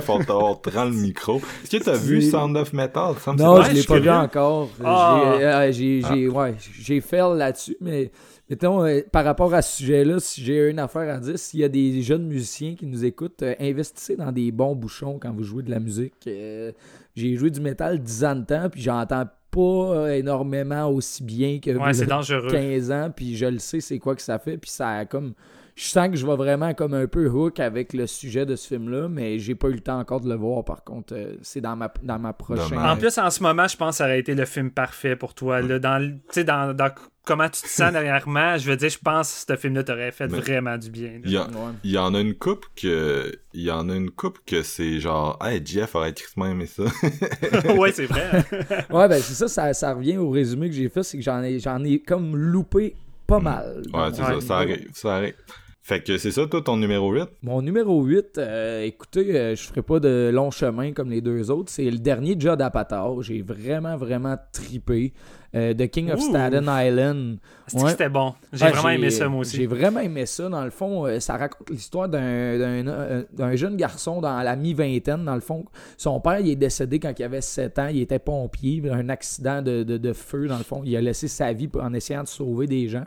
[0.00, 1.36] JF, on te on te rend le micro.
[1.64, 3.14] Est-ce que t'as vu Sound of Metal?
[3.18, 4.68] Ça me Non, je Ouais, l'ai pas vu encore.
[4.84, 5.20] Ah.
[5.38, 8.10] J'ai, euh, j'ai, j'ai, ouais, j'ai fait là-dessus, mais
[8.48, 11.64] mettons, euh, par rapport à ce sujet-là, si j'ai une affaire à dire, s'il y
[11.64, 15.44] a des jeunes musiciens qui nous écoutent, euh, investissez dans des bons bouchons quand vous
[15.44, 16.14] jouez de la musique.
[16.26, 16.72] Euh,
[17.14, 21.58] j'ai joué du métal 10 ans de temps, puis j'entends pas euh, énormément aussi bien
[21.58, 22.50] que Ouais, c'est v'là dangereux.
[22.50, 25.34] 15 ans, puis je le sais c'est quoi que ça fait, puis ça a comme...
[25.82, 28.68] Je sens que je vais vraiment comme un peu hook avec le sujet de ce
[28.68, 31.14] film-là, mais j'ai pas eu le temps encore de le voir, par contre.
[31.14, 32.76] euh, c'est dans ma, dans ma prochaine...
[32.78, 35.32] En plus, en ce moment, je pense que ça aurait été le film parfait pour
[35.32, 35.62] toi.
[35.62, 36.90] Là, dans, le- tu sais, dans, dans
[37.24, 40.28] comment tu te sens dernièrement, je veux dire, je pense que ce film-là t'aurait fait
[40.28, 41.12] Mais- vraiment du bien.
[41.24, 41.98] Il y, Ouais.
[41.98, 45.62] en a une coupe que il y en a une coupe que c'est genre hey
[45.64, 46.82] Jeff aurait tristement aimé ça
[47.74, 48.44] ouais, c'est vrai.
[48.90, 51.42] Ouais, ben c'est ça, ça, ça revient au résumé que j'ai fait, c'est que j'en
[51.42, 52.94] ai, j'en ai comme loupé
[53.26, 53.82] pas mal.
[53.94, 54.40] ouais c'est Ouais.
[54.40, 55.34] ça ça arrive ça arrive
[55.82, 59.62] fait que c'est ça toi ton numéro 8 Mon numéro 8, euh, écoutez, euh, je
[59.64, 61.70] ferai pas de long chemin comme les deux autres.
[61.72, 63.22] C'est le dernier Judd Apatow.
[63.22, 65.12] J'ai vraiment, vraiment tripé.
[65.52, 66.28] Euh, The King of Ouh.
[66.28, 67.38] Staten Island.
[67.66, 67.90] C'est que Ouais.
[67.90, 68.34] C'était bon?
[68.52, 69.56] J'ai Ah, vraiment aimé ça, moi aussi.
[69.56, 70.48] J'ai vraiment aimé ça.
[70.48, 74.54] Dans le fond, euh, ça raconte l'histoire d'un, d'un, euh, d'un jeune garçon dans la
[74.54, 75.24] mi-vingtaine.
[75.24, 75.64] Dans le fond,
[75.96, 77.88] son père il est décédé quand il avait 7 ans.
[77.88, 78.80] Il était pompier.
[78.92, 80.82] Un accident de, de- de feu, dans le fond.
[80.84, 83.06] Il a laissé sa vie en essayant de sauver des gens.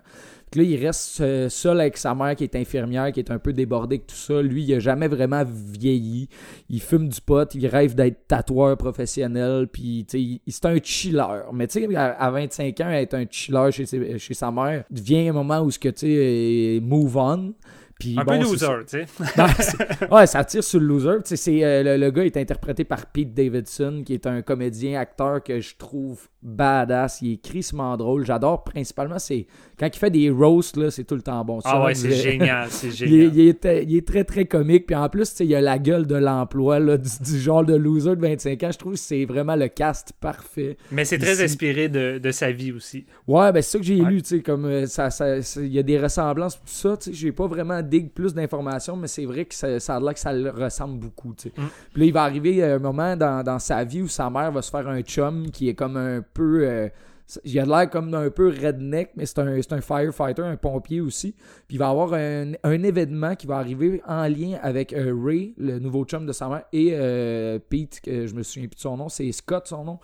[0.56, 3.54] Là, il reste euh, seul avec sa mère qui est infirmière, qui est un peu
[3.54, 4.42] débordée avec tout ça.
[4.42, 6.30] Lui, il a jamais vraiment vieilli.
[6.70, 10.06] Il fume du pot, il rêve d'être tatoueur professionnel, puis
[10.48, 11.42] c'est un chiller.
[11.54, 15.30] Mais tu sais, à, à 25 ans, être un chiller chez, chez sa mère, vient
[15.30, 17.54] un moment où ce que tu sais, euh, move on.
[18.04, 19.06] Puis Un bon, peu loser, tu sais.
[20.12, 21.18] Ouais, ça tire sur le loser.
[21.24, 25.42] C'est, euh, le, le gars est interprété par Pete Davidson, qui est un comédien, acteur
[25.44, 27.22] que je trouve badass.
[27.22, 28.26] Il est crissement drôle.
[28.26, 29.48] J'adore principalement, c'est
[29.80, 31.60] quand il fait des roasts, là, c'est tout le temps bon.
[31.64, 32.96] Ah Ça, ouais, c'est je- génial, c'est il est,
[33.30, 33.32] génial.
[33.36, 34.86] il est- il est très très comique.
[34.88, 37.64] Puis en plus, tu sais, il a la gueule de l'emploi là, du, du genre
[37.64, 38.72] de loser de 25 ans.
[38.72, 40.78] Je trouve que c'est vraiment le cast parfait.
[40.92, 43.06] Mais c'est très inspiré de, de sa vie aussi.
[43.28, 44.10] Ouais, ben c'est ça que j'ai Ouais.
[44.10, 45.10] lu, tu sais, comme euh, ça-
[45.58, 49.08] il y a des ressemblances, tout ça, tu sais, j'ai pas vraiment plus d'informations, mais
[49.08, 51.54] c'est vrai que ça, ça a l'air que ça le ressemble beaucoup, tu sais.
[51.56, 51.68] Mm.
[51.94, 54.62] Puis là, il va arriver un moment dans, dans sa vie où sa mère va
[54.62, 56.68] se faire un chum qui est comme un peu...
[56.68, 56.90] euh,
[57.46, 61.00] il a l'air comme d'un peu redneck, mais c'est un, c'est un firefighter, un pompier
[61.00, 61.32] aussi.
[61.68, 65.54] Puis il va avoir un, un événement qui va arriver en lien avec euh, Ray,
[65.58, 68.82] le nouveau chum de sa mère, et euh, Pete, que je me souviens plus de
[68.82, 70.00] son nom, c'est Scott son nom.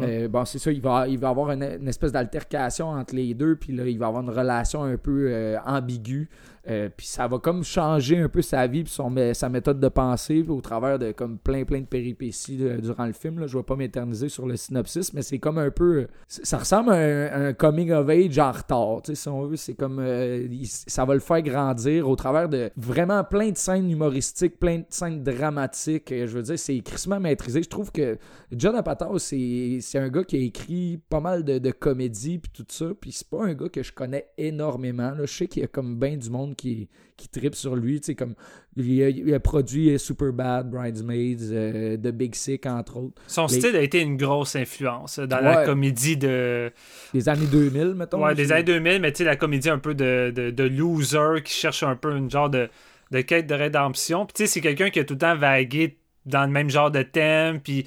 [0.00, 3.34] Euh, bon, c'est ça, il va, il va avoir une, une espèce d'altercation entre les
[3.34, 6.30] deux, puis là, il va avoir une relation un peu ambiguë.
[6.68, 9.88] Euh, puis ça va comme changer un peu sa vie, puis son, sa méthode de
[9.88, 13.40] pensée, au travers de comme plein plein de péripéties euh, durant le film.
[13.40, 13.46] Là.
[13.48, 16.06] Je vais pas m'éterniser sur le synopsis, mais c'est comme un peu.
[16.28, 19.56] c'est- Ça ressemble à un, coming of age en retard, si on veut.
[19.56, 19.98] C'est comme.
[19.98, 24.78] euh, ça va le faire grandir au travers de vraiment plein de scènes humoristiques, plein
[24.78, 26.12] de scènes dramatiques.
[26.12, 27.62] Euh, Je veux dire, c'est crissement maîtrisé.
[27.62, 28.18] Je trouve que
[28.52, 32.64] John Apatow, c'est un gars qui a écrit pas mal de, de comédies puis tout
[32.68, 32.86] ça.
[33.00, 35.10] Puis c'est pas un gars que je connais énormément.
[35.10, 35.24] là.
[35.26, 38.00] Je sais qu'il y a comme bien du monde qui, qui tripe sur lui.
[38.00, 38.34] Tu sais, comme
[38.76, 43.20] il a, il a produit Superbad, Bridesmaids, euh, The Big Sick, entre autres.
[43.26, 46.70] Son Les- style a été une grosse influence dans la comédie de.
[47.14, 48.22] Les années 2000, mettons.
[48.24, 51.42] Ouais, des années 2000, mais tu sais, la comédie un peu de, de, de loser
[51.44, 52.68] qui cherche un peu une genre de,
[53.10, 54.26] de quête de rédemption.
[54.26, 56.90] Puis tu sais, c'est quelqu'un qui a tout le temps vagué dans le même genre
[56.90, 57.60] de thème.
[57.60, 57.86] Puis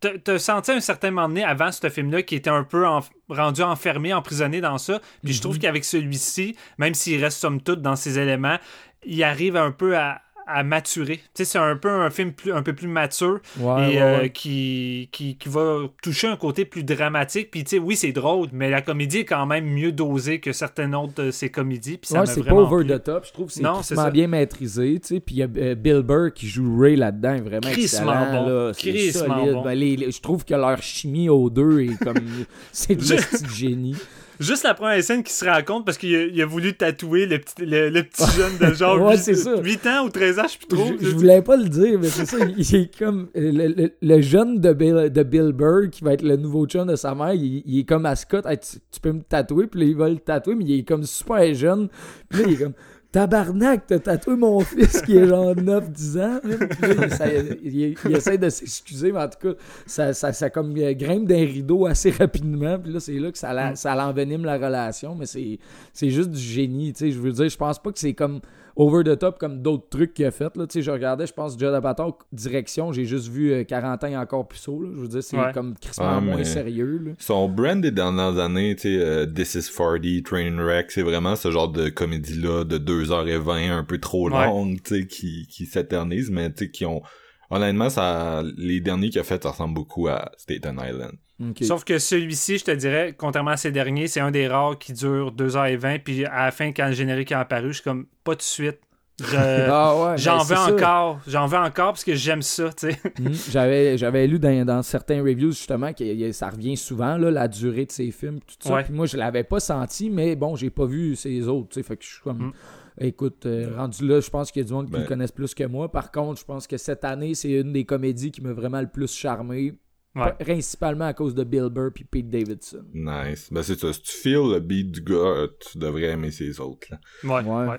[0.00, 3.62] t'as- senti un certain moment donné avant ce film-là qui était un peu en- rendu
[3.62, 5.00] enfermé, emprisonné dans ça.
[5.24, 8.58] Puis je trouve qu'avec celui-ci, même s'il reste somme toute dans ses éléments,
[9.04, 11.20] il arrive un peu à, à maturer.
[11.34, 15.08] C'est un peu un film plus, un peu plus mature Ouais, et ouais, euh, qui,
[15.12, 17.50] qui, qui va toucher un côté plus dramatique.
[17.50, 21.22] Puis oui, c'est drôle, mais la comédie est quand même mieux dosée que certaines autres
[21.24, 21.98] de ses comédies.
[21.98, 22.94] Puis ça c'est pas vraiment over plu.
[22.98, 23.26] the top.
[23.26, 24.10] Je trouve que c'est ça.
[24.10, 24.98] bien maîtrisé.
[25.00, 28.44] Puis il y a euh, Bill Burr qui joue Ray là-dedans, vraiment Crissement excellent.
[28.44, 28.48] bon.
[28.66, 28.72] Là.
[28.74, 29.52] Crissement solide.
[29.54, 29.62] bon.
[29.62, 32.16] Ben, les- les- je trouve que leur chimie aux deux est comme.
[32.72, 33.14] c'est du
[33.54, 33.96] génie.
[34.40, 37.26] Juste la première scène qui se rend compte parce qu'il a, il a voulu tatouer
[37.26, 39.56] le petit, le, le petit jeune de genre Ouais, 8, c'est ça.
[39.60, 40.86] 8 ans ou 13 ans, je sais plus trop.
[41.00, 42.36] Je, je voulais pas le dire, mais c'est ça.
[42.56, 43.28] Il est comme.
[43.34, 46.86] Le, le- le jeune de Bill, de Bill Burr, qui va être le nouveau chum
[46.86, 48.46] de sa mère, il, il est comme à Scott.
[48.46, 50.84] Hey, tu, tu peux me tatouer, puis là, il va le tatouer, mais il est
[50.84, 51.88] comme super jeune.
[52.28, 52.74] Puis là, il est comme.
[53.10, 56.40] Tabarnak, t'as tatoué mon fils qui est genre 9-10 ans.
[56.82, 60.76] Il, essaie, il- il essaie de s'excuser, mais en tout cas, ça, ça, ça comme
[60.76, 62.78] euh, grimpe d'un rideau assez rapidement.
[62.78, 65.58] Puis là, c'est là que ça, ça l'envenime la relation, mais c'est
[65.94, 66.92] c'est juste du génie.
[66.92, 68.40] Tu sais, je veux dire, je pense pas que c'est comme
[68.80, 70.56] over the top comme d'autres trucs qu'il a fait.
[70.56, 70.66] Là.
[70.66, 74.06] Tu sais, je regardais, je pense, Judd Apatow, direction, j'ai juste vu euh, 40 ans
[74.06, 74.80] et encore plus haut.
[74.82, 74.90] Là.
[74.94, 75.52] Je veux dire, c'est Ouais.
[75.52, 76.98] comme crissement Ah, moins sérieux.
[77.04, 77.10] Là.
[77.18, 81.50] Son brand des dernières années, tu sais, euh, This is 40, Trainwreck, c'est vraiment ce
[81.50, 84.46] genre de comédie-là de 2h20, un peu trop Ouais.
[84.46, 87.02] longue, tu sais, qui, qui s'éternisent, mais tu sais, qui ont...
[87.50, 91.12] Honnêtement, ça, les derniers qu'il a fait, ça ressemble beaucoup à Staten Island.
[91.62, 94.92] Sauf que celui-ci, je te dirais, contrairement à ces derniers, c'est un des rares qui
[94.92, 96.00] dure 2h20.
[96.02, 98.42] Puis à la fin, quand le générique est apparu, je suis comme, pas tout de
[98.42, 98.78] suite.
[99.20, 99.24] Je-
[99.70, 100.72] Ah ouais, J'en ben, veux ça.
[100.72, 101.20] encore.
[101.26, 102.98] J'en veux encore parce que j'aime ça, tu sais.
[103.20, 103.32] Mhm.
[103.50, 107.48] J'avais, j'avais lu dans, dans certains reviews justement que y- ça revient souvent, là, la
[107.48, 108.74] durée de ces films, tout ça.
[108.74, 108.84] Ouais.
[108.84, 111.68] Puis moi, je l'avais pas senti, mais bon, j'ai pas vu ces autres.
[111.70, 112.38] tu sais, Fait que je suis comme.
[112.48, 112.52] Mm.
[113.00, 115.00] Écoute, euh, rendu là, je pense qu'il y a du monde qui Ben.
[115.02, 115.88] le connaissent plus que moi.
[115.90, 118.88] Par contre, je pense que cette année, c'est une des comédies qui m'a vraiment le
[118.88, 119.74] plus charmé.
[120.18, 120.32] Ouais.
[120.38, 122.84] Principalement à cause de Bill Burr puis Pete Davidson.
[122.94, 123.48] Nice.
[123.52, 126.60] Ben c'est ça, si tu feels le beat du gars, euh, tu devrais aimer ces
[126.60, 126.98] autres, là.
[127.24, 127.68] Ouais, Ouais.
[127.68, 127.78] ouais.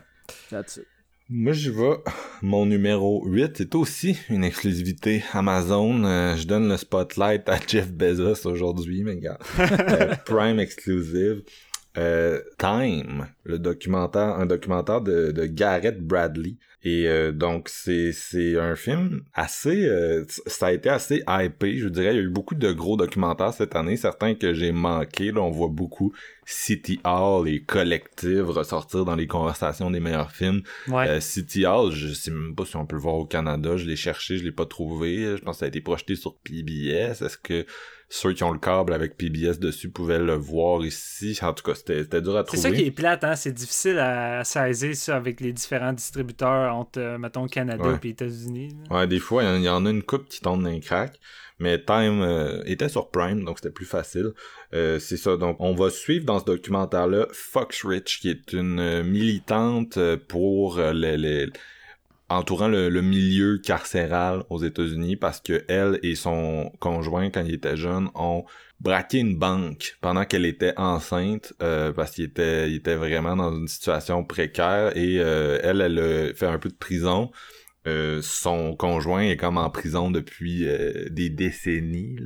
[0.50, 0.86] That's it.
[1.32, 1.98] Moi, j'y vais.
[2.42, 6.04] Mon numéro 8 c'est aussi une exclusivité Amazon.
[6.04, 9.38] Euh, je donne le spotlight à Jeff Bezos aujourd'hui, mais gars.
[9.60, 11.44] Euh, Prime exclusive.
[11.98, 16.56] Euh, Time, le documentaire, un documentaire de, de Garrett Bradley.
[16.84, 21.90] Et euh, donc c'est c'est un film assez euh, ça a été assez hypé, je
[21.90, 25.34] dirais, il y a eu beaucoup de gros documentaires cette année, certains que j'ai manqué,
[25.34, 26.14] là on voit beaucoup
[26.46, 30.62] City Hall et Collective ressortir dans les conversations des meilleurs films.
[30.88, 31.08] Ouais.
[31.08, 33.78] Euh, City Hall, je sais même pas si on peut le voir au Canada.
[33.78, 35.38] Je l'ai cherché, je l'ai pas trouvé.
[35.38, 37.22] Je pense que ça a été projeté sur PBS.
[37.22, 37.66] Est-ce que
[38.12, 41.38] ceux qui ont le câble avec PBS dessus pouvaient le voir ici?
[41.42, 42.62] En tout cas, c'était c'était dur à C'est trouver.
[42.62, 43.36] ça qui est plate, hein?
[43.36, 48.00] C'est difficile à saisir ça avec les différents distributeurs entre, euh, mettons, Canada Ouais.
[48.04, 48.76] et États-Unis.
[48.90, 50.70] Ouais, des fois, il y en- il y, en a une coupe qui tombe dans
[50.70, 51.20] les cracks.
[51.62, 54.32] Mais Time euh, était sur Prime, donc c'était plus facile.
[54.74, 55.36] Euh, c'est ça.
[55.36, 60.00] Donc, on va suivre dans ce documentaire-là Fox Rich, qui est une militante
[60.30, 61.50] pour les, les-
[62.30, 67.56] entourant le, le milieu carcéral aux États-Unis, parce que elle et son conjoint, quand il
[67.56, 68.46] était jeune, ont
[68.80, 73.52] braqué une banque pendant qu'elle était enceinte, euh, parce qu'il était, il était vraiment dans
[73.56, 74.96] une situation précaire.
[74.96, 77.32] Et euh, elle, elle a fait un peu de prison.
[77.88, 82.18] Euh, son conjoint est comme en prison depuis euh, des décennies.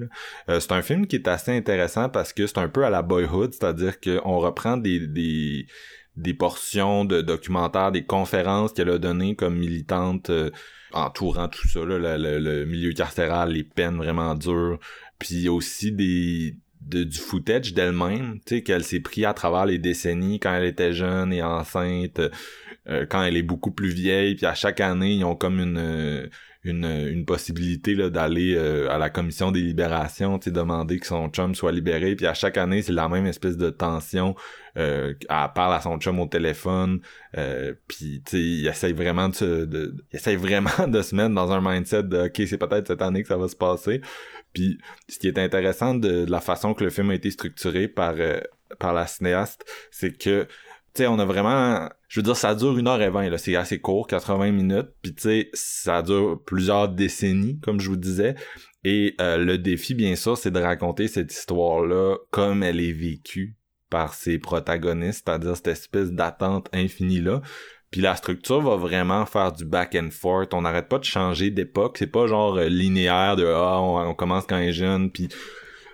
[0.50, 3.04] Euh, c'est un film qui est assez intéressant parce que c'est un peu à la
[3.04, 5.68] Boyhood, c'est-à-dire qu'on reprend des, des,
[6.16, 10.52] des portions de documentaires, des conférences qu'elle a données comme militante euh,
[10.94, 14.80] entourant tout ça, là, le, le- milieu carcéral, les peines vraiment dures.
[15.20, 19.78] Puis aussi des de, du footage d'elle-même, tu sais, qu'elle s'est pris à travers les
[19.78, 22.20] décennies quand elle était jeune et enceinte,
[22.90, 25.78] euh, quand elle est beaucoup plus vieille, puis à chaque année, ils ont comme une
[26.64, 31.56] une, une possibilité là, d'aller euh, à la commission des libérations, demander que son chum
[31.56, 34.36] soit libéré, puis à chaque année, c'est la même espèce de tension.
[34.78, 37.02] Euh, elle parle à son chum au téléphone,
[37.38, 41.52] euh, puis il essaye vraiment de, se- de il essaye vraiment de se mettre dans
[41.52, 44.02] un mindset de ok, c'est peut-être cette année que ça va se passer.
[44.54, 44.78] Puis
[45.10, 48.14] ce qui est intéressant de, de la façon que le film a été structuré par
[48.18, 48.40] euh,
[48.80, 50.48] par la cinéaste, c'est que
[50.94, 53.40] tu sais, on a vraiment, je veux dire, ça dure une heure et vingt, là,
[53.40, 57.98] c'est assez court, 80 minutes, puis tu sais, ça dure plusieurs décennies, comme je vous
[57.98, 58.36] disais,
[58.84, 63.58] et euh, le défi, bien sûr, c'est de raconter cette histoire-là comme elle est vécue
[63.90, 67.42] par ses protagonistes, c'est-à-dire cette espèce d'attente infinie-là,
[67.90, 71.50] puis la structure va vraiment faire du back and forth, on n'arrête pas de changer
[71.50, 75.12] d'époque, c'est pas genre euh, linéaire de «ah, on, on commence quand elle est jeune»,
[75.14, 75.30] puis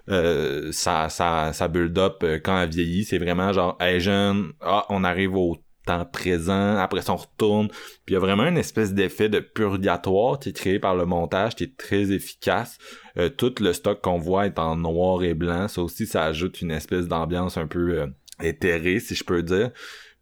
[0.10, 3.06] euh, ça, ça, ça build up euh, quand elle vieillit.
[3.06, 7.68] C'est vraiment genre, est jeune, ah, on arrive au temps présent, après ça on retourne,
[8.06, 11.06] puis il y a vraiment une espèce d'effet de purgatoire qui est créé par le
[11.06, 12.78] montage, qui est très efficace.
[13.18, 16.62] Euh, tout le stock qu'on voit est en noir et blanc, ça aussi ça ajoute
[16.62, 18.08] une espèce d'ambiance un peu euh,
[18.42, 19.72] éthérée, si je peux dire.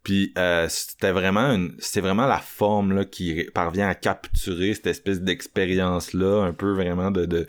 [0.04, 4.86] Puis euh, c'était vraiment une, c'est vraiment la forme là qui parvient à capturer cette
[4.86, 7.46] espèce d'expérience là, un peu vraiment de, de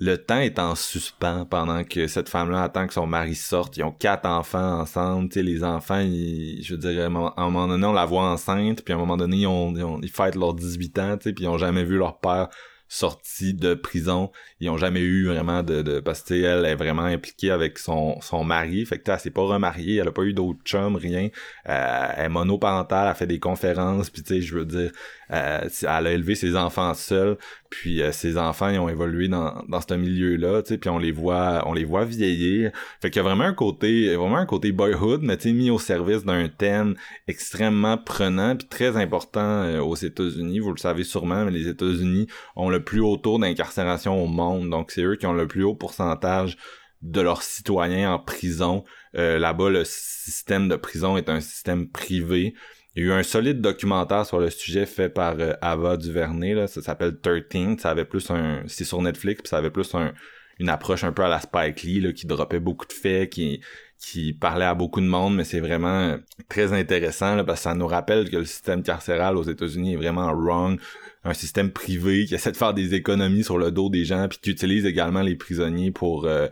[0.00, 3.76] le temps est en suspens pendant que cette femme-là attend que son mari sorte.
[3.76, 5.28] Ils ont quatre enfants ensemble.
[5.28, 7.10] Tu les enfants, ils, je veux dire, à un
[7.50, 10.98] moment donné, on la voit enceinte, puis à un moment donné, ils, fêtent leurs 18
[10.98, 12.48] ans, puis ils ont jamais vu leur père
[12.88, 14.32] sorti de prison.
[14.58, 18.20] Ils ont jamais eu vraiment de, de parce que elle est vraiment impliquée avec son,
[18.20, 18.84] son mari.
[18.86, 21.28] Fait que elle s'est pas remariée, elle a pas eu d'autres chums, rien.
[21.68, 24.90] Euh, elle est monoparentale, elle fait des conférences, puis tu je veux dire,
[25.32, 27.36] euh, elle a élevé ses enfants seule,
[27.68, 31.62] puis euh, ses enfants ils ont évolué dans, dans ce milieu-là, puis on les voit
[31.66, 32.72] on les voit vieillir.
[33.00, 35.78] Fait qu'il y a vraiment un côté vraiment un côté boyhood, mais tu mis au
[35.78, 36.96] service d'un thème
[37.28, 40.58] extrêmement prenant puis très important euh, aux États-Unis.
[40.58, 42.26] Vous le savez sûrement, mais les États-Unis
[42.56, 45.62] ont le plus haut taux d'incarcération au monde, donc c'est eux qui ont le plus
[45.62, 46.56] haut pourcentage
[47.02, 48.84] de leurs citoyens en prison.
[49.14, 52.54] Là-bas, le système de prison est un système privé.
[53.00, 56.52] Il y a eu un solide documentaire sur le sujet fait par euh, Ava Duvernay,
[56.52, 58.62] là, ça s'appelle 13, ça avait plus un...
[58.66, 60.12] c'est sur Netflix, puis ça avait plus un,
[60.58, 63.62] une approche un peu à la Spike Lee, là, qui dropait beaucoup de faits, qui,
[63.98, 66.18] qui parlait à beaucoup de monde, mais c'est vraiment
[66.50, 69.96] très intéressant, là, parce que ça nous rappelle que le système carcéral aux États-Unis est
[69.96, 70.78] vraiment wrong,
[71.24, 74.40] un système privé qui essaie de faire des économies sur le dos des gens, puis
[74.42, 76.26] qui utilise également les prisonniers pour...
[76.26, 76.48] Euh,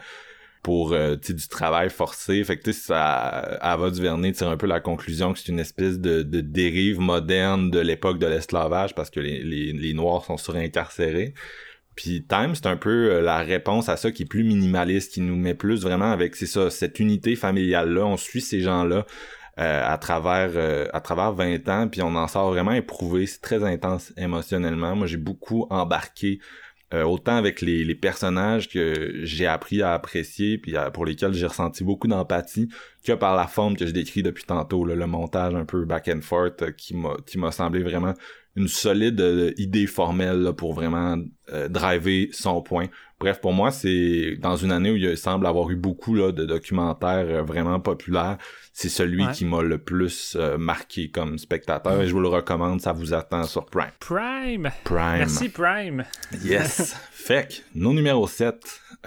[0.63, 2.43] pour euh, du travail forcé.
[2.45, 2.99] Fait que ça
[3.61, 7.71] Ava Duvernay tire un peu la conclusion que c'est une espèce de, de dérive moderne
[7.71, 11.35] de l'époque de l'esclavage parce que les, les, les Noirs sont surincarcérés.
[11.95, 15.21] Puis Time, c'est un peu euh, la réponse à ça qui est plus minimaliste, qui
[15.21, 18.05] nous met plus vraiment avec c'est ça, cette unité familiale-là.
[18.05, 19.05] On suit ces gens-là
[19.59, 20.51] euh, à travers
[20.93, 23.27] à travers 20 ans, puis on en sort vraiment éprouvé.
[23.27, 24.95] C'est très intense émotionnellement.
[24.95, 26.39] Moi, j'ai beaucoup embarqué
[26.95, 31.85] euh, autant avec les, personnages que j'ai appris à apprécier puis pour lesquels j'ai ressenti
[31.85, 32.69] beaucoup d'empathie
[33.05, 36.23] que par la forme que je décris depuis tantôt le montage un peu back and
[36.23, 38.15] forth euh, qui m'a qui m'a semblé vraiment
[38.57, 41.17] une solide euh, idée formelle pour vraiment
[41.71, 42.87] driver son point.
[43.21, 47.45] Bref pour moi c'est dans une année où il semble avoir eu beaucoup de documentaires
[47.45, 48.39] vraiment populaires
[48.81, 52.81] c'est celui qui m'a le plus euh, marqué comme spectateur et je vous le recommande,
[52.81, 53.91] ça vous attend sur Prime.
[53.99, 54.71] Prime!
[54.85, 55.19] Prime.
[55.19, 56.05] Merci Prime.
[56.45, 56.95] Yes.
[57.11, 58.55] fait nos numéro 7,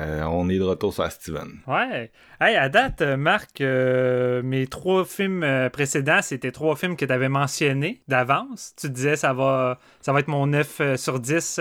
[0.01, 1.61] euh, on est de retour sur Steven.
[1.67, 2.11] Ouais.
[2.43, 7.29] Hey, à date, euh, Marc, mes trois films précédents, c'était trois films que tu avais
[7.29, 8.73] mentionnés d'avance.
[8.81, 11.59] Tu disais ça va ça va être mon 9 sur 10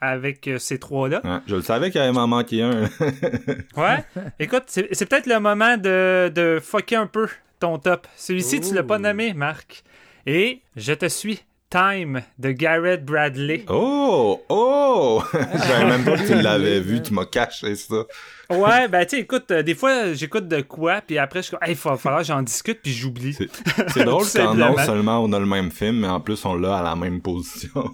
[0.00, 1.42] avec ces trois-là.
[1.46, 2.84] je le savais qu'il allait m'en manquer un.
[3.76, 4.04] ouais.
[4.38, 7.28] Écoute, c'est peut-être le moment de, de fucker un peu
[7.60, 8.06] ton top.
[8.16, 9.84] Celui-ci, tu l'as pas nommé, Marc.
[10.24, 11.44] Et je te suis.
[11.72, 13.64] Time de Garrett Bradley.
[13.66, 14.42] Oh!
[14.50, 15.22] Oh!
[15.32, 18.04] J'avais même pas que tu l'avais vu, tu m'as caché ça.
[18.50, 21.74] ouais, ben tu écoute, euh, des fois j'écoute de quoi, puis après je suis il
[21.74, 23.32] va falloir que j'en discute, puis j'oublie.
[23.32, 26.76] C'est drôle quand non seulement on a le même film, mais en plus on l'a
[26.76, 27.90] à la même position.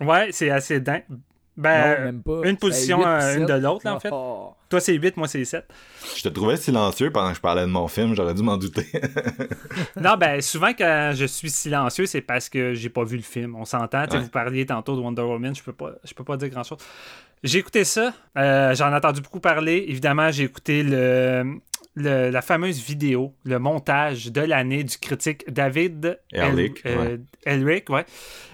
[0.00, 1.04] ouais, c'est assez dingue.
[1.60, 4.08] Ben, une position euh, une de l'autre, en fait.
[4.10, 4.54] Oh.
[4.70, 5.64] Toi, c'est 8, moi, c'est 7.
[6.16, 8.86] Je te trouvais silencieux pendant que je parlais de mon film, j'aurais dû m'en douter.
[10.00, 13.56] non, ben, souvent, quand je suis silencieux, c'est parce que j'ai pas vu le film.
[13.56, 14.04] On s'entend.
[14.10, 16.78] Vous parliez tantôt de Wonder Woman, je peux pas, je peux pas dire grand-chose.
[17.42, 18.12] J'ai écouté ça.
[18.36, 19.84] Euh, j'en ai entendu beaucoup parler.
[19.88, 21.60] Évidemment, j'ai écouté le,
[21.96, 26.84] la fameuse vidéo, le montage de l'année du critique David Elric.
[26.86, 27.18] Euh,
[27.88, 28.06] ouais.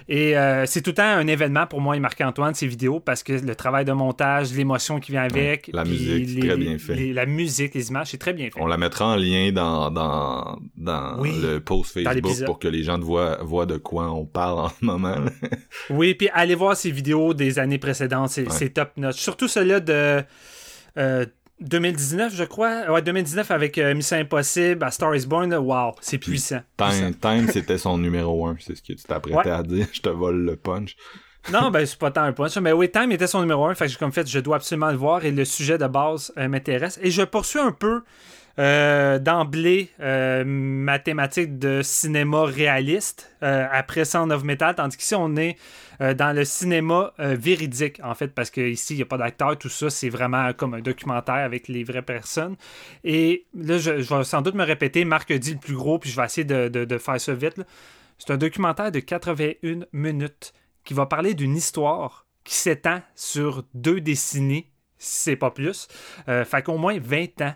[0.09, 3.23] Et euh, c'est tout le temps un événement pour moi et Marc-Antoine, ces vidéos, parce
[3.23, 5.69] que le travail de montage, l'émotion qui vient avec.
[5.73, 7.13] la musique, c'est très bien fait.
[7.13, 8.59] la musique, les images, c'est très bien fait.
[8.59, 12.97] On la mettra en lien dans, dans, dans le post Facebook pour que les gens
[12.97, 15.15] voient, voient de quoi on parle en ce moment.
[15.89, 19.17] oui, puis allez voir ces vidéos des années précédentes, c'est top notch.
[19.17, 20.23] Surtout celle-là de.
[20.97, 21.25] Euh,
[21.61, 22.91] 2019, je crois.
[22.91, 25.53] Ouais, 2019 avec euh, Mission Impossible, à Star is Born.
[25.53, 26.61] Wow, c'est puissant.
[26.77, 29.87] Time, c'était son numéro 1, c'est ce que tu t'apprêtais à dire.
[29.91, 30.95] Je te vole le punch.
[31.51, 33.85] non, ben c'est pas tant un punch, mais oui, Time était son numéro 1, fait
[33.85, 36.47] que j'ai comme fait, je dois absolument le voir et le sujet de base euh,
[36.47, 36.99] m'intéresse.
[37.01, 38.03] Et je poursuis un peu
[38.59, 45.35] euh, d'emblée euh, mathématiques de cinéma réaliste euh, après Sound of Metal, tandis qu'ici on
[45.35, 45.57] est
[45.99, 49.89] dans le cinéma véridique en fait, parce qu'ici il n'y a pas d'acteur, tout ça
[49.89, 52.55] c'est vraiment comme un documentaire avec les vraies personnes.
[53.03, 56.15] Et là je, vais sans doute me répéter, Marc dit le plus gros, puis je
[56.15, 57.59] vais essayer de, faire ça vite.
[58.19, 60.53] C'est un documentaire de 81 minutes
[60.83, 64.67] qui va parler d'une histoire qui s'étend sur deux décennies,
[64.99, 65.87] si c'est pas plus.
[66.27, 67.53] fait qu'au moins 20 ans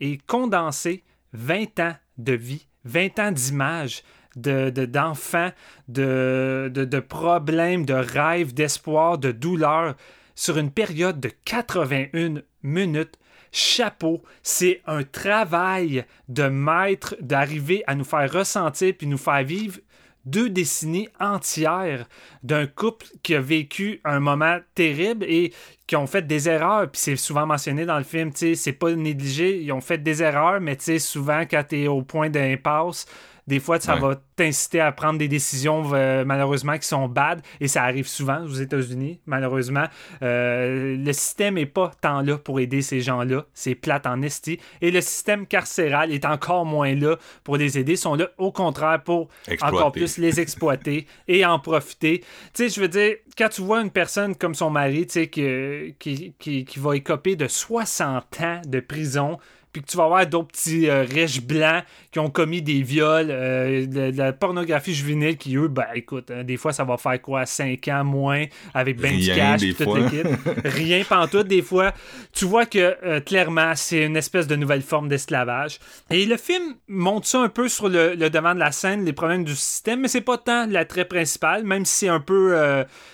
[0.00, 4.02] et condenser 20 ans de vie, 20 ans d'images,
[4.36, 5.50] de, d'enfants,
[5.88, 9.96] de, de, de problèmes, de rêves, d'espoir, de douleur
[10.34, 13.18] sur une période de 81 minutes.
[13.52, 19.78] Chapeau, c'est un travail de maître d'arriver à nous faire ressentir puis nous faire vivre
[20.24, 22.06] deux décennies entières
[22.42, 25.52] d'un couple qui a vécu un moment terrible et
[25.86, 29.60] qui ont fait des erreurs, puis c'est souvent mentionné dans le film, c'est pas négligé,
[29.60, 33.06] ils ont fait des erreurs, mais souvent quand tu es au point d'impasse,
[33.50, 37.66] des fois, ça va t'inciter à prendre des décisions euh, malheureusement qui sont bad et
[37.66, 39.86] ça arrive souvent aux États-Unis, malheureusement.
[40.22, 43.46] Euh, le système n'est pas tant là pour aider ces gens-là.
[43.52, 44.60] C'est plate en esti.
[44.80, 47.94] Et le système carcéral est encore moins là pour les aider.
[47.94, 49.28] Ils sont là au contraire pour
[49.62, 52.20] encore plus les exploiter et en profiter.
[52.20, 55.28] Tu sais, je veux dire, quand tu vois une personne comme son mari, tu sais,
[55.28, 59.38] qui, qui, qui, qui va écoper de 60 ans de prison,
[59.72, 63.28] puis que tu vas avoir d'autres petits euh, riches blancs qui ont commis des viols,
[63.30, 67.20] euh, de, la pornographie juvénile qui, eux, ben écoute, hein, des fois, ça va faire
[67.22, 70.26] quoi, 5 ans moins, avec ben du cash, toute l'équipe?
[70.64, 71.92] Rien pantoute, des fois.
[72.32, 75.78] Tu vois que, euh, clairement, c'est une espèce de nouvelle forme d'esclavage.
[76.10, 79.44] Et le film montre ça un peu sur le, devant de la scène, les problèmes
[79.44, 82.56] du système, mais c'est pas tant l'attrait principal, même si c'est un peu,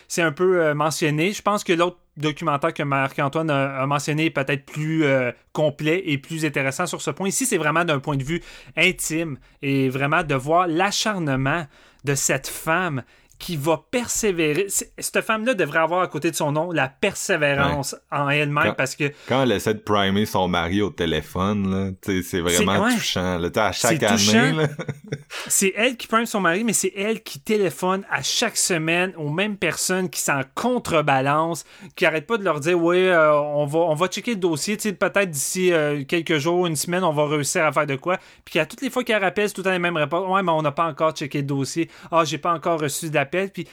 [0.08, 1.32] c'est un peu mentionné.
[1.32, 6.18] Je pense que l'autre documentaire que Marc-Antoine a, mentionné est peut-être plus euh, complet et
[6.18, 7.28] plus intéressant sur ce point.
[7.28, 8.42] Ici, c'est vraiment d'un point de vue
[8.76, 11.66] intime et vraiment de voir l'acharnement
[12.04, 13.02] de cette femme
[13.38, 14.66] qui va persévérer.
[14.68, 19.12] Cette femme-là devrait avoir à côté de son nom la persévérance en elle-même parce que.
[19.28, 23.38] Quand elle essaie de primer son mari au téléphone, c'est vraiment touchant.
[23.38, 24.66] Là, à chaque année.
[25.48, 29.30] c'est elle qui prime son mari, mais c'est elle qui téléphone à chaque semaine aux
[29.30, 31.64] mêmes personnes qui s'en contrebalance,
[31.94, 34.76] qui arrête pas de leur dire Oui, euh, on, va, on va checker le dossier.
[34.76, 38.18] Peut-être d'ici euh, quelques jours, une semaine, on va réussir à faire de quoi.
[38.44, 40.28] Puis à toutes les fois qu'elle rappelle, c'est tout le temps les mêmes réponses.
[40.28, 41.90] Ouais, mais on n'a pas encore checké le dossier.
[42.10, 43.66] Ah, j'ai pas encore reçu de puis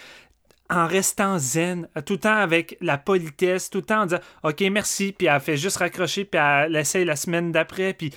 [0.69, 4.61] en restant zen, tout le temps avec la politesse, tout le temps en disant OK,
[4.71, 8.11] merci, puis elle fait juste raccrocher, puis elle essaye la semaine d'après, puis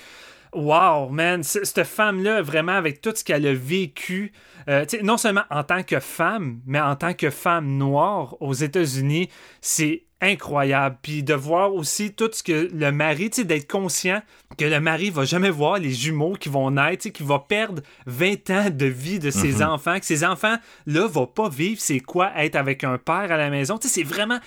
[0.53, 4.31] wow, man, cette femme-là, vraiment, avec tout ce qu'elle a vécu,
[4.69, 9.29] euh, non seulement en tant que femme, mais en tant que femme noire aux États-Unis,
[9.61, 10.97] c'est incroyable.
[11.01, 14.21] Puis de voir aussi tout ce que le mari, tu sais, d'être conscient
[14.57, 17.39] que le mari va jamais voir les jumeaux qui vont naître, tu sais, qu'il va
[17.39, 19.69] perdre 20 ans de vie de ses mhm.
[19.69, 23.49] enfants, que ses enfants-là vont pas vivre c'est quoi être avec un père à la
[23.49, 23.77] maison.
[23.77, 24.39] Tu sais, c'est vraiment,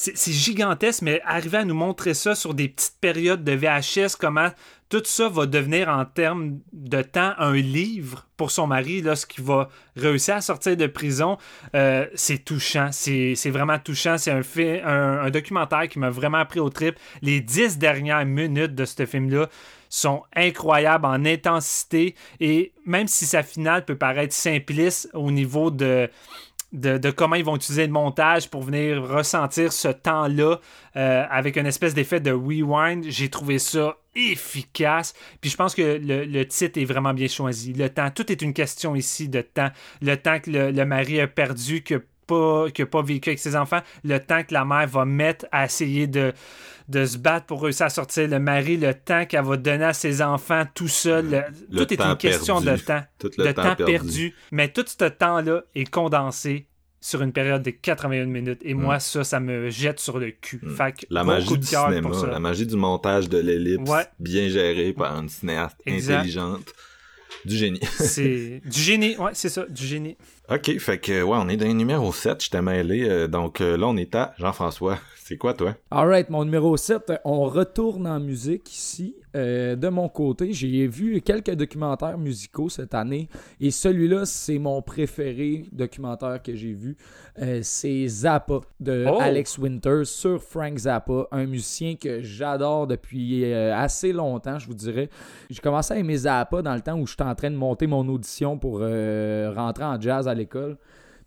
[0.00, 4.50] c'est gigantesque, mais arriver à nous montrer ça sur des petites périodes de VHS, comment
[4.88, 9.68] tout ça va devenir en termes de temps un livre pour son mari lorsqu'il va
[9.96, 11.36] réussir à sortir de prison.
[11.74, 14.18] Euh, c'est touchant, c'est vraiment touchant.
[14.18, 14.42] C'est un,
[14.84, 16.94] un, un, documentaire qui m'a vraiment pris au trip.
[17.20, 19.48] Les dix dernières minutes de ce film-là
[19.90, 26.08] sont incroyables en intensité et même si sa finale peut paraître simpliste au niveau de
[26.72, 30.60] de, comment ils vont utiliser le montage pour venir ressentir ce temps-là
[30.96, 33.04] euh, avec une espèce d'effet de rewind.
[33.08, 35.14] J'ai trouvé ça efficace.
[35.40, 37.72] Puis je pense que le, titre est vraiment bien choisi.
[37.72, 39.70] Le temps, tout est une question ici de temps.
[40.02, 43.80] Le temps que le, mari a perdu, que pas, que pas vécu avec ses enfants,
[44.04, 46.32] le temps que la mère va mettre à essayer de,
[46.88, 49.92] de se battre pour réussir à sortir le mari, le temps qu'elle va donner à
[49.92, 51.46] ses enfants tout seul.
[51.74, 53.02] tout est une question de temps.
[53.20, 54.34] de temps, perdu.
[54.52, 56.66] Mais tout ce temps-là est condensé
[57.00, 58.60] sur une période de 81 minutes.
[58.62, 59.00] Et moi, mm.
[59.00, 60.60] ça, ça me jette sur le cul.
[60.62, 60.76] Mm.
[61.10, 65.76] la magie du cinéma, la magie du montage de l'ellipse, bien géré par une cinéaste
[65.86, 66.72] intelligente.
[67.44, 67.80] Du génie.
[67.98, 70.16] c'est du génie, ouais, c'est ça, du génie.
[70.50, 73.06] OK, fait que, ouais, on est dans le numéro 7, je t'ai mêlé.
[73.06, 74.98] Euh, donc euh, là, on est à Jean-François.
[75.16, 75.74] C'est quoi, toi?
[75.90, 79.14] Alright, mon numéro 7, on retourne en musique ici.
[79.38, 83.28] Euh, de mon côté, j'ai vu quelques documentaires musicaux cette année
[83.60, 86.96] et celui-là, c'est mon préféré documentaire que j'ai vu.
[87.62, 89.18] c'est Zappa de oh!
[89.20, 95.08] Alex Winters sur Frank Zappa, un musicien que j'adore depuis assez longtemps, je vous dirais.
[95.48, 98.06] J'ai commencé à aimer Zappa dans le temps où j'étais en train de monter mon
[98.08, 100.76] audition pour rentrer en jazz à l'école.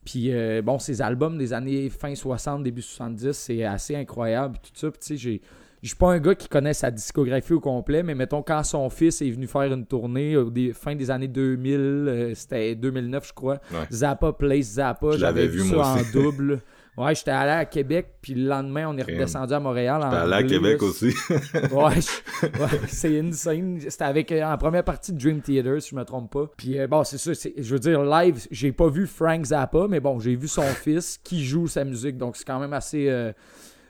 [0.06, 4.58] Puis euh, bon, ces albums des années fin 60, début 70, c'est assez incroyable.
[4.62, 5.42] Tout ça, tu sais, j'ai.
[5.82, 8.90] Je suis pas un gars qui connaît sa discographie au complet, mais mettons, quand son
[8.92, 13.34] fils est venu faire une tournée au fin des années 2000, euh, c'était 2009, je
[13.34, 13.58] crois,
[13.92, 16.62] Zappa Place Zappa, j'avais vu, ça en double.
[16.98, 20.02] Ouais, j'étais allé à Québec, puis le lendemain, on est redescendu à Montréal.
[20.04, 21.16] J'étais allé à Québec aussi.
[21.72, 23.80] ouais, c'est insane.
[23.80, 26.52] C'était avec, euh, en première partie de Dream Theater, si je me trompe pas.
[26.58, 30.02] Puis euh, bon, c'est ça, je veux dire, live, j'ai pas vu Frank Zappa, mais
[30.02, 33.08] bon, j'ai vu son fils qui joue sa musique, donc c'est quand même assez...
[33.10, 33.32] Euh,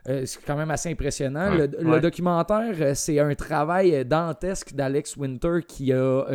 [0.06, 1.52] c'est quand même assez impressionnant.
[1.54, 6.26] le, documentaire, c'est un travail dantesque d'Alex Winter qui a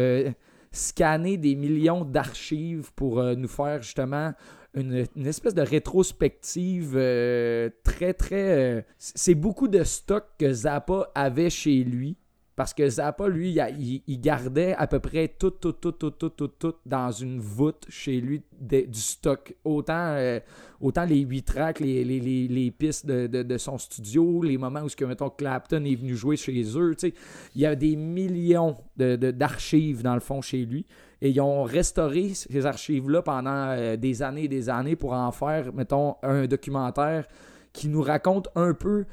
[0.77, 4.33] scanné des millions d'archives pour euh, nous faire justement
[4.75, 8.77] une, une espèce de rétrospective euh, très, très...
[8.79, 12.17] euh, c'est beaucoup de stock que Zappa avait chez lui.
[12.57, 13.59] Parce que Zappa, lui,
[14.07, 17.85] il, gardait à peu près tout, tout, tout, tout, tout, tout, tout dans une voûte
[17.91, 19.55] chez lui du stock.
[19.62, 20.41] Autant, euh,
[20.81, 24.89] autant les huit tracks, les, les, les, pistes de, de, son studio, les moments où,
[24.89, 26.95] que, mettons, Clapton est venu jouer chez eux.
[26.99, 27.15] tu sais.
[27.55, 30.87] Il y a des millions d'archives, dans le fond, chez lui.
[31.20, 35.31] Et ils ont restauré ces archives-là pendant euh, des années et des années pour en
[35.31, 37.27] faire, mettons, un documentaire
[37.77, 39.05] qui nous raconte un peu,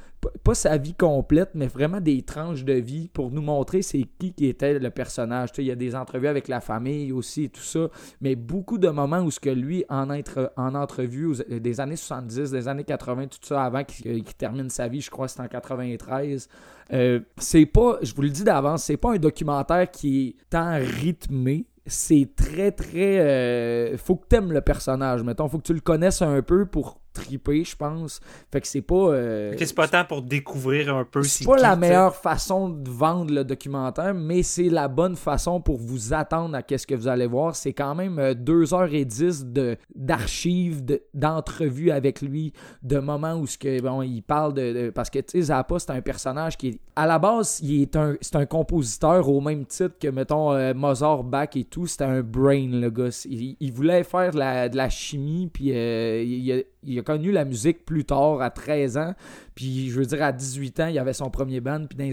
[0.44, 4.34] pas sa vie complète, mais vraiment des tranches de vie pour nous montrer c'est qui
[4.48, 5.50] était le personnage.
[5.58, 7.90] Il y a des entrevues avec la famille aussi et tout ça,
[8.22, 11.98] mais beaucoup de moments où ce que lui, en, entre, en entrevue aux- des années
[11.98, 15.34] 70, des années 80, tout ça, avant qu'il qu'il termine sa vie, je crois que
[15.34, 16.48] c'est en 93,
[16.94, 20.78] euh, c'est pas, je vous le dis d'avance, c'est pas un documentaire qui est tant
[20.80, 21.66] rythmé.
[21.86, 23.20] C'est très, très.
[23.20, 25.50] euh, faut que t'aimes le personnage, mettons.
[25.50, 28.20] Faut que tu le connaisses un peu pour triper, je pense.
[28.52, 28.96] Fait que c'est pas.
[28.96, 32.70] euh, Ok, c'est pas tant pour découvrir un peu c'est pas qui, la meilleure façon
[32.70, 36.96] de vendre le documentaire, mais c'est la bonne façon pour vous attendre à qu'est-ce que
[36.96, 37.56] vous allez voir.
[37.56, 43.58] C'est quand même euh, 2h10 de, d'archives, de- d'entrevues avec lui, de moments où ce
[43.58, 46.68] que, bon, il parle de, de- Parce que, tu sais, Zappa, c'est un personnage qui
[46.70, 46.80] est...
[46.96, 50.74] À la base, il est un, c'est un compositeur au même titre que, mettons, euh,
[50.74, 51.88] Mozart, Bach et tout.
[51.88, 53.10] C'était un brain, le gars.
[53.26, 57.02] Il, il voulait faire de la, de la chimie, puis euh, il, a, il a
[57.02, 59.14] connu la musique plus tard, à 13 ans.
[59.56, 61.86] Puis, je veux dire, à 18 ans, il avait son premier band.
[61.88, 62.12] Puis,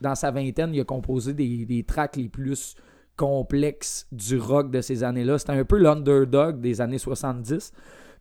[0.00, 2.76] dans, sa vingtaine, il a composé des, des tracks les plus
[3.16, 5.38] complexes du rock de ces années-là.
[5.38, 7.72] C'était un peu l'underdog des années 70.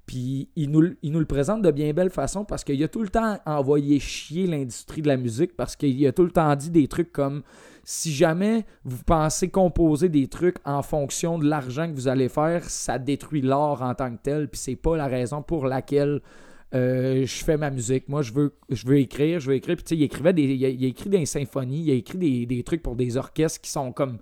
[0.06, 3.02] Puis, il nous, il nous le présente de bien belle façon parce qu'il a tout
[3.02, 6.72] le temps envoyé chier l'industrie de la musique parce qu'il a tout le temps dit
[6.72, 7.44] des trucs comme
[7.84, 12.64] si jamais vous pensez composer des trucs en fonction de l'argent que vous allez faire,
[12.70, 14.48] ça détruit l'art en tant que tel.
[14.50, 16.22] Puis, c'est pas la raison pour laquelle
[16.74, 18.08] euh, je fais ma musique.
[18.08, 19.76] Moi, je veux, je veux écrire, je veux écrire.
[19.76, 21.96] Puis, tu sais, il écrivait des, il a, il a écrit des symphonies, il a
[21.96, 24.18] écrit des, des trucs pour des orchestres qui sont comme.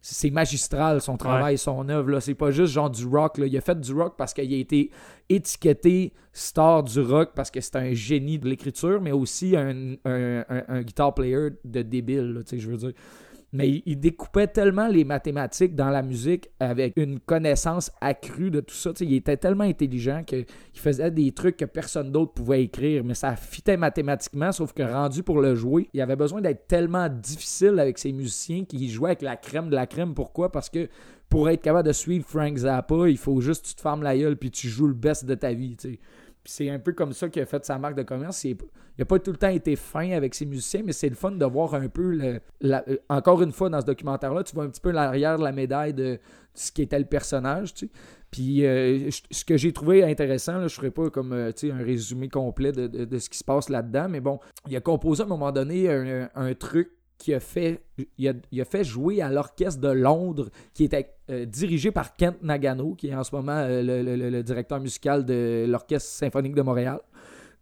[0.00, 2.10] C'est magistral son travail, son œuvre.
[2.10, 2.20] là.
[2.20, 3.38] C'est pas juste genre du rock.
[3.38, 3.46] Là.
[3.46, 4.90] Il a fait du rock parce qu'il a été
[5.28, 10.44] étiqueté star du rock parce que c'est un génie de l'écriture, mais aussi un, un,
[10.48, 12.92] un- un guitar player de débile, là, tu sais, je veux dire.
[13.56, 18.74] Mais il, découpait tellement les mathématiques dans la musique avec une connaissance accrue de tout
[18.74, 18.90] ça.
[19.00, 23.34] il était tellement intelligent qu'il faisait des trucs que personne d'autre pouvait écrire, mais ça
[23.36, 27.98] fitait mathématiquement, sauf que rendu pour le jouer, il avait besoin d'être tellement difficile avec
[27.98, 30.14] ses musiciens qu'il jouait avec la crème de la crème.
[30.14, 30.52] Pourquoi?
[30.52, 30.88] Parce que
[31.28, 34.16] pour être capable de suivre Frank Zappa, il faut juste que tu te fermes la
[34.16, 35.76] gueule puis tu joues le best de ta vie.
[36.46, 38.42] C'est un peu comme ça qu'il a fait sa marque de commerce.
[38.44, 38.56] Il
[38.98, 41.44] n'a pas tout le temps été fin avec ses musiciens, mais c'est le fun de
[41.44, 42.10] voir un peu,
[42.60, 45.52] le- encore une fois, dans ce documentaire-là, tu vois un petit peu l'arrière de la
[45.52, 46.18] médaille de
[46.54, 47.74] ce qui était le personnage.
[47.74, 47.92] tu sais.
[48.30, 52.28] Puis euh, ce que j'ai trouvé intéressant, je ne ferai pas comme euh, un résumé
[52.28, 55.28] complet de, de- ce qui se passe là-dedans, mais bon, il a composé à un
[55.28, 57.82] moment donné un truc qui a fait,
[58.18, 62.14] il a, il a fait jouer à l'orchestre de Londres, qui était euh, dirigé par
[62.14, 66.54] Kent Nagano, qui est en ce moment euh, le, le- directeur musical de l'Orchestre symphonique
[66.54, 67.00] de Montréal.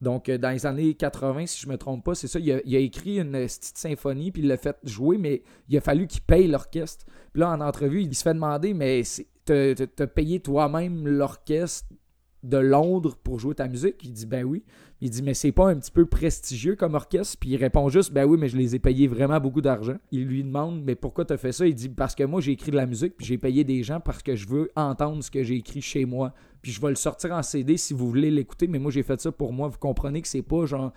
[0.01, 2.39] Donc, euh, dans les années 80, si je me trompe pas, c'est ça.
[2.40, 5.76] Il a, il a écrit une petite symphonie, puis il l'a fait jouer, mais il
[5.76, 7.06] a fallu qu'il paye l'orchestre.
[7.32, 9.02] Puis là, en entrevue, il se fait demander, mais
[9.44, 11.89] t'as payé toi-même l'orchestre
[12.45, 13.97] de Londres pour jouer ta musique?
[14.05, 14.62] Il dit, ben oui.
[15.01, 17.37] Il dit, mais c'est pas un petit peu prestigieux comme orchestre?
[17.41, 19.97] Puis il répond juste, ben oui, mais je les ai payés vraiment beaucoup d'argent.
[20.12, 21.66] Il lui demande, mais pourquoi t'as fait ça?
[21.66, 24.01] Il dit, parce que moi, j'ai écrit de la musique, puis j'ai payé des gens
[24.01, 26.33] parce que je veux entendre ce que j'ai écrit chez moi.
[26.62, 29.21] Puis je vais le sortir en CD si vous voulez l'écouter, mais moi, j'ai fait
[29.21, 29.69] ça pour moi.
[29.69, 30.93] Vous comprenez que c'est pas genre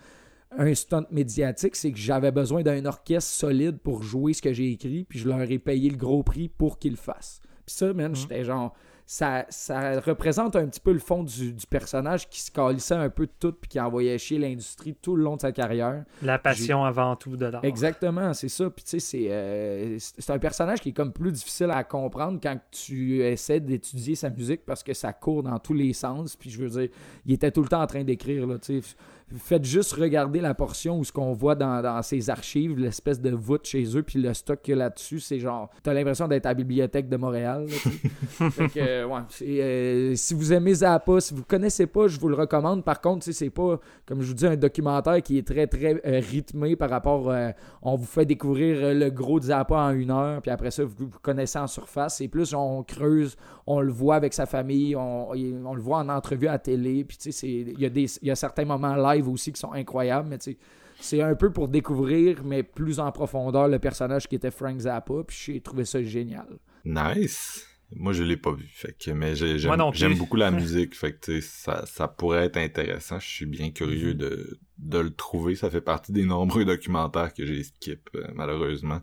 [0.56, 4.72] un stunt médiatique, c'est que j'avais besoin d'un orchestre solide pour jouer ce que j'ai
[4.72, 7.40] écrit, puis je leur ai payé le gros prix pour qu'ils le fassent.
[7.66, 8.74] Puis ça, man, j'étais genre.
[9.10, 13.08] Ça, ça représente un petit peu le fond du, du personnage qui se calissait un
[13.08, 16.04] peu de tout puis qui envoyait chier l'industrie tout le long de sa carrière.
[16.20, 17.64] La passion avant tout de l'art.
[17.64, 18.68] Exactement, c'est ça.
[18.68, 21.84] Puis tu sais, c'est, euh, c'est c'est un personnage qui est comme plus difficile à
[21.84, 26.36] comprendre quand tu essaies d'étudier sa musique parce que ça court dans tous les sens.
[26.36, 26.90] Puis je veux dire,
[27.24, 28.46] il était tout le temps en train d'écrire.
[28.46, 28.94] Là, tu sais.
[29.36, 33.30] Faites juste regarder la portion où ce qu'on voit dans, dans ses archives, l'espèce de
[33.30, 36.46] voûte chez eux, puis le stock qu'il y a là-dessus, c'est genre, t'as l'impression d'être
[36.46, 37.66] à la bibliothèque de Montréal.
[37.68, 38.50] là.
[38.50, 42.28] Fait que, euh, ouais, euh, si vous aimez Zappa, si vous connaissez pas, je vous
[42.28, 42.84] le recommande.
[42.84, 46.20] Par contre, c'est pas, comme je vous dis, un documentaire qui est très, très euh,
[46.20, 47.30] rythmé par rapport.
[47.30, 47.50] euh,
[47.82, 50.94] on vous fait découvrir le gros de Zappa en une heure, puis après ça, vous,
[50.98, 52.16] vous connaissez en surface.
[52.16, 53.36] C'est plus, on creuse,
[53.66, 57.04] on le voit avec sa famille, on, on le voit en entrevue à la télé.
[57.04, 59.52] Puis, tu sais, c'est- il y, a des- il y a certains moments live aussi
[59.52, 60.58] qui sont incroyables, mais tu sais.
[61.00, 65.14] C'est un peu pour découvrir, mais plus en profondeur, le personnage qui était Frank Zappa,
[65.26, 66.48] puis j'ai trouvé ça génial.
[66.84, 67.64] Nice.
[67.94, 68.66] Moi, je l'ai pas vu.
[68.74, 70.16] Fait que, mais j'ai- Moi non j'aime plus.
[70.16, 70.96] j'aime beaucoup la musique.
[70.96, 73.20] fait que, ça, ça pourrait être intéressant.
[73.20, 75.54] Je suis bien curieux de, de le trouver.
[75.54, 79.00] Ça fait partie des nombreux documentaires que j'ai skip, euh, malheureusement.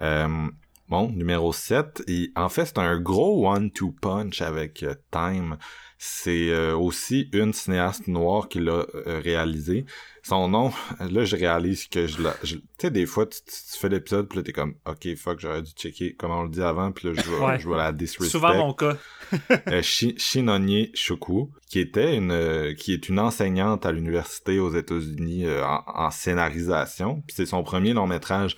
[0.00, 0.46] Euh,
[0.88, 2.04] bon, numéro 7.
[2.06, 5.56] Et, en fait, c'est un gros one-two punch avec euh, Time.
[5.98, 9.86] C'est euh, aussi une cinéaste noire qui l'a euh, réalisé.
[10.22, 10.70] Son nom,
[11.10, 12.32] là, je réalise que je la...
[12.44, 15.62] Tu sais, des fois, tu, tu- fais l'épisode, puis là, t'es comme, OK, fuck, j'aurais
[15.62, 17.58] dû checker comment on le dit avant, puis là, je vais, Ouais.
[17.58, 18.28] je vais la disrespect.
[18.30, 18.96] Souvent mon cas.
[19.68, 24.72] Euh, Shi- Shinonye Shuku, qui était une, euh, qui est une enseignante à l'université aux
[24.72, 27.22] États-Unis euh, en, en scénarisation.
[27.26, 28.56] Puis c'est son premier long métrage.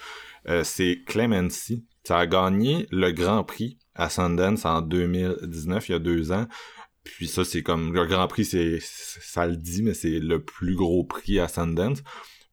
[0.49, 1.87] Euh, c'est Clemency.
[2.05, 6.47] Ça a gagné le Grand Prix à Sundance en 2019, il y a deux ans.
[7.09, 10.75] Puis ça, c'est comme le Grand Prix, c'est ça le dit, mais c'est le plus
[10.75, 12.03] gros prix à Sundance.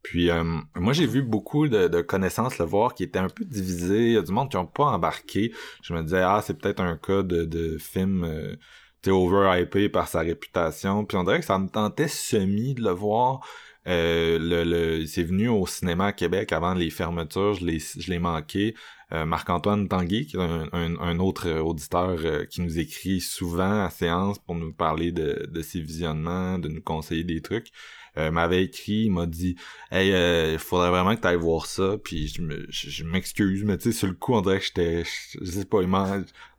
[0.01, 0.43] Puis euh,
[0.75, 4.07] moi, j'ai vu beaucoup de, connaissances le voir qui étaient un peu divisées.
[4.07, 5.51] Il y a du monde qui n'ont pas embarqué.
[5.81, 8.55] Je me disais, ah, c'est peut-être un cas de, de film euh,
[9.07, 11.05] overhypé par sa réputation.
[11.05, 13.41] Puis on dirait que ça me tentait semi de le voir.
[13.87, 18.09] Euh, le, le, c'est venu au cinéma à Québec avant les fermetures, je l'ai, je
[18.09, 18.75] l'ai manqué.
[19.11, 23.21] Euh, Marc-Antoine Tanguay, qui est un, un- un autre euh, auditeur euh, qui nous écrit
[23.21, 27.69] souvent à séance pour nous parler de, de ses visionnements, de nous conseiller des trucs,
[28.17, 29.55] euh, m'avait écrit, il m'a dit
[29.91, 33.03] Hey, euh, il faudrait vraiment que tu ailles voir ça, puis je, me, je, je
[33.03, 35.03] m'excuse, mais tu sais, sur le coup, on dirait que j'étais.
[35.41, 35.87] Je, sais pas, il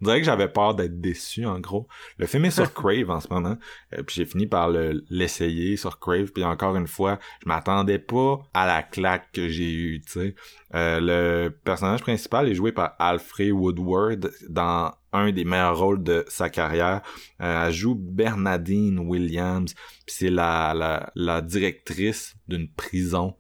[0.00, 1.86] on dirait que j'avais peur d'être déçu, en gros.
[2.18, 3.56] Le film est sur Crave en ce moment.
[3.94, 6.32] Euh, puis j'ai fini par le- l'essayer sur Crave.
[6.32, 10.34] Puis encore une fois, je m'attendais pas à la claque que j'ai eue, tu sais.
[10.74, 16.24] Euh, le personnage principal est joué par Alfred Woodward dans un des meilleurs rôles de
[16.28, 17.00] sa carrière.
[17.40, 19.72] Euh, elle joue Bernadine Williams.
[20.06, 23.34] Puis c'est la, la, la directrice d'une prison.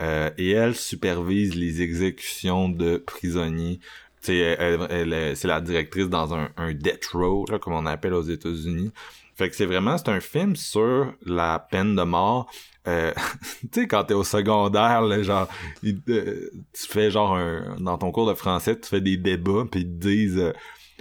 [0.00, 3.78] Euh, et elle supervise les exécutions de prisonniers.
[4.22, 8.92] C'est la directrice dans un, un death row, là, comme on appelle aux États-Unis.
[9.34, 12.50] Fait que c'est vraiment, c'est un film sur la peine de mort.
[12.88, 13.12] Euh,
[13.72, 15.48] tu sais, quand t'es au secondaire, là, genre,
[15.84, 19.80] euh, tu fais genre un, dans ton cours de français, tu fais des débats, puis
[19.80, 20.52] ils te disent, euh,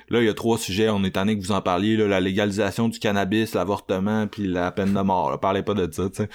[0.10, 2.20] là, il y a trois sujets, on est tanné que vous en parliez, là, la
[2.22, 5.32] légalisation du cannabis, l'avortement, puis la peine de mort.
[5.32, 6.30] Là, parlez pas de ça, tu sais.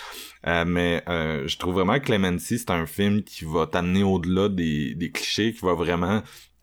[0.46, 4.94] Euh, mais je trouve vraiment que Clemency, c'est un film qui va t'amener au-delà des,
[4.94, 6.22] des clichés, qui va vraiment,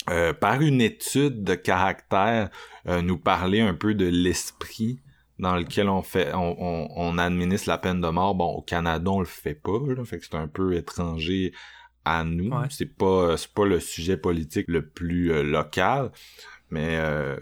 [0.09, 2.49] euh, par une étude de caractère,
[2.87, 4.99] euh, nous parler un peu de l'esprit
[5.39, 8.35] dans lequel on fait on, on, on administre la peine de mort.
[8.35, 11.53] Bon, au Canada, on le fait pas, là, fait que c'est un peu étranger
[12.05, 12.49] à nous.
[12.49, 12.67] Ouais.
[12.69, 16.11] C'est pas c'est pas le sujet politique le plus euh, local,
[16.69, 17.37] mais euh,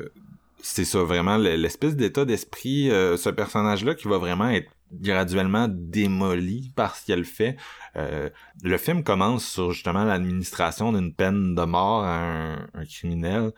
[0.61, 4.69] c'est ça vraiment le- l'espèce d'état d'esprit euh, ce personnage là qui va vraiment être
[4.93, 7.57] graduellement démoli par ce qu'elle fait.
[7.95, 8.29] Euh,
[8.63, 13.51] le film commence sur justement l'administration d'une peine de mort à un, un criminel.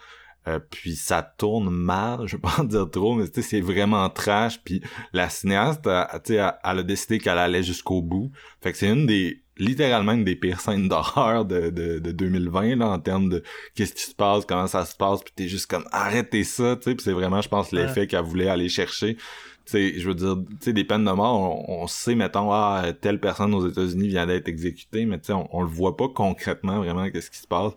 [0.47, 4.61] Euh, puis ça tourne mal, je vais pas en dire trop, mais c'est vraiment trash.
[4.63, 4.81] Puis
[5.13, 8.31] la cinéaste, elle, sais, elle, elle a décidé qu'elle allait jusqu'au bout.
[8.61, 12.77] Fait que c'est une des, littéralement une des pires scènes d'horreur de, de, de 2020,
[12.77, 13.43] là, en termes de
[13.75, 16.83] qu'est-ce qui se passe, comment ça se passe, puis t'es juste comme, arrêtez ça, tu
[16.83, 19.17] sais, puis c'est vraiment, je pense, l'effet qu'elle voulait aller chercher.
[19.65, 22.91] Sais, je veux dire, tu sais, des peines de mort, on, on sait, mettons, ah,
[22.99, 26.09] telle personne aux États-Unis vient d'être exécutée, mais tu sais, on, on le voit pas
[26.09, 27.71] concrètement vraiment qu'est-ce qui se passe.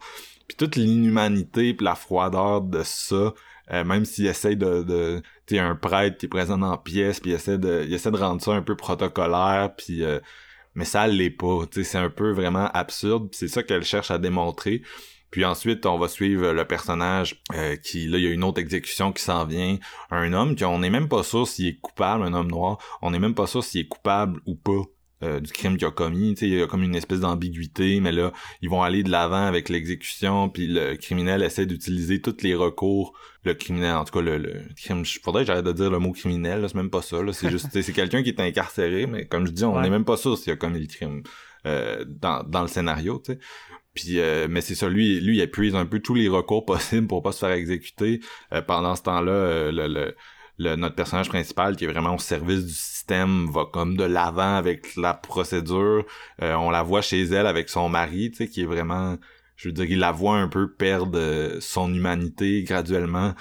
[0.48, 3.34] Puis toute l'inhumanité puis la froideur de ça,
[3.72, 7.30] euh, même s'il essaye de, de tu un prêtre qui est présent la pièce, puis
[7.30, 10.20] il essaie de, il essaie de rendre ça un peu protocolaire, puis euh,
[10.74, 14.10] mais ça l'est pas, tu sais, c'est un peu vraiment absurde, c'est ça qu'elle cherche
[14.10, 14.82] à démontrer.
[15.36, 18.58] Puis ensuite, on va suivre le personnage euh, qui, là, il y a une autre
[18.58, 19.76] exécution qui s'en vient.
[20.10, 22.78] Un homme qu'on n'est même pas sûr s'il est coupable, un homme noir.
[23.02, 24.80] On n'est même pas sûr s'il est coupable ou pas
[25.22, 26.32] euh, du crime qu'il a commis.
[26.32, 28.32] Tu sais, il y a comme une espèce d'ambiguïté, mais là,
[28.62, 33.12] ils vont aller de l'avant avec l'exécution, puis le criminel essaie d'utiliser tous les recours.
[33.44, 35.04] Le criminel, en tout cas, le, le crime...
[35.22, 37.18] Faudrait que j'arrête de dire le mot criminel, là, c'est même pas ça.
[37.32, 39.90] C'est juste, c'est quelqu'un qui est incarcéré, mais comme je dis, on n'est Ouais.
[39.90, 41.22] même pas sûr s'il a commis le crime
[41.66, 43.38] euh, dans, dans le scénario, tu sais.
[43.97, 47.06] Puis, euh, mais c'est ça, lui, lui, il épuise un peu tous les recours possibles
[47.09, 48.20] pour pas se faire exécuter.
[48.52, 50.14] Euh, pendant ce temps-là, euh, le, le,
[50.59, 54.56] le- notre personnage principal, qui est vraiment au service du système, va comme de l'avant
[54.56, 56.05] avec la procédure.
[56.43, 59.16] Euh, on la voit chez elle avec son mari, tu sais, qui est vraiment...
[59.56, 63.35] Je veux dire, il la voit un peu perdre euh, son humanité graduellement.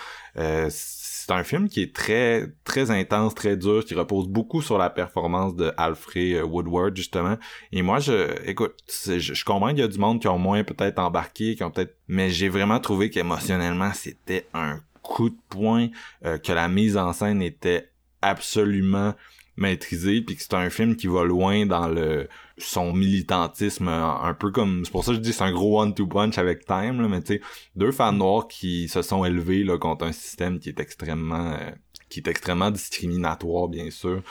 [1.26, 4.77] Euh, c'est un film qui est très très intense, très dur, qui repose beaucoup sur
[4.77, 7.38] la performance de Alfred Woodward justement.
[7.72, 10.64] Et moi, je, écoute, je, je comprends qu'il y a du monde qui ont moins
[10.64, 15.89] peut-être embarqué, qui ont peut-être, mais j'ai vraiment trouvé qu'émotionnellement c'était un coup de poing,
[16.26, 17.91] euh, que la mise en scène était
[18.22, 19.14] absolument
[19.57, 22.27] maîtrisé puis que c'est un film qui va loin dans le
[22.57, 25.94] son militantisme un, peu comme c'est pour ça que je dis c'est un gros one
[25.94, 27.41] two punch avec Time là, mais tu sais
[27.76, 31.72] deux fans noirs qui se sont élevés là contre un système qui est extrêmement euh,
[32.10, 34.22] qui est extrêmement discriminatoire bien sûr.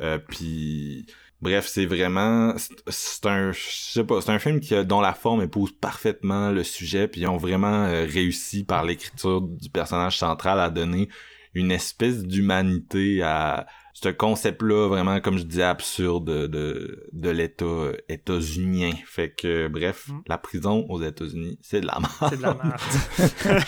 [0.00, 1.06] Euh, puis
[1.42, 5.42] Bref, c'est vraiment c'est un je sais pas, c'est un film qui dont la forme
[5.42, 10.60] épouse parfaitement le sujet puis ils ont vraiment euh, réussi par l'écriture du personnage central
[10.60, 11.08] à donner
[11.54, 13.66] une espèce d'humanité à
[14.02, 18.92] ce concept-là vraiment comme je disais absurde de de l'État états-unien.
[19.06, 20.22] Fait que bref, mm.
[20.26, 22.30] la prison aux États-Unis, c'est de la merde.
[22.30, 22.80] C'est de la merde.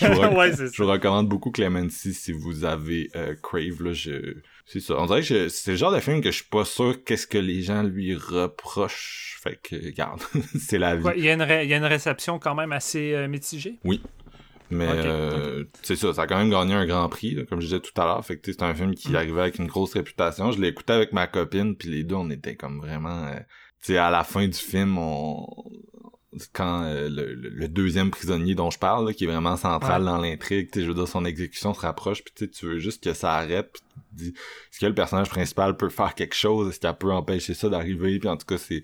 [0.71, 4.35] je, vous recommande beaucoup Clemency si vous avez euh, Crave là, je
[4.65, 4.95] c'est ça.
[4.97, 7.37] On dirait que c'est le genre de film que je suis pas sûr qu'est-ce que
[7.37, 9.39] les gens lui reprochent.
[9.43, 10.21] Fait que, regarde,
[10.59, 11.05] c'est la vie.
[11.17, 11.33] Il y, a
[11.77, 13.77] une réception quand même assez euh, mitigée?
[13.83, 14.01] Oui.
[14.71, 17.79] Mais euh, c'est ça, ça a quand même gagné un grand prix, comme je disais
[17.79, 18.25] tout à l'heure.
[18.25, 19.15] Fait que c'est un film qui mm.
[19.15, 20.51] arrivait avec une grosse réputation.
[20.51, 23.27] Je l'ai écouté avec ma copine, puis les deux, on était comme vraiment...
[23.27, 23.39] Euh,
[23.81, 25.45] tu sais, à la fin du film, on,
[26.53, 30.81] quand euh, le, deuxième prisonnier dont je parle, qui est vraiment central dans l'intrigue, je
[30.81, 34.23] veux dire, son exécution se rapproche, puis tu veux juste que ça arrête, puis tu
[34.23, 34.29] dis,
[34.71, 38.19] est-ce que le personnage principal peut faire quelque chose, est-ce qu'elle peut empêcher ça d'arriver,
[38.19, 38.83] puis en tout cas, c'est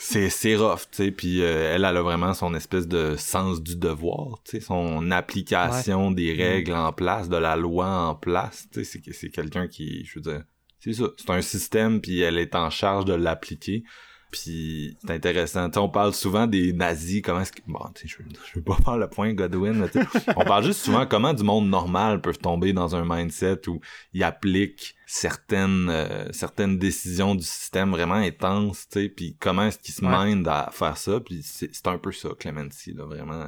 [0.00, 3.60] c'est c'est rough, tu sais, puis euh, elle, elle a vraiment son espèce de sens
[3.60, 6.38] du devoir, tu sais, son application des mm.
[6.38, 10.20] règles en place, de la loi en place, tu sais, c'est c'est quelqu'un qui, je
[10.20, 10.44] veux dire,
[10.78, 13.82] c'est ça, c'est un système, puis elle est en charge de l'appliquer.
[14.30, 15.70] Puis c'est intéressant.
[15.76, 17.62] on parle souvent des nazis, comment est-ce que...
[17.66, 20.02] Bon, je, je veux pas faire le point Godwin, mais
[20.36, 23.80] on parle juste souvent comment du monde normal peut tomber dans un mindset où
[24.12, 29.78] il applique certaines euh, certaines décisions du système vraiment intenses, tu sais, puis comment est-ce
[29.78, 33.46] qu'il se mind à faire ça, puis c'est un peu ça, Clemency, là, vraiment,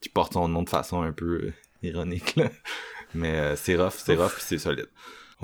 [0.00, 1.52] qui, porte son nom de façon un peu euh,
[1.82, 2.50] ironique, là.
[3.14, 4.88] Mais euh, c'est rough, c'est rough, c'est solide.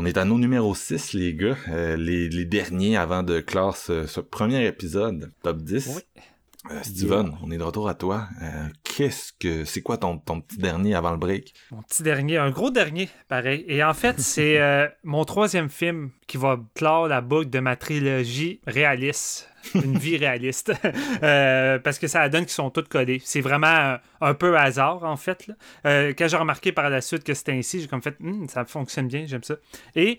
[0.03, 1.59] On est à nos numéro 6, les gars.
[1.69, 5.93] Euh, les, les, derniers avant de clore ce, premier épisode, top 10.
[5.95, 6.25] Oui.
[6.71, 8.27] Euh, Steven, on est de retour à toi.
[8.41, 11.53] Euh, qu'est-ce que c'est quoi ton, ton petit dernier avant le break?
[11.71, 13.63] Mon petit dernier, un gros dernier, pareil.
[13.69, 14.59] Et en fait, c'est
[15.05, 20.73] mon troisième film qui va clore la boucle de ma trilogie réaliste une vie réaliste.
[21.23, 23.21] Euh, parce que ça donne qu'ils sont tous collés.
[23.25, 25.51] C'est vraiment un, peu hasard, en fait.
[25.85, 28.65] Euh, quand j'ai remarqué par la suite que c'était ainsi, j'ai comme fait, hmm, ça
[28.65, 29.57] fonctionne bien, j'aime ça.
[29.97, 30.19] Et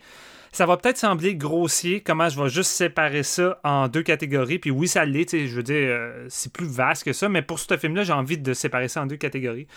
[0.52, 4.60] ça va peut-être sembler grossier comment je vais juste séparer ça en deux catégories.
[4.60, 7.58] Puis oui, ça l'est, je veux dire, euh, c'est plus vaste que ça, mais pour
[7.58, 9.68] ce film-là, j'ai envie de séparer ça en deux catégories.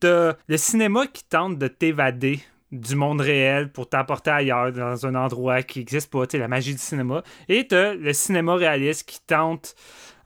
[0.00, 2.40] T'as le cinéma qui tente de t'évader
[2.72, 6.80] du monde réel pour t'apporter ailleurs, dans un endroit qui n'existe pas, la magie du
[6.80, 7.22] cinéma.
[7.48, 9.74] Et le cinéma réaliste qui tente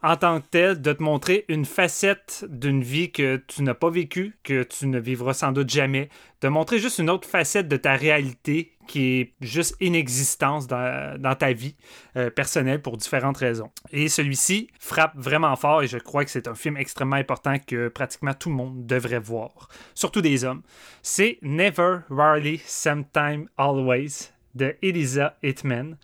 [0.02, 3.90] en tant que tel de te montrer une facette d'une vie que tu n'as pas
[3.90, 6.09] vécue, que tu ne vivras sans doute jamais,
[6.40, 11.35] de montrer juste une autre facette de ta réalité qui est juste inexistence dans, dans
[11.35, 11.77] ta vie
[12.17, 13.71] euh, personnelle pour différentes raisons.
[13.91, 17.89] Et celui-ci frappe vraiment fort et je crois que c'est un film extrêmement important que
[17.89, 20.63] pratiquement tout le monde devrait voir, surtout des hommes.
[21.03, 25.97] C'est Never, Rarely, Sometime, Always de Elisa Hitman.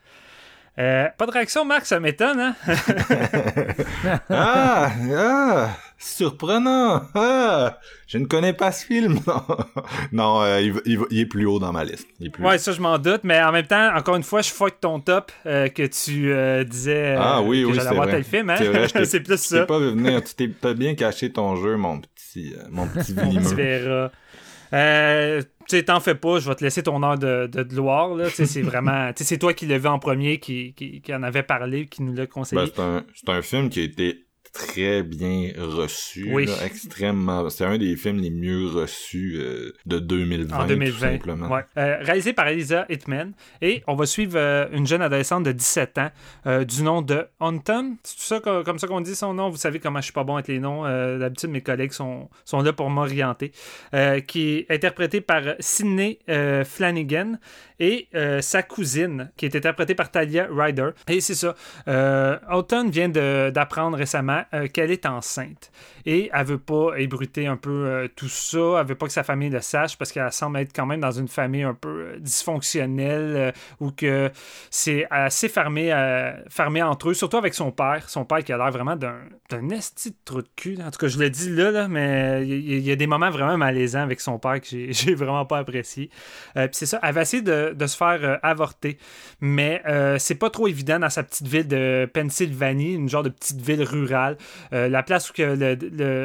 [0.79, 2.55] Euh, pas de réaction, Marc, ça m'étonne, hein?
[4.31, 7.03] ah, ah, surprenant.
[7.17, 9.19] Ah, je ne connais pas ce film.
[10.13, 12.07] non, euh, il, est plus haut dans ma liste.
[12.39, 15.01] ouais, ça, je m'en doute, mais en même temps, encore une fois, je fuck ton
[15.01, 16.33] top euh, que tu
[16.65, 18.51] disais ah, oui, que oui, j'allais voir tel film.
[18.51, 18.59] Hein?
[19.05, 19.67] C'est plus ça.
[19.67, 20.23] pas venir.
[20.23, 24.11] Tu t'es bien caché ton jeu, mon petit, mon petit Tu verras.
[24.73, 28.16] Euh, tu t'en fais pas, je vais te laisser ton heure de, de gloire.
[28.31, 29.11] C'est vraiment.
[29.16, 32.15] c'est toi qui l'as vu en premier, qui, qui, qui, en avait parlé, qui nous
[32.15, 32.62] l'a conseillé.
[32.77, 34.28] Ben, c'est un, un, film qui a été
[34.59, 36.29] très bien reçu.
[36.33, 36.49] Oui.
[36.65, 37.49] extrêmement.
[37.49, 40.57] C'est un des films les mieux reçus euh, de 2020.
[40.57, 40.99] En 2020.
[41.13, 41.49] simplement.
[41.49, 41.65] Ouais.
[41.77, 43.33] Euh, réalisé par Elisa Hitman.
[43.63, 46.11] Et on va suivre euh, une jeune adolescente de 17 ans
[46.65, 47.97] du nom de Anton.
[48.03, 49.51] C'est ça comme ça qu'on dit son nom?
[49.51, 50.83] Vous savez comment je suis pas bon avec les noms.
[51.19, 53.53] D'habitude, mes collègues sont, sont là pour m'orienter.
[54.27, 56.19] qui est interprété par Sidney
[56.65, 57.35] Flanagan
[57.79, 58.09] et
[58.41, 60.91] sa cousine, qui est interprétée par Talia Ryder.
[61.09, 61.55] Et c'est ça.
[62.51, 65.70] Autumn vient d'apprendre récemment euh, qu'elle est enceinte.
[66.11, 68.79] Et elle veut pas ébruter un peu euh, tout ça.
[68.81, 71.11] Elle veut pas que sa famille le sache parce qu'elle semble être quand même dans
[71.11, 74.31] une famille un peu euh, dysfonctionnelle ou que
[74.71, 75.93] c'est assez fermé,
[76.49, 78.09] fermé entre eux, surtout avec son père.
[78.09, 80.79] Son père qui a l'air vraiment d'un esti de trou de cul.
[80.83, 84.01] En tout cas, je le dis là, mais il y, a des moments vraiment malaisants
[84.01, 86.11] avec son père que j'ai vraiment pas apprécié.
[86.55, 88.99] Puis c'est ça, elle va essayer de, se faire avorter.
[89.41, 89.83] Mais
[90.19, 93.83] c'est pas trop évident dans sa petite ville de Pennsylvanie, une genre de petite ville
[93.83, 94.37] rurale.
[94.73, 95.77] Euh, la place où que le,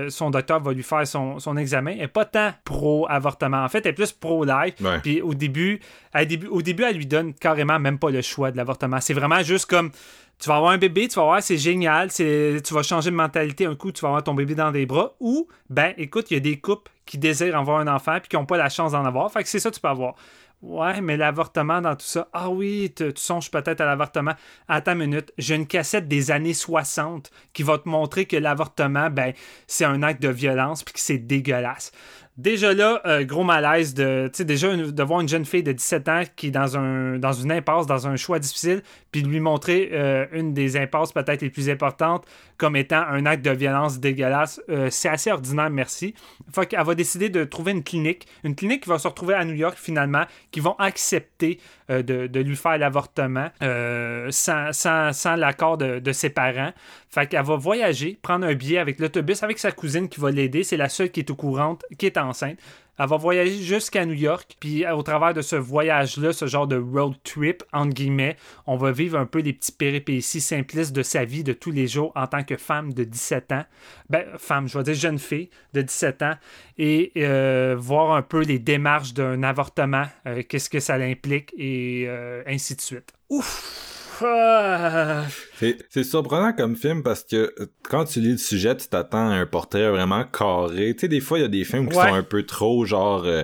[0.09, 3.63] son docteur va lui faire son, son examen, elle n'est pas tant pro-avortement.
[3.63, 4.75] En fait, elle est plus pro-life.
[4.81, 4.99] Ouais.
[5.01, 5.79] Puis au début,
[6.13, 8.99] elle, début, au début, elle lui donne carrément même pas le choix de l'avortement.
[9.01, 9.91] C'est vraiment juste comme
[10.39, 13.15] tu vas avoir un bébé, tu vas voir, c'est génial, c'est, tu vas changer de
[13.15, 15.13] mentalité un coup, tu vas avoir ton bébé dans des bras.
[15.19, 18.35] Ou, ben, écoute, il y a des couples qui désirent avoir un enfant puis qui
[18.35, 19.31] n'ont pas la chance d'en avoir.
[19.31, 20.15] Fait que c'est ça que tu peux avoir.
[20.63, 22.29] Ouais, mais l'avortement dans tout ça.
[22.31, 24.31] Ah oui, tu, songes peut-être à l'avortement.
[24.69, 29.09] Attends une minute, j'ai une cassette des années 60 qui va te montrer que l'avortement,
[29.09, 29.33] ben,
[29.67, 31.91] c'est un acte de violence puis que c'est dégueulasse.
[32.35, 36.23] Déjà là, euh, gros malaise de, déjà de voir une jeune fille de 17 ans
[36.35, 38.81] qui est dans, un, dans une impasse, dans un choix difficile,
[39.11, 42.25] puis lui montrer euh, une des impasses peut-être les plus importantes
[42.57, 44.59] comme étant un acte de violence dégueulasse.
[44.69, 46.15] Euh, c'est assez ordinaire, merci.
[46.51, 49.45] Fait qu'elle va décider de trouver une clinique, une clinique qui va se retrouver à
[49.45, 55.35] New York finalement, qui vont accepter euh, de, lui faire l'avortement euh, sans, sans, sans
[55.35, 56.71] l'accord de, de ses parents.
[57.09, 60.63] Fait qu'elle va voyager, prendre un billet avec l'autobus avec sa cousine qui va l'aider.
[60.63, 62.57] C'est la seule qui est au courant, qui est enceinte.
[62.99, 66.77] Elle va voyager jusqu'à New York, puis au travers de ce voyage-là, ce genre de
[66.77, 68.37] road trip, entre guillemets,
[68.67, 71.87] on va vivre un peu les petits péripéties simplistes de sa vie de tous les
[71.87, 73.65] jours en tant que femme de 17 ans.
[74.09, 76.35] Ben, femme, je vais dire jeune fille de 17 ans,
[76.77, 82.05] et euh, voir un peu les démarches d'un avortement, euh, qu'est-ce que ça implique, et
[82.07, 83.11] euh, ainsi de suite.
[83.29, 84.02] Ouf!
[84.21, 85.23] Ah.
[85.57, 89.29] C'est c'est surprenant comme film parce que euh, quand tu lis le sujet, tu t'attends
[89.29, 90.93] à un portrait vraiment carré.
[90.95, 92.07] Tu sais, des fois, il y a des films qui Ouais.
[92.09, 93.23] sont un peu trop genre...
[93.25, 93.43] euh,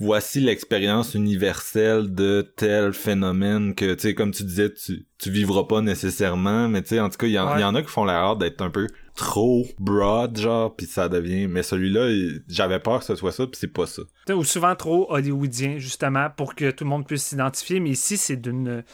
[0.00, 5.64] voici l'expérience universelle de tel phénomène que, tu sais, comme tu disais, tu, tu vivras
[5.64, 7.60] pas nécessairement, mais tu sais, en tout cas, il y, Ouais.
[7.60, 8.86] y en a qui font l'erreur d'être un peu
[9.16, 11.48] trop broad, genre, puis ça devient...
[11.48, 14.02] Mais celui-là, il- j'avais peur que ce soit ça, puis c'est pas ça.
[14.32, 17.80] Ou souvent trop hollywoodien, justement, pour que tout le monde puisse s'identifier.
[17.80, 18.84] Mais ici, c'est d'une.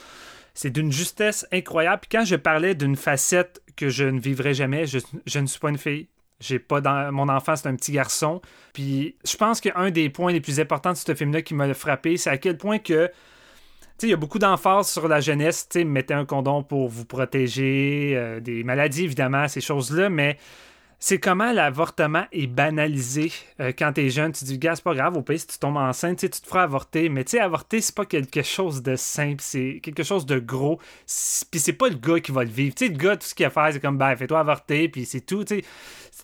[0.55, 2.03] C'est d'une justesse incroyable.
[2.03, 4.99] Puis quand je parlais d'une facette que je ne vivrai jamais, je,
[5.39, 6.09] ne suis pas une fille.
[6.41, 8.41] J'ai pas dans mon enfant, c'est un petit garçon.
[8.73, 12.17] Puis je pense qu'un des points les plus importants de ce film-là qui m'a frappé,
[12.17, 13.11] c'est à quel point que
[13.97, 15.69] tu sais, il y a beaucoup d'emphase sur la jeunesse.
[15.77, 20.37] Mettez un condom pour vous protéger euh, des maladies, évidemment, ces choses-là, mais
[21.07, 24.33] c'est comment l'avortement est banalisé euh, quand t'es jeune.
[24.33, 26.47] Tu te dis, gars, c'est pas grave, au pays, si tu tombes enceinte, tu te
[26.47, 27.11] feras avorter.
[27.11, 30.79] Mais tu sais, avorter, c'est pas quelque chose de simple, c'est quelque chose de gros.
[31.51, 32.75] Puis c'est pas le gars qui va le vivre.
[32.75, 34.89] Tu sais, le gars, tout ce qu'il a à faire, c'est comme, ben, fais-toi avorter,
[34.89, 35.45] puis c'est tout.
[35.45, 35.63] Tu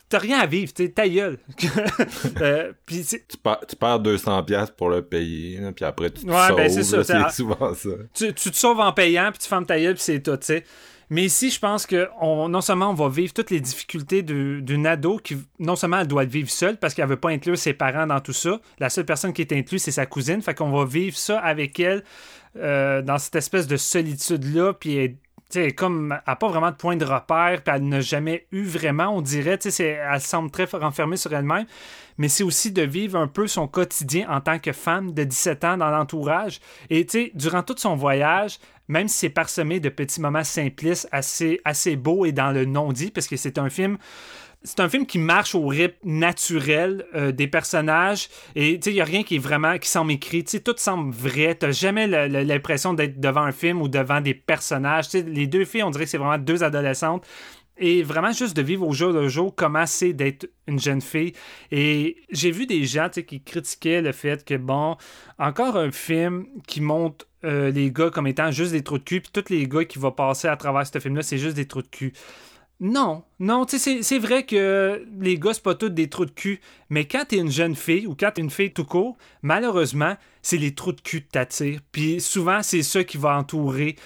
[0.09, 1.39] t'as rien à vivre, tu ta gueule.
[2.41, 6.31] Euh, puis Tu, per- tu perds 200 pièces pour le payer, puis après tu te
[6.31, 7.91] Ouais, sauves, ben, c'est ça, là, c'est- c'est souvent ça.
[8.15, 10.47] tu, tu te sauves en payant, puis tu fermes ta gueule, puis c'est tout, tu
[10.47, 10.65] sais.
[11.11, 14.87] Mais ici, je pense que on, non seulement on va vivre toutes les difficultés d'une
[14.87, 17.75] ado qui, non seulement elle doit le vivre seule parce qu'elle veut pas inclure ses
[17.75, 18.61] parents dans tout ça.
[18.79, 20.41] La seule personne qui est incluse, c'est sa cousine.
[20.41, 22.05] Fait qu'on va vivre ça avec elle
[22.57, 24.75] euh, dans cette espèce de solitude-là.
[25.51, 28.65] Sais, comme, elle n'a pas vraiment de point de repère, puis elle n'a jamais eu
[28.65, 29.59] vraiment, on dirait.
[29.59, 31.67] tu sais, Elle semble très renfermée sur elle-même.
[32.19, 35.65] Mais c'est aussi de vivre un peu son quotidien en tant que femme de 17
[35.65, 36.61] ans dans l'entourage.
[36.91, 38.59] Et tu sais, durant tout son voyage,
[38.89, 43.11] même si c'est parsemé de petits moments simplistes, assez, assez beaux et dans le non-dit,
[43.11, 43.99] parce que c'est un film.
[44.63, 48.29] C'est un film qui marche au rythme naturel euh, des personnages.
[48.55, 51.73] Et il y a rien qui est vraiment qui semble écrit, tout semble vrai, t'as
[51.73, 56.05] jamais l'impression d'être devant un film ou devant des personnages, les deux filles on dirait
[56.05, 57.27] que c'est vraiment deux adolescentes.
[57.83, 61.33] Et vraiment juste de vivre au jour le jour comment c'est d'être une jeune fille.
[61.71, 64.99] Et j'ai vu des gens qui critiquaient le fait que, bon,
[65.39, 69.23] encore un film qui montre euh, les gars comme étant juste des trous de cul,
[69.23, 71.81] puis tous les gars qui vont passer à travers ce film-là, c'est juste des trous
[71.81, 72.13] de cul.
[72.81, 76.31] Non, non, tu sais, c'est- vrai que les gars, c'est pas tous des trous de
[76.31, 80.17] cul, mais quand t'es une jeune fille ou quand t'es une fille tout court, malheureusement,
[80.41, 81.81] c'est les trous de cul qui t'attirent.
[81.93, 83.97] Puis souvent, c'est ça qui va entourer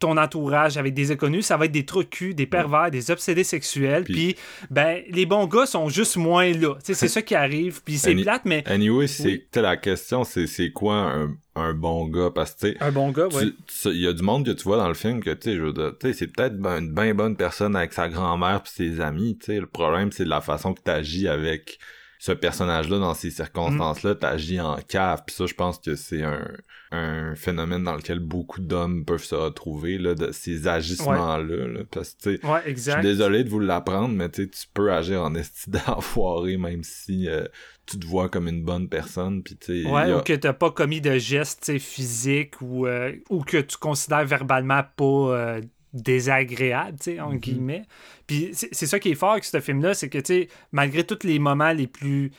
[0.00, 3.10] ton entourage avec des inconnus, ça va être des trous de cul, des pervers, des
[3.10, 4.36] obsédés sexuels, Puis- puis
[4.70, 6.76] ben les bons gars sont juste moins là.
[6.84, 9.44] C'est ça qui arrive, puis c'est plate, mais Anyway, c'est Oui.
[9.56, 12.30] la question, c'est c'est quoi un, un bon gars?
[12.34, 13.44] Parce que, tu sais, un bon gars, ouais.
[13.46, 15.50] tu- tu- il y a du monde que tu vois dans le film que, tu
[15.50, 19.00] sais, je tu c'est peut-être ben- une bien bonne personne avec sa grand-mère pis ses
[19.00, 19.60] amis, tu sais.
[19.60, 21.78] Le problème, c'est de la façon que t'agis avec
[22.20, 24.16] ce personnage-là dans ces circonstances-là.
[24.16, 26.48] T'agis en cave, puis ça, je pense que c'est un,
[26.90, 32.14] un phénomène dans lequel beaucoup d'hommes peuvent se retrouver, là, de ces agissements-là, là, parce
[32.14, 34.92] que, tu sais, Ouais, je suis désolé de vous l'apprendre, mais tu sais, tu peux
[34.92, 37.44] agir en esti d'enfoiré même si euh,
[37.88, 40.70] tu te vois comme une bonne personne, puis tu Ouais, a- ou que t'as pas
[40.70, 45.60] commis de gestes tu physiques ou, euh, ou que tu considères verbalement pas euh,
[45.94, 47.38] désagréable, tu en Mhm.
[47.40, 47.82] guillemets.
[48.26, 51.38] Puis c'est ça qui est fort avec ce film-là, c'est que, tu malgré tous les
[51.38, 52.30] moments les plus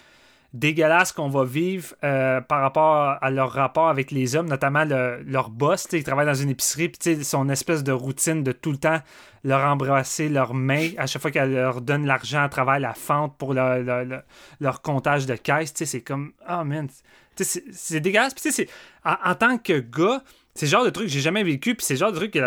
[0.53, 5.49] dégueulasse qu'on va vivre euh, par rapport à leur rapport avec les hommes, notamment leur
[5.49, 5.87] boss.
[5.93, 8.99] Ils travaillent dans une épicerie, puis son espèce de routine de tout le temps
[9.43, 13.37] leur embrasser leurs mains à chaque fois qu'elle leur donne l'argent à travers la fente
[13.37, 15.73] pour leur, comptage de caisse.
[15.75, 16.87] C'est comme, oh man,
[17.35, 18.33] c'est dégueulasse.
[18.33, 18.67] Puis
[19.05, 20.23] en, en tant que gars,
[20.55, 22.31] c'est le genre de truc que j'ai jamais vécu, puis c'est le genre de truc
[22.31, 22.39] que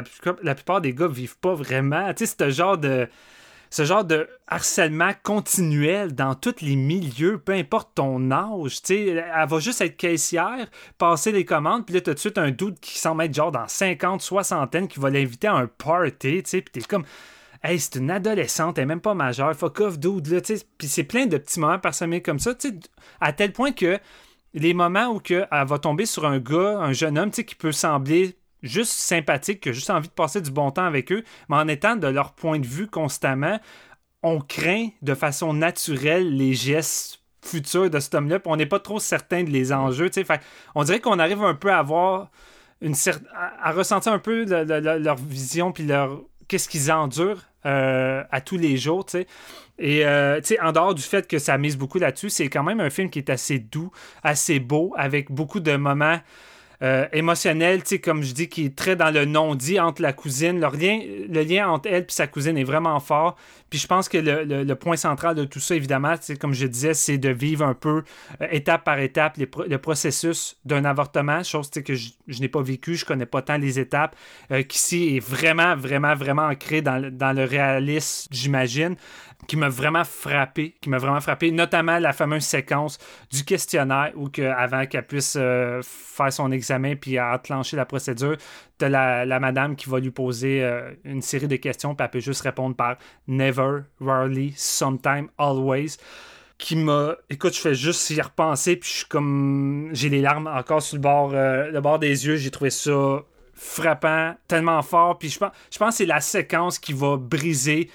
[0.43, 2.13] la, plupart des gars vivent pas vraiment.
[2.13, 3.09] Tu sais, c'est genre de
[3.73, 8.83] ce genre de harcèlement continuel dans tous les milieux, peu importe ton âge.
[8.83, 10.69] sais, elle va juste être caissière,
[10.99, 13.67] passer les commandes, puis là, tout de suite un doute qui semble être genre dans
[13.67, 17.05] 50, soixantaine qui va l'inviter à un party, puis t'es comme.
[17.65, 20.67] Hey, c'est une adolescente, elle est même pas majeure, fuck off, dude, là, tu sais.
[20.77, 22.75] Puis c'est plein de petits moments parsemés comme ça, tu sais,
[23.23, 23.99] à tel point que
[24.53, 27.55] les moments où que elle va tomber sur un gars, un jeune homme, tu qui
[27.55, 31.25] peut sembler juste sympathique, qui a juste envie de passer du bon temps avec eux,
[31.49, 33.59] mais en étant de leur point de vue constamment,
[34.23, 39.01] on craint de façon naturelle les gestes futurs de cet homme-là, on n'est pas trop
[39.01, 40.11] certain de les enjeux.
[40.75, 42.31] On dirait qu'on arrive un peu à avoir
[42.81, 42.95] une
[43.35, 48.77] à, ressentir un peu leur vision puis leur qu'est-ce qu'ils endurent euh, à tous les
[48.77, 49.07] jours,
[49.79, 52.91] Et euh, en dehors du fait que ça mise beaucoup là-dessus, c'est quand même un
[52.91, 53.93] film qui est assez doux,
[54.25, 56.19] assez beau, avec beaucoup de moments
[56.83, 60.61] euh, émotionnel, comme je dis, qui est très dans le non-dit entre la cousine.
[60.61, 63.37] Le le lien entre elle et sa cousine est vraiment fort.
[63.73, 67.17] Puis je pense que le, point central de tout ça, évidemment, comme je disais, c'est
[67.17, 68.05] de vivre un peu
[68.43, 73.07] euh, étape par étape le processus d'un avortement, chose que je, n'ai pas vécu, je
[73.07, 74.15] connais pas tant les étapes,
[74.51, 78.97] euh, qui ici est vraiment, vraiment, vraiment ancré dans, dans le réalisme, j'imagine
[79.47, 82.99] qui m'a vraiment frappé, qui m'a vraiment frappé, notamment la fameuse séquence
[83.31, 88.37] du questionnaire où que, avant qu'elle puisse euh, faire son examen puis enclencher la procédure,
[88.89, 92.43] la madame qui va lui poser euh, une série de questions puis elle peut juste
[92.43, 92.97] répondre par
[93.27, 95.97] never, rarely, sometime, always
[96.59, 100.47] qui m'a écoute je fais juste y repenser puis je suis comme j'ai les larmes
[100.47, 105.19] encore sur le bord euh, le bord des yeux j'ai trouvé ça frappant tellement fort
[105.19, 107.91] puis je pense je pense que c'est la séquence qui va briser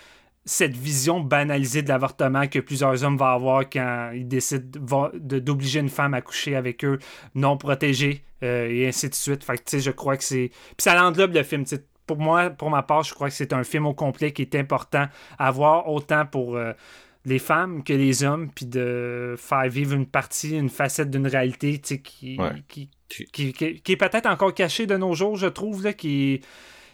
[0.48, 5.90] cette vision banalisée de l'avortement que plusieurs hommes vont avoir quand ils décident d'obliger une
[5.90, 7.00] femme à coucher avec eux
[7.36, 9.44] non protégée euh, et ainsi de suite.
[9.44, 10.50] Fait que, je crois que c'est...
[10.50, 11.66] Puis ça englobe le film.
[12.06, 14.56] Pour moi, pour ma part, je crois que c'est un film au complet qui est
[14.56, 15.08] important
[15.38, 16.56] à voir autant pour...
[16.56, 16.74] Euh,
[17.26, 21.80] les femmes que les hommes, puis de faire vivre une partie, une facette d'une réalité
[21.80, 26.40] qui, qui, qui, qui, est peut-être encore cachée de nos jours, je trouve, là, qui,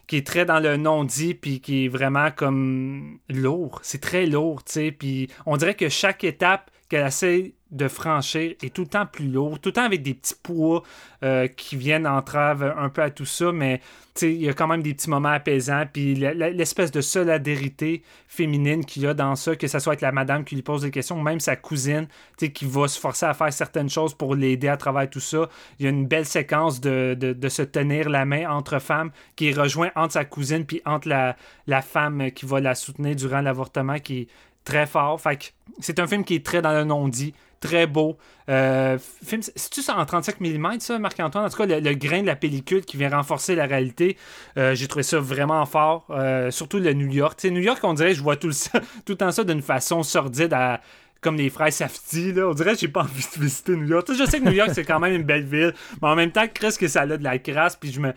[0.07, 3.79] qui est très dans le non-dit, puis qui est vraiment comme lourd.
[3.83, 4.91] C'est très lourd, tu sais.
[4.91, 9.27] Puis on dirait que chaque étape qu'elle essaie de franchir est tout le temps plus
[9.27, 10.83] lourd, tout le temps avec des petits poids
[11.23, 13.81] euh, qui viennent entrave un peu à tout ça, mais
[14.21, 19.01] il y a quand même des petits moments apaisants, puis l'espèce de solidarité féminine qu'il
[19.01, 21.19] y a dans ça, que ce soit avec la madame qui lui pose des questions,
[21.19, 22.07] même sa cousine
[22.37, 25.49] qui va se forcer à faire certaines choses pour l'aider à travers tout ça.
[25.79, 29.49] Il y a une belle séquence de, de, se tenir la main entre femmes qui
[29.49, 33.41] est rejoint entre sa cousine puis entre la, la femme qui va la soutenir durant
[33.41, 34.27] l'avortement qui
[34.63, 35.19] très fort.
[35.19, 38.17] Fait c'est un film qui est très dans le non-dit, très beau.
[38.49, 41.45] Euh, film, c'est-tu ça en 35 mm, ça, Marc-Antoine?
[41.45, 44.17] En tout cas, le, grain de la pellicule qui vient renforcer la réalité,
[44.57, 46.05] euh, j'ai trouvé ça vraiment fort.
[46.09, 47.39] Euh, surtout le New York.
[47.39, 48.53] sais, New York, on dirait, je vois tout, le,
[49.05, 50.81] tout le temps ça d'une façon sordide à,
[51.21, 52.33] comme les frères Safety.
[52.37, 54.07] On dirait que j'ai pas envie de visiter New York.
[54.13, 56.45] je sais que New York, c'est quand même une belle ville, mais en même temps,
[56.53, 58.13] presque que ça a de la crasse, puis je me,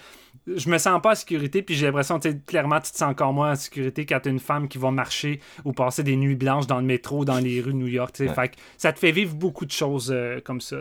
[0.47, 3.33] je me sens pas en sécurité, puis j'ai l'impression, que clairement, tu te sens encore
[3.33, 6.67] moins en sécurité quand t'es une femme qui va marcher ou passer des nuits blanches
[6.67, 9.67] dans le métro, dans les rues de New York, Fait ça te fait vivre beaucoup
[9.67, 10.79] de choses euh, comme ça,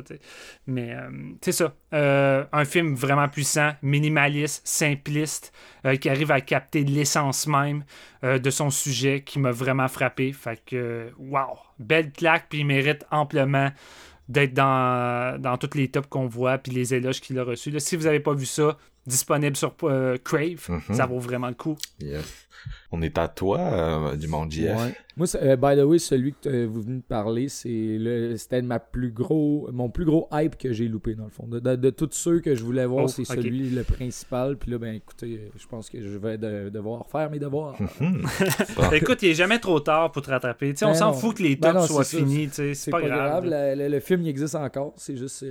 [0.67, 1.09] Mais, euh,
[1.41, 1.73] c'est ça.
[1.93, 5.51] Euh, un film vraiment puissant, minimaliste, simpliste,
[6.01, 7.83] qui arrive à capter l'essence même
[8.23, 10.33] de son sujet, qui m'a vraiment frappé.
[10.33, 11.59] Fait que, wow!
[11.77, 13.69] Belle claque, puis il mérite amplement
[14.27, 17.71] d'être dans, dans toutes les tops qu'on voit, puis les éloges qu'il a reçus.
[17.79, 18.77] si vous n'avez pas vu ça,
[19.07, 20.95] disponible sur euh, Crave, mhm.
[20.95, 21.77] ça vaut vraiment le coup.
[21.99, 22.25] Yes.
[22.91, 24.95] On est à toi, euh, du monde JF.
[25.17, 29.69] Moi, euh, by the way, celui que vous venez de parler, c'était ma plus gros,
[29.71, 31.47] mon plus gros hype que j'ai loupé, dans le fond.
[31.47, 34.57] De, tous ceux que je voulais voir, oh, c'est celui le principal.
[34.57, 37.75] Puis là, ben écoutez, je pense que je vais devoir faire mes devoirs.
[37.99, 38.25] Mhm.
[38.93, 40.73] Écoute, il est jamais trop tard pour te rattraper.
[40.81, 42.49] on ben s'en fout que les ben tops soient finis.
[42.51, 43.45] C'est pas, grave.
[43.45, 44.93] Le, film, il existe encore.
[44.97, 45.45] C'est juste.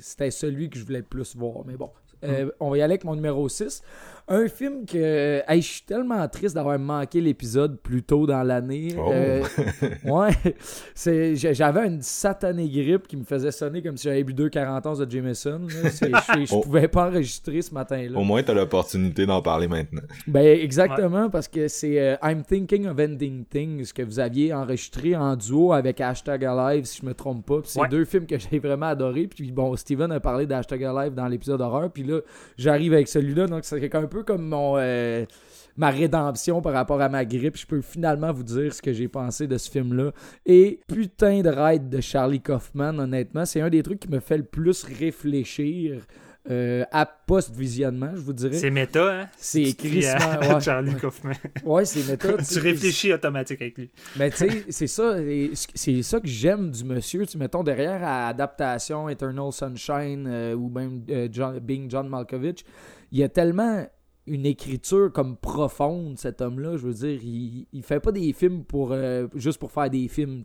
[0.00, 1.64] C'était celui que je voulais plus voir.
[1.66, 1.90] Mais bon,
[2.24, 3.82] euh, on va y aller avec mon numéro 6.
[4.30, 5.42] Un film que.
[5.48, 8.94] Hey, je suis tellement triste d'avoir manqué l'épisode plus tôt dans l'année.
[8.98, 9.10] Oh.
[9.12, 9.42] Euh,
[10.04, 10.54] ouais.
[11.34, 14.94] J'avais une satanée grippe qui me faisait sonner comme si j'avais bu deux 40 ans
[14.98, 15.62] de Jameson.
[15.68, 16.60] Je Oh.
[16.60, 18.18] pouvais pas enregistrer ce matin-là.
[18.18, 20.02] Au moins, t'as l'opportunité d'en parler maintenant.
[20.26, 25.16] Ben exactement parce que c'est euh, I'm Thinking of Ending Things que vous aviez enregistré
[25.16, 27.60] en duo avec Hashtag Alive si je me trompe pas.
[27.60, 27.88] Puis c'est Ouais.
[27.88, 29.26] deux films que j'ai vraiment adoré.
[29.26, 31.90] Puis bon, Steven a parlé d'Hashtag Alive dans l'épisode horreur.
[31.90, 32.20] Puis là,
[32.56, 33.46] j'arrive avec celui-là.
[33.46, 35.24] Donc c'est un peu comme mon euh,
[35.76, 37.56] ma rédemption par rapport à ma grippe.
[37.56, 40.10] Je peux finalement vous dire ce que j'ai pensé de ce film-là.
[40.44, 44.38] Et putain de ride de Charlie Kaufman, honnêtement, c'est un des trucs qui me fait
[44.38, 46.02] le plus réfléchir.
[46.50, 48.54] euh, à post-visionnement, je vous dirais.
[48.56, 49.28] C'est méta, hein?
[49.36, 50.60] C'est crissement- ouais.
[50.62, 51.34] Charlie Kaufman.
[51.62, 52.32] Ouais, c'est méta.
[52.42, 53.90] tu réfléchis automatique avec lui.
[54.18, 55.16] Mais tu sais, c'est ça,
[55.74, 57.26] c'est ça que j'aime du monsieur.
[57.26, 62.64] Tu mettons derrière à adaptation, Eternal Sunshine euh, ou même euh, John, Being John Malkovich,
[63.12, 63.86] il y a tellement
[64.28, 66.76] une écriture comme profonde cet homme-là.
[66.76, 70.08] Je veux dire, il, il fait pas des films pour euh, juste pour faire des
[70.08, 70.42] films.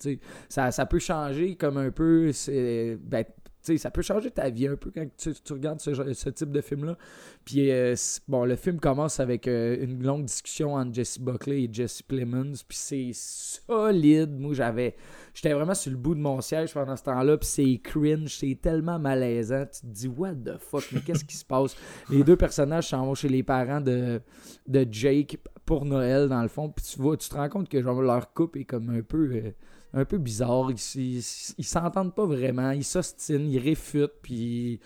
[0.49, 2.31] Ça, ça peut changer comme un peu.
[2.47, 3.25] Ben,
[3.63, 6.51] sais, ça peut changer ta vie un peu quand tu, tu regardes ce, ce type
[6.51, 6.97] de film-là.
[7.45, 7.95] Puis, euh,
[8.27, 12.53] bon, le film commence avec euh, une longue discussion entre Jesse Buckley et Jesse Plemons.
[12.67, 14.31] Puis c'est solide.
[14.39, 14.95] Moi, j'avais.
[15.33, 17.37] J'étais vraiment sur le bout de mon siège pendant ce temps-là.
[17.37, 18.37] Puis c'est cringe.
[18.37, 19.65] C'est tellement malaisant.
[19.65, 21.75] Tu te dis, what the fuck, mais qu'est-ce qui se passe?
[22.09, 24.21] Les deux personnages s'en vont chez les parents de,
[24.67, 26.69] de Jake pour Noël, dans le fond.
[26.69, 29.29] Puis tu vois, tu te rends compte que genre, leur couple est comme un peu.
[29.33, 29.51] euh,
[29.93, 34.79] un peu bizarre, ils s'entendent pas vraiment, ils s'ostinent, ils réfutent, puis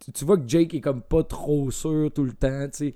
[0.00, 2.94] tu, tu vois que Jake est comme pas trop sûr tout le temps, tu sais.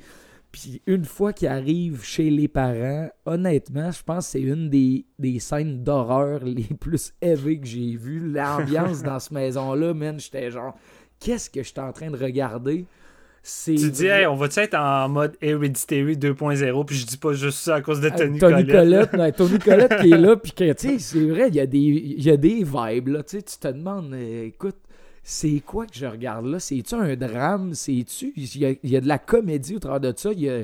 [0.50, 5.04] Puis une fois qu'il arrive chez les parents, honnêtement, je pense que c'est une des,
[5.18, 8.32] des scènes d'horreur les plus élevées que j'ai vues.
[8.32, 10.74] L'ambiance dans cette maison-là, man, j'étais genre,
[11.20, 12.86] qu'est-ce que je suis en train de regarder?
[13.76, 16.84] Tu dis, hey, on va-tu être en mode Hereditary 2.0?
[16.84, 19.36] Puis je dis pas juste ça à cause de Tony, Tony Collette.
[19.36, 22.22] Tony Collette qui est là, puis tu sais, c'est vrai, il y, a des- il
[22.22, 24.76] y a des vibes, là, tu te demandes, euh, écoute,
[25.22, 26.58] c'est quoi que je regarde là?
[26.58, 27.74] C'est-tu un drame?
[27.74, 28.32] C'est-tu...
[28.36, 30.60] Il y y a de la comédie au travers de ça, il y a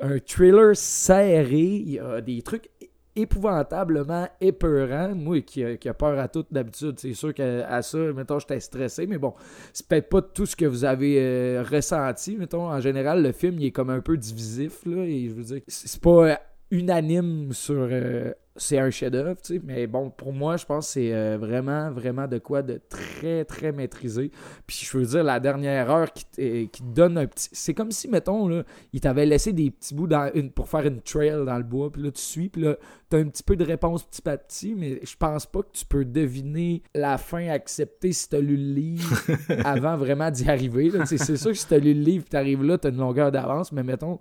[0.00, 2.68] un thriller serré, il y a des trucs
[3.16, 5.14] épouvantablement épeurants.
[5.14, 9.06] Moi, qui, qui a peur à tout d'habitude, c'est sûr qu'à ça, mettons, j'étais stressé,
[9.06, 9.34] mais bon,
[9.72, 12.36] c'est peut-être pas tout ce que vous avez euh, ressenti.
[12.36, 15.44] Mettons, en général, le film, il est comme un peu divisif, là, et je veux
[15.44, 16.38] dire, c'est pas
[16.70, 17.88] unanime sur...
[17.90, 21.36] euh, c'est un chef-d'œuvre, tu sais, mais bon, pour moi, je pense que c'est euh,
[21.38, 24.30] vraiment, vraiment de quoi de très, très maîtrisé.
[24.66, 27.50] Puis je veux dire, la dernière heure qui, te- euh, qui te donne un petit...
[27.52, 28.62] C'est comme si, mettons, là,
[28.94, 31.92] il t'avait laissé des petits bouts dans une, pour faire une trail dans le bois,
[31.92, 32.76] puis là, tu suis, puis là,
[33.10, 35.84] t'as un petit peu de réponse petit à petit, mais je pense pas que tu
[35.84, 39.16] peux deviner la fin acceptée si t'as lu le livre
[39.66, 40.90] avant vraiment d'y arriver.
[41.04, 43.70] C'est sûr que si t'as lu le livre et t'arrives là, t'as une longueur d'avance,
[43.70, 44.18] mais mettons,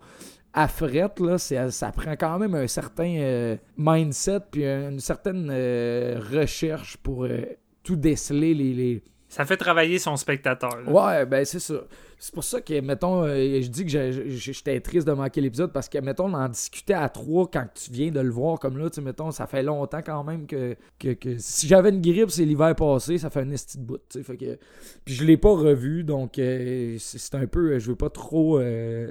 [0.58, 5.50] à fret, là, c'est- ça prend quand même un certain euh, mindset puis une certaine
[5.52, 7.42] euh, recherche pour euh,
[7.84, 10.72] tout déceler les- les, Ça fait travailler son spectateur.
[10.86, 10.92] là.
[10.92, 11.76] Ouais, ben c'est ça.
[12.18, 15.90] C'est pour ça que, mettons, euh, je dis que j'étais triste de manquer l'épisode parce
[15.90, 18.90] que, mettons, on en discutait à trois quand tu viens de le voir comme là,
[18.90, 22.32] tu sais, mettons, ça fait longtemps quand même que, que, que si j'avais une grippe,
[22.32, 24.58] c'est l'hiver passé, ça fait un esti de bout, tu sais, fait que...
[25.04, 28.60] Puis je l'ai pas revu, donc euh, c'est un peu, euh, je veux pas trop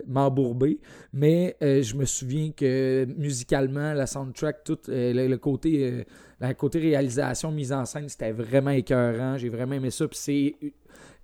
[0.06, 0.80] m'embourber,
[1.12, 6.04] mais je me souviens que musicalement, la soundtrack, tout, le, côté...
[6.40, 9.36] le côté réalisation, mise en scène, c'était vraiment écœurant.
[9.36, 10.06] J'ai vraiment aimé ça.
[10.08, 10.54] Puis c'est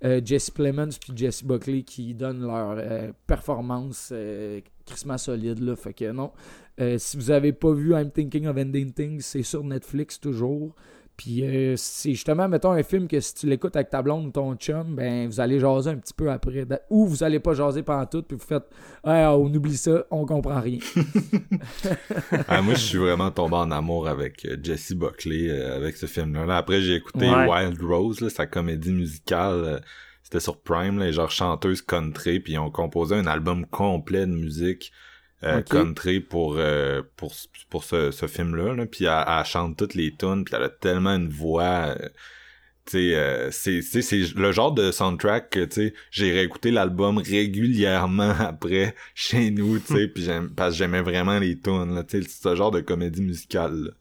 [0.05, 5.60] euh, Jesse Plemons puis Jesse Buckley qui donnent leur euh, performance euh, crissement solide.
[5.60, 5.74] Là.
[6.12, 6.32] Non.
[6.81, 10.74] Euh, si vous avez pas vu I'm Thinking of Ending Things, c'est sur Netflix toujours.
[11.23, 14.31] Puis euh, c'est justement, mettons, un film que si tu l'écoutes avec ta blonde ou
[14.31, 16.65] ton chum, ben vous allez jaser un petit peu après.
[16.89, 18.65] Ou vous allez pas jaser pendant tout, puis vous faites
[19.05, 20.79] Ah, on oublie ça, on comprend rien.
[22.49, 26.07] Ah, moi, je suis vraiment tombé en amour avec euh, Jesse Buckley, euh, avec ce
[26.07, 26.47] film-là.
[26.47, 27.47] Là, après, j'ai écouté Ouais.
[27.49, 29.63] Wild Rose, là, sa comédie musicale.
[29.65, 29.79] euh,
[30.23, 34.33] C'était sur Prime, là, genre chanteuse country, puis ils ont composé un album complet de
[34.33, 34.91] musique
[35.45, 37.33] euh, country pour euh, pour
[37.71, 38.75] pour ce, ce film-là.
[38.75, 38.87] Là.
[38.87, 41.95] Puis elle, elle chante toutes les tunes, puis elle a tellement une voix.
[41.99, 42.09] euh,
[42.87, 48.31] tu sais, euh, c'est le genre de soundtrack que tu sais j'ai réécouté l'album régulièrement
[48.39, 52.23] après chez nous tu sais puis j'aime parce que j'aimais vraiment les tunes là tu
[52.23, 53.93] sais c'est ce genre de comédie musicale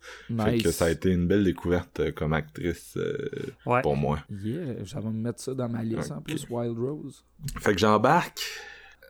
[0.44, 3.30] fait que ça a été une belle découverte euh, comme actrice euh,
[3.66, 3.82] Ouais.
[3.82, 7.26] pour moi Yeah, j'avais me mettre ça dans ma liste en plus, Wild Rose.
[7.60, 8.42] fait que j'embarque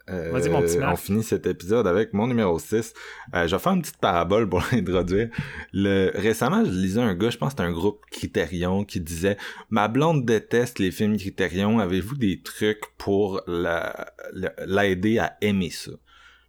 [0.10, 0.94] Euh, Vas-y, mon petit Marc.
[0.94, 2.94] on finit cet épisode avec mon numéro 6.
[3.36, 5.30] Euh, je vais faire une petite parabole pour l'introduire.
[5.73, 6.11] Le...
[6.15, 9.38] Récemment, je lisais un gars, je pense que c'était un groupe Criterion, qui disait
[9.69, 11.80] «Ma blonde déteste les films Criterion.
[11.80, 15.91] Avez-vous des trucs pour la- la- l'aider à aimer ça?»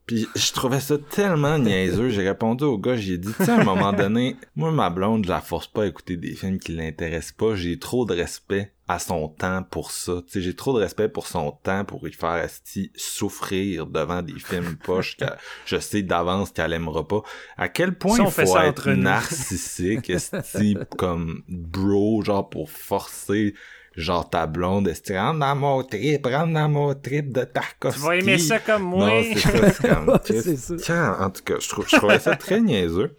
[0.06, 2.08] Puis je trouvais ça tellement niaiseux.
[2.08, 5.24] J'ai répondu au gars, j'ai dit, tu sais, à un moment donné, moi, ma blonde,
[5.24, 7.54] je la force pas à écouter des films qui l'intéressent pas.
[7.54, 10.14] J'ai trop de respect à son temps pour ça.
[10.26, 14.20] Tu sais, j'ai trop de respect pour son temps pour lui faire esti souffrir devant
[14.20, 15.26] des films poches que
[15.64, 17.22] je sais d'avance qu'elle aimera pas.
[17.56, 23.54] À quel point Si il faut être narcissique, esti, comme bro, genre pour forcer
[23.94, 28.00] genre ta blonde, esti, rentre dans mon trip, rentre dans mon trip de Tarkovsky.
[28.00, 29.08] Tu vas aimer ça comme moi.
[29.08, 30.78] Non, c'est ça, c'est comme...
[30.78, 31.16] Ça.
[31.20, 33.14] en tout cas, je, trouve, je trouvais ça très niaiseux.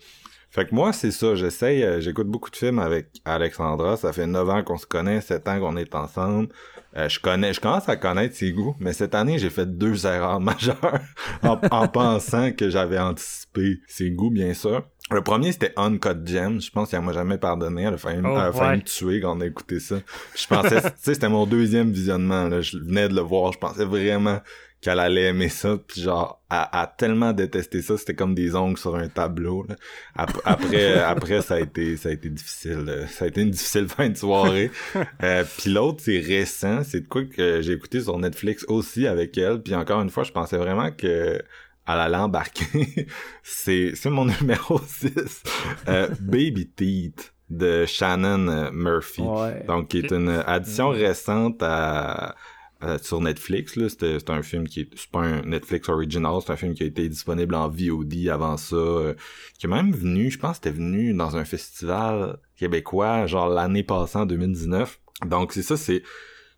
[0.52, 4.28] Fait que moi, c'est ça, j'essaye, euh, j'écoute beaucoup de films avec Alexandra, ça fait
[4.28, 6.50] 9 ans qu'on se connaît, 7 ans qu'on est ensemble.
[6.98, 10.06] Euh, je connais, je commence à connaître ses goûts, mais cette année, j'ai fait deux
[10.06, 11.00] erreurs majeures
[11.42, 14.84] en, en pensant que j'avais anticipé ses goûts, bien sûr.
[15.10, 16.62] Le premier, c'était Uncut Gems.
[16.62, 17.84] Je pense qu'elle m'a jamais pardonné.
[17.84, 18.78] Elle a failli, Oh, elle a failli ouais.
[18.78, 19.98] me tuer quand on a écouté ça.
[20.36, 22.62] Je pensais, tu sais, c'était mon deuxième visionnement, là.
[22.62, 23.52] Je venais de le voir.
[23.52, 24.40] Je pensais vraiment
[24.82, 25.78] qu'elle allait aimer ça.
[25.88, 27.98] Puis genre, elle a tellement détesté ça.
[27.98, 29.76] C'était comme des ongles sur un tableau, là.
[30.16, 32.80] Ap- Après, après, ça a été, ça a été difficile.
[32.86, 33.08] là.
[33.08, 34.72] Ça a été une difficile fin de soirée.
[35.24, 36.82] Euh, puis l'autre, c'est récent.
[36.84, 39.62] C'est de quoi que j'ai écouté sur Netflix aussi avec elle.
[39.62, 41.42] Puis encore une fois, je pensais vraiment que
[41.88, 43.08] elle allait embarquer.
[43.44, 45.44] c'est, c'est mon numéro 6.
[45.88, 49.22] Euh, Baby Teeth de Shannon euh, Murphy.
[49.22, 49.64] Ouais.
[49.68, 52.36] Donc, qui est une addition récente à,
[52.82, 53.78] à- sur Netflix.
[54.00, 56.86] C'est un film qui est, c'est pas un Netflix original, c'est un film qui a
[56.88, 59.14] été disponible en VOD avant ça, euh,
[59.58, 64.18] qui est même venu, je pense c'était venu dans un festival québécois, genre l'année passée
[64.18, 65.00] en 2019.
[65.26, 66.04] Donc, c'est ça, c'est,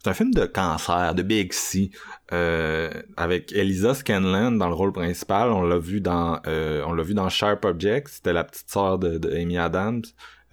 [0.04, 1.54] c'est un film de cancer, de Big
[2.34, 5.50] euh, avec Elisa Scanlan dans le rôle principal.
[5.50, 8.10] On l'a vu dans, euh, on l'a vu dans Sharp Objects.
[8.10, 10.10] C'était la petite sœur de, Amy Adams, euh,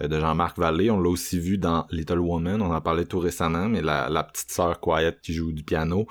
[0.09, 0.90] de Jean-Marc Vallée.
[0.90, 2.62] On l'a aussi vu dans Little Woman.
[2.62, 6.06] On en parlait tout récemment, mais la, la petite sœur Quiet qui joue du piano.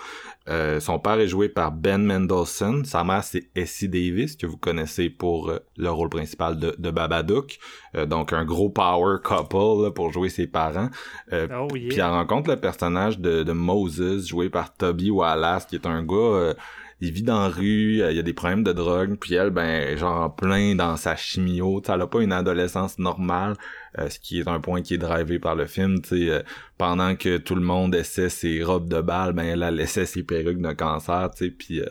[0.47, 2.83] Euh, son père est joué par Ben Mendelsohn.
[2.85, 6.91] Sa mère, c'est Essie Davis, que vous connaissez pour euh, le rôle principal de, de
[6.91, 7.59] Babadook.
[7.95, 10.89] Euh, donc, un gros power couple là, pour jouer ses parents.
[11.33, 11.89] Euh, Oh yeah.
[11.89, 16.03] puis elle rencontre le personnage de, de Moses, joué par Toby Wallace, qui est un
[16.03, 16.53] gars, euh,
[17.01, 19.51] il vit dans la rue, euh, il y a des problèmes de drogue, puis elle,
[19.51, 23.55] ben, genre en plein dans sa chimio, tu sais, elle a pas une adolescence normale,
[23.97, 26.41] euh, ce qui est un point qui est drivé par le film, tu euh,
[26.77, 30.23] pendant que tout le monde essaie ses robes de bal, ben, elle, elle essaie ses
[30.23, 31.81] perruques de cancer, tu sais, puis...
[31.81, 31.89] euh,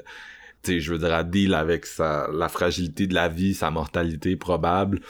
[0.67, 5.01] je veux dire, elle deal avec sa, la fragilité de la vie, sa mortalité probable.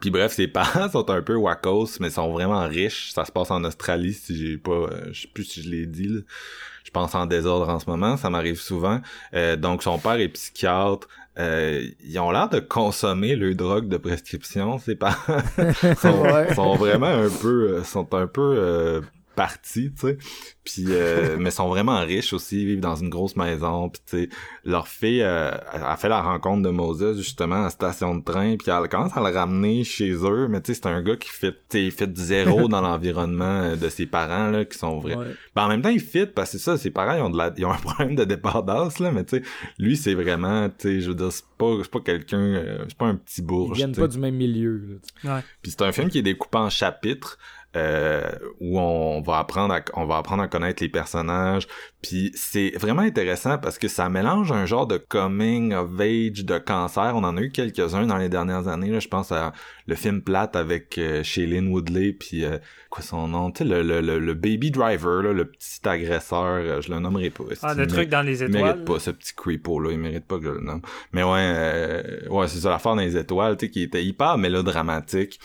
[0.00, 3.12] Puis bref, ses parents sont un peu wackos, mais sont vraiment riches.
[3.12, 4.90] Ça se passe en Australie, si j'ai pas...
[5.10, 6.20] je sais plus si je l'ai dit, là.
[6.88, 9.02] Je pense en désordre en ce moment, ça m'arrive souvent.
[9.34, 11.06] Euh, donc, son père est psychiatre.
[11.38, 15.42] Euh, ils ont l'air de consommer le drogue de prescription, ses parents.
[16.00, 16.54] sont, Ouais.
[16.54, 17.74] sont vraiment un peu...
[17.74, 19.02] euh, sont un peu...
[19.38, 20.18] partis, tu sais.
[20.64, 24.18] Puis euh, mais sont vraiment riches aussi, ils vivent dans une grosse maison, puis tu
[24.24, 24.28] sais,
[24.64, 28.56] leur fille euh, a fait la rencontre de Moses justement à la station de train,
[28.56, 31.28] puis elle commence à le ramener chez eux, mais tu sais c'est un gars qui
[31.28, 34.76] fait tu sais, il fait du zéro dans l'environnement euh, de ses parents là qui
[34.76, 35.14] sont vrais.
[35.14, 35.26] Ouais.
[35.54, 37.38] Ben, en même temps, il fit parce que c'est ça, ses parents ils ont de
[37.38, 39.42] la, ils ont un problème de dépendance là, mais tu sais
[39.78, 42.98] lui c'est vraiment tu sais je veux dire c'est pas c'est pas quelqu'un euh, c'est
[42.98, 43.76] pas un petit Ils bourge.
[43.76, 44.00] viennent tu sais.
[44.00, 44.98] pas du même milieu.
[45.22, 45.36] là.
[45.36, 45.42] Ouais.
[45.62, 47.38] Puis c'est un film qui est découpé en chapitres
[47.76, 48.30] euh,
[48.60, 51.66] où on va apprendre à, on va apprendre à connaître les personnages.
[52.02, 56.58] Puis c'est vraiment intéressant parce que ça mélange un genre de coming of age de
[56.58, 57.12] cancer.
[57.14, 58.90] On en a eu quelques-uns dans les dernières années.
[58.90, 59.00] Là.
[59.00, 59.52] Je pense à
[59.86, 62.58] le film Plate avec euh, Shailene Woodley puis euh,
[62.90, 66.42] quoi son nom, tu sais le, le, le, le baby driver, là, le petit agresseur,
[66.44, 67.44] euh, je le nommerai pas.
[67.62, 68.62] Ah, Il le truc dans les il étoiles?
[68.64, 70.82] mérite pas ce petit creepo là, il mérite pas que je le nomme.
[71.12, 74.38] Mais ouais, euh, ouais, c'est ça l'affaire dans les étoiles, tu sais, qui était hyper
[74.38, 75.38] mélodramatique.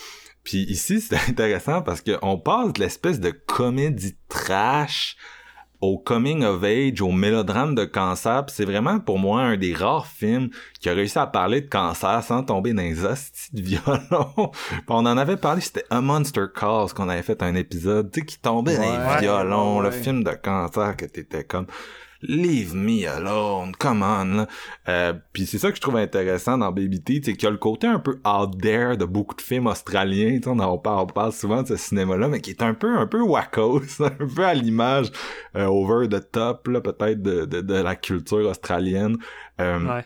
[0.44, 5.16] Puis ici, c'était intéressant parce que on passe de l'espèce de comédie trash
[5.80, 8.44] au coming of age, au mélodrame de cancer.
[8.48, 10.48] C'est vraiment pour moi un des rares films
[10.80, 14.50] qui a réussi à parler de cancer sans tomber dans les hosties de violon.
[14.88, 18.26] On en avait parlé, c'était A Monster Calls qu'on avait fait un épisode, tu sais,
[18.26, 21.66] qui tombait dans les violons, ouais, le film de cancer que t'étais comme
[22.26, 24.46] Leave me alone, come on.
[24.88, 27.50] Euh, puis c'est ça que je trouve intéressant dans Baby Teeth, c'est qu'il y a
[27.50, 30.38] le côté un peu out there de beaucoup de films australiens.
[30.46, 33.06] On, en parle, on parle souvent de ce cinéma-là, mais qui est un peu un
[33.06, 35.10] peu wackos, un peu à l'image
[35.56, 39.16] euh, over the top, peut-être de, de, de la culture australienne.
[39.60, 40.04] Euh, Ouais.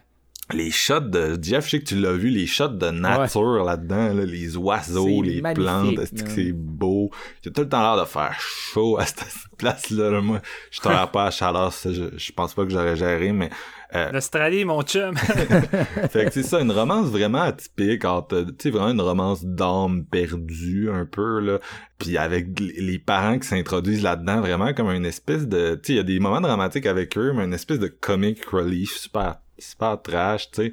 [0.54, 4.14] Les shots de Jeff, je sais que tu l'as vu, les shots de nature là-dedans,
[4.14, 7.10] là, les oiseaux, les plantes, est-ce que c'est beau?
[7.42, 10.10] J'ai tout le temps l'air de faire chaud à cette place-là.
[10.10, 10.20] là.
[10.22, 13.50] Moi, je tolère pas la chaleur, ça, je, je pense pas que j'aurais géré, mais
[13.94, 15.16] euh, L'Australie, mon chum.
[16.10, 20.04] fait que c'est ça, une romance vraiment atypique, entre, tu sais, vraiment une romance d'âme
[20.04, 21.58] perdue, un peu, là.
[21.98, 25.96] Puis avec les parents qui s'introduisent là-dedans, vraiment comme une espèce de, tu sais, il
[25.96, 30.00] y a des moments dramatiques avec eux, mais une espèce de comic relief super super
[30.00, 30.72] trash, tu sais.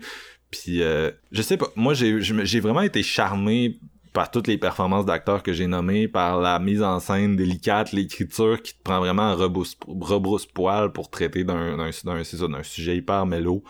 [0.52, 3.78] Puis euh, je sais pas, moi j'ai j'ai vraiment été charmé
[4.14, 8.62] par toutes les performances d'acteurs que j'ai nommées, par la mise en scène délicate, l'écriture
[8.62, 13.64] qui te prend vraiment un rebrousse-poil pour traiter d'un d'un sujet hyper mélo.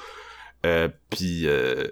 [0.65, 1.83] Euh, puis, euh,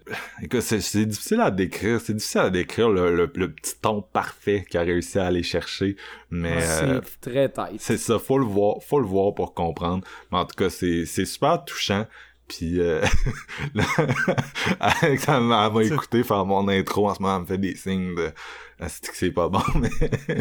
[0.42, 2.02] écoute, c'est difficile à décrire.
[2.02, 5.96] C'est difficile à décrire le, le, petit ton parfait qu'il a réussi à aller chercher.
[6.32, 7.80] Mais c'est euh, très tight.
[7.80, 10.04] C'est ça, faut le voir, faut le voir pour comprendre.
[10.32, 12.08] Mais en tout cas, c'est super touchant.
[12.48, 13.02] Puis euh,
[14.80, 18.16] Alex, elle m'a écouté faire mon intro en ce moment, elle me fait des signes
[18.16, 18.32] de
[18.88, 19.90] c'est que c'est pas bon, mais.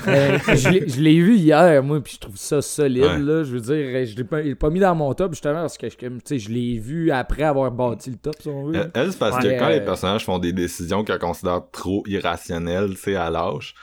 [0.09, 3.45] Euh, je l'ai vu hier, moi, puis je trouve ça solide, là.
[3.45, 6.39] Je veux dire, je l'ai pas, pas, mis dans mon top, justement, parce que je,
[6.39, 8.91] je l'ai vu après avoir bâti le top, si on veut.
[8.95, 13.01] Elle, c'est parce que quand les personnages font des décisions qu'elle considère trop irrationnelles, tu
[13.03, 13.75] sais, à l'âge.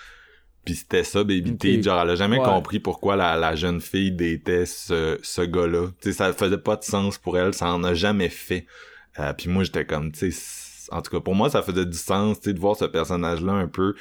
[0.66, 1.82] Puis c'était ça, Baby T.
[1.82, 5.88] Genre, elle a jamais compris pourquoi la, la jeune fille détait ce, ce gars-là.
[6.02, 8.66] Tu sais, ça faisait pas de sens pour elle, ça en a jamais fait.
[9.20, 11.98] Euh, puis moi, j'étais comme, tu sais, en tout cas, pour moi, ça faisait du
[11.98, 13.96] sens, tu sais, de voir ce personnage-là un peu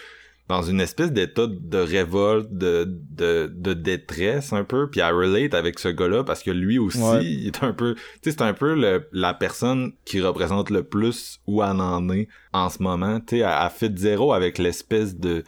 [0.48, 5.52] dans une espèce d'état de révolte, de, de, de détresse un peu, puis à relate
[5.52, 8.54] avec ce gars-là parce que lui aussi, il est un peu, tu sais, c'est un
[8.54, 13.20] peu le, la personne qui représente le plus où elle en est en ce moment,
[13.20, 15.44] tu sais, elle, fait zéro avec l'espèce de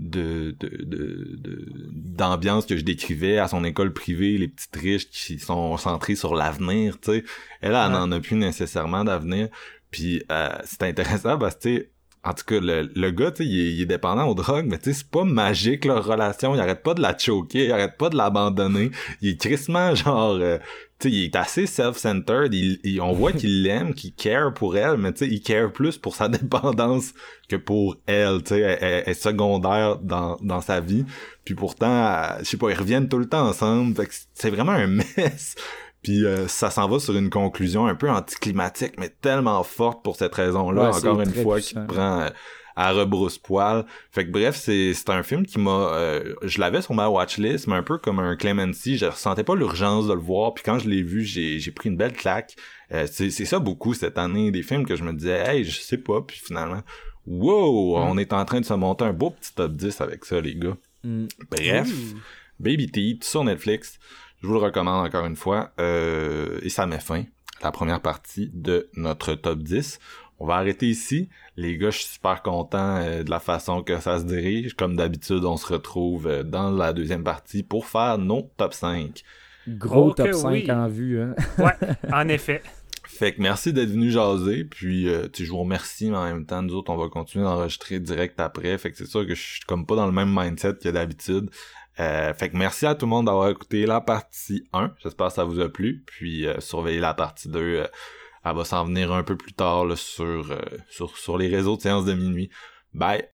[0.00, 0.56] de
[1.92, 6.34] d'ambiance que je décrivais à son école privée, les petites riches qui sont centrées sur
[6.34, 7.24] l'avenir, tu sais.
[7.60, 9.48] Elle, elle n'en a plus nécessairement d'avenir.
[9.90, 11.90] Puis euh, c'est intéressant parce que tu sais
[12.22, 14.92] en tout cas, le, le gars, tu sais, il, est dépendant aux drogues, mais tu
[14.92, 16.54] sais, c'est pas magique leur relation.
[16.54, 18.90] Il arrête pas de la choquer, il arrête pas de l'abandonner.
[19.22, 20.58] Il est crissement genre, euh,
[20.98, 22.52] tu sais, il est assez self-centered.
[22.52, 25.96] Il, on voit qu'il l'aime, qu'il care pour elle, mais tu sais, il care plus
[25.96, 27.14] pour sa dépendance
[27.48, 28.42] que pour elle.
[28.42, 31.06] Tu sais, elle, est secondaire dans, dans sa vie.
[31.46, 33.96] Puis pourtant, je sais pas, ils reviennent tout le temps ensemble.
[33.96, 35.54] Fait que c'est vraiment un mess.
[36.02, 40.16] Puis euh, ça s'en va sur une conclusion un peu anticlimatique, mais tellement forte pour
[40.16, 42.28] cette raison-là, encore une fois, qui prend euh,
[42.74, 43.84] à rebrousse-poil.
[44.10, 45.92] Fait que bref, c'est c'est un film qui m'a...
[45.92, 49.54] Euh, je l'avais sur ma watchlist, mais un peu comme un Clemency, je ressentais pas
[49.54, 52.56] l'urgence de le voir, puis quand je l'ai vu, j'ai j'ai pris une belle claque.
[52.90, 56.22] c'est ça beaucoup cette année, des films que je me disais, hey, je sais pas,
[56.22, 56.82] puis finalement,
[57.26, 58.10] wow, mm.
[58.10, 60.54] on est en train de se monter un beau petit top 10 avec ça, les
[60.54, 60.76] gars.
[61.04, 61.26] Mm.
[61.50, 61.90] Bref,
[62.58, 63.98] Baby Teeth sur Netflix.
[64.40, 65.70] Je vous le recommande encore une fois.
[65.78, 67.24] Euh, et ça met fin
[67.60, 69.98] à la première partie de notre top 10.
[70.38, 71.28] On va arrêter ici.
[71.56, 74.74] Les gars, je suis super content euh, de la façon que ça se dirige.
[74.74, 79.22] Comme d'habitude, on se retrouve euh, dans la deuxième partie pour faire nos top 5.
[79.68, 81.20] Gros top 5 en vue.
[81.20, 81.34] Hein?
[81.58, 81.74] ouais,
[82.12, 82.62] en effet.
[83.04, 86.62] Fait que merci d'être venu jaser, puis euh, je vous remercie, mais en même temps,
[86.62, 88.78] nous autres, on va continuer d'enregistrer direct après.
[88.78, 91.50] Fait que c'est sûr que je suis comme pas dans le même mindset que d'habitude.
[91.98, 94.92] Euh, fait que merci à tout le monde d'avoir écouté la partie 1.
[95.02, 96.02] J'espère que ça vous a plu.
[96.06, 97.58] Puis euh, surveillez la partie 2.
[97.60, 97.86] Euh,
[98.44, 100.56] elle va s'en venir un peu plus tard sur,
[100.88, 102.48] sur, sur les réseaux de séances de minuit.
[102.94, 103.28] Bye!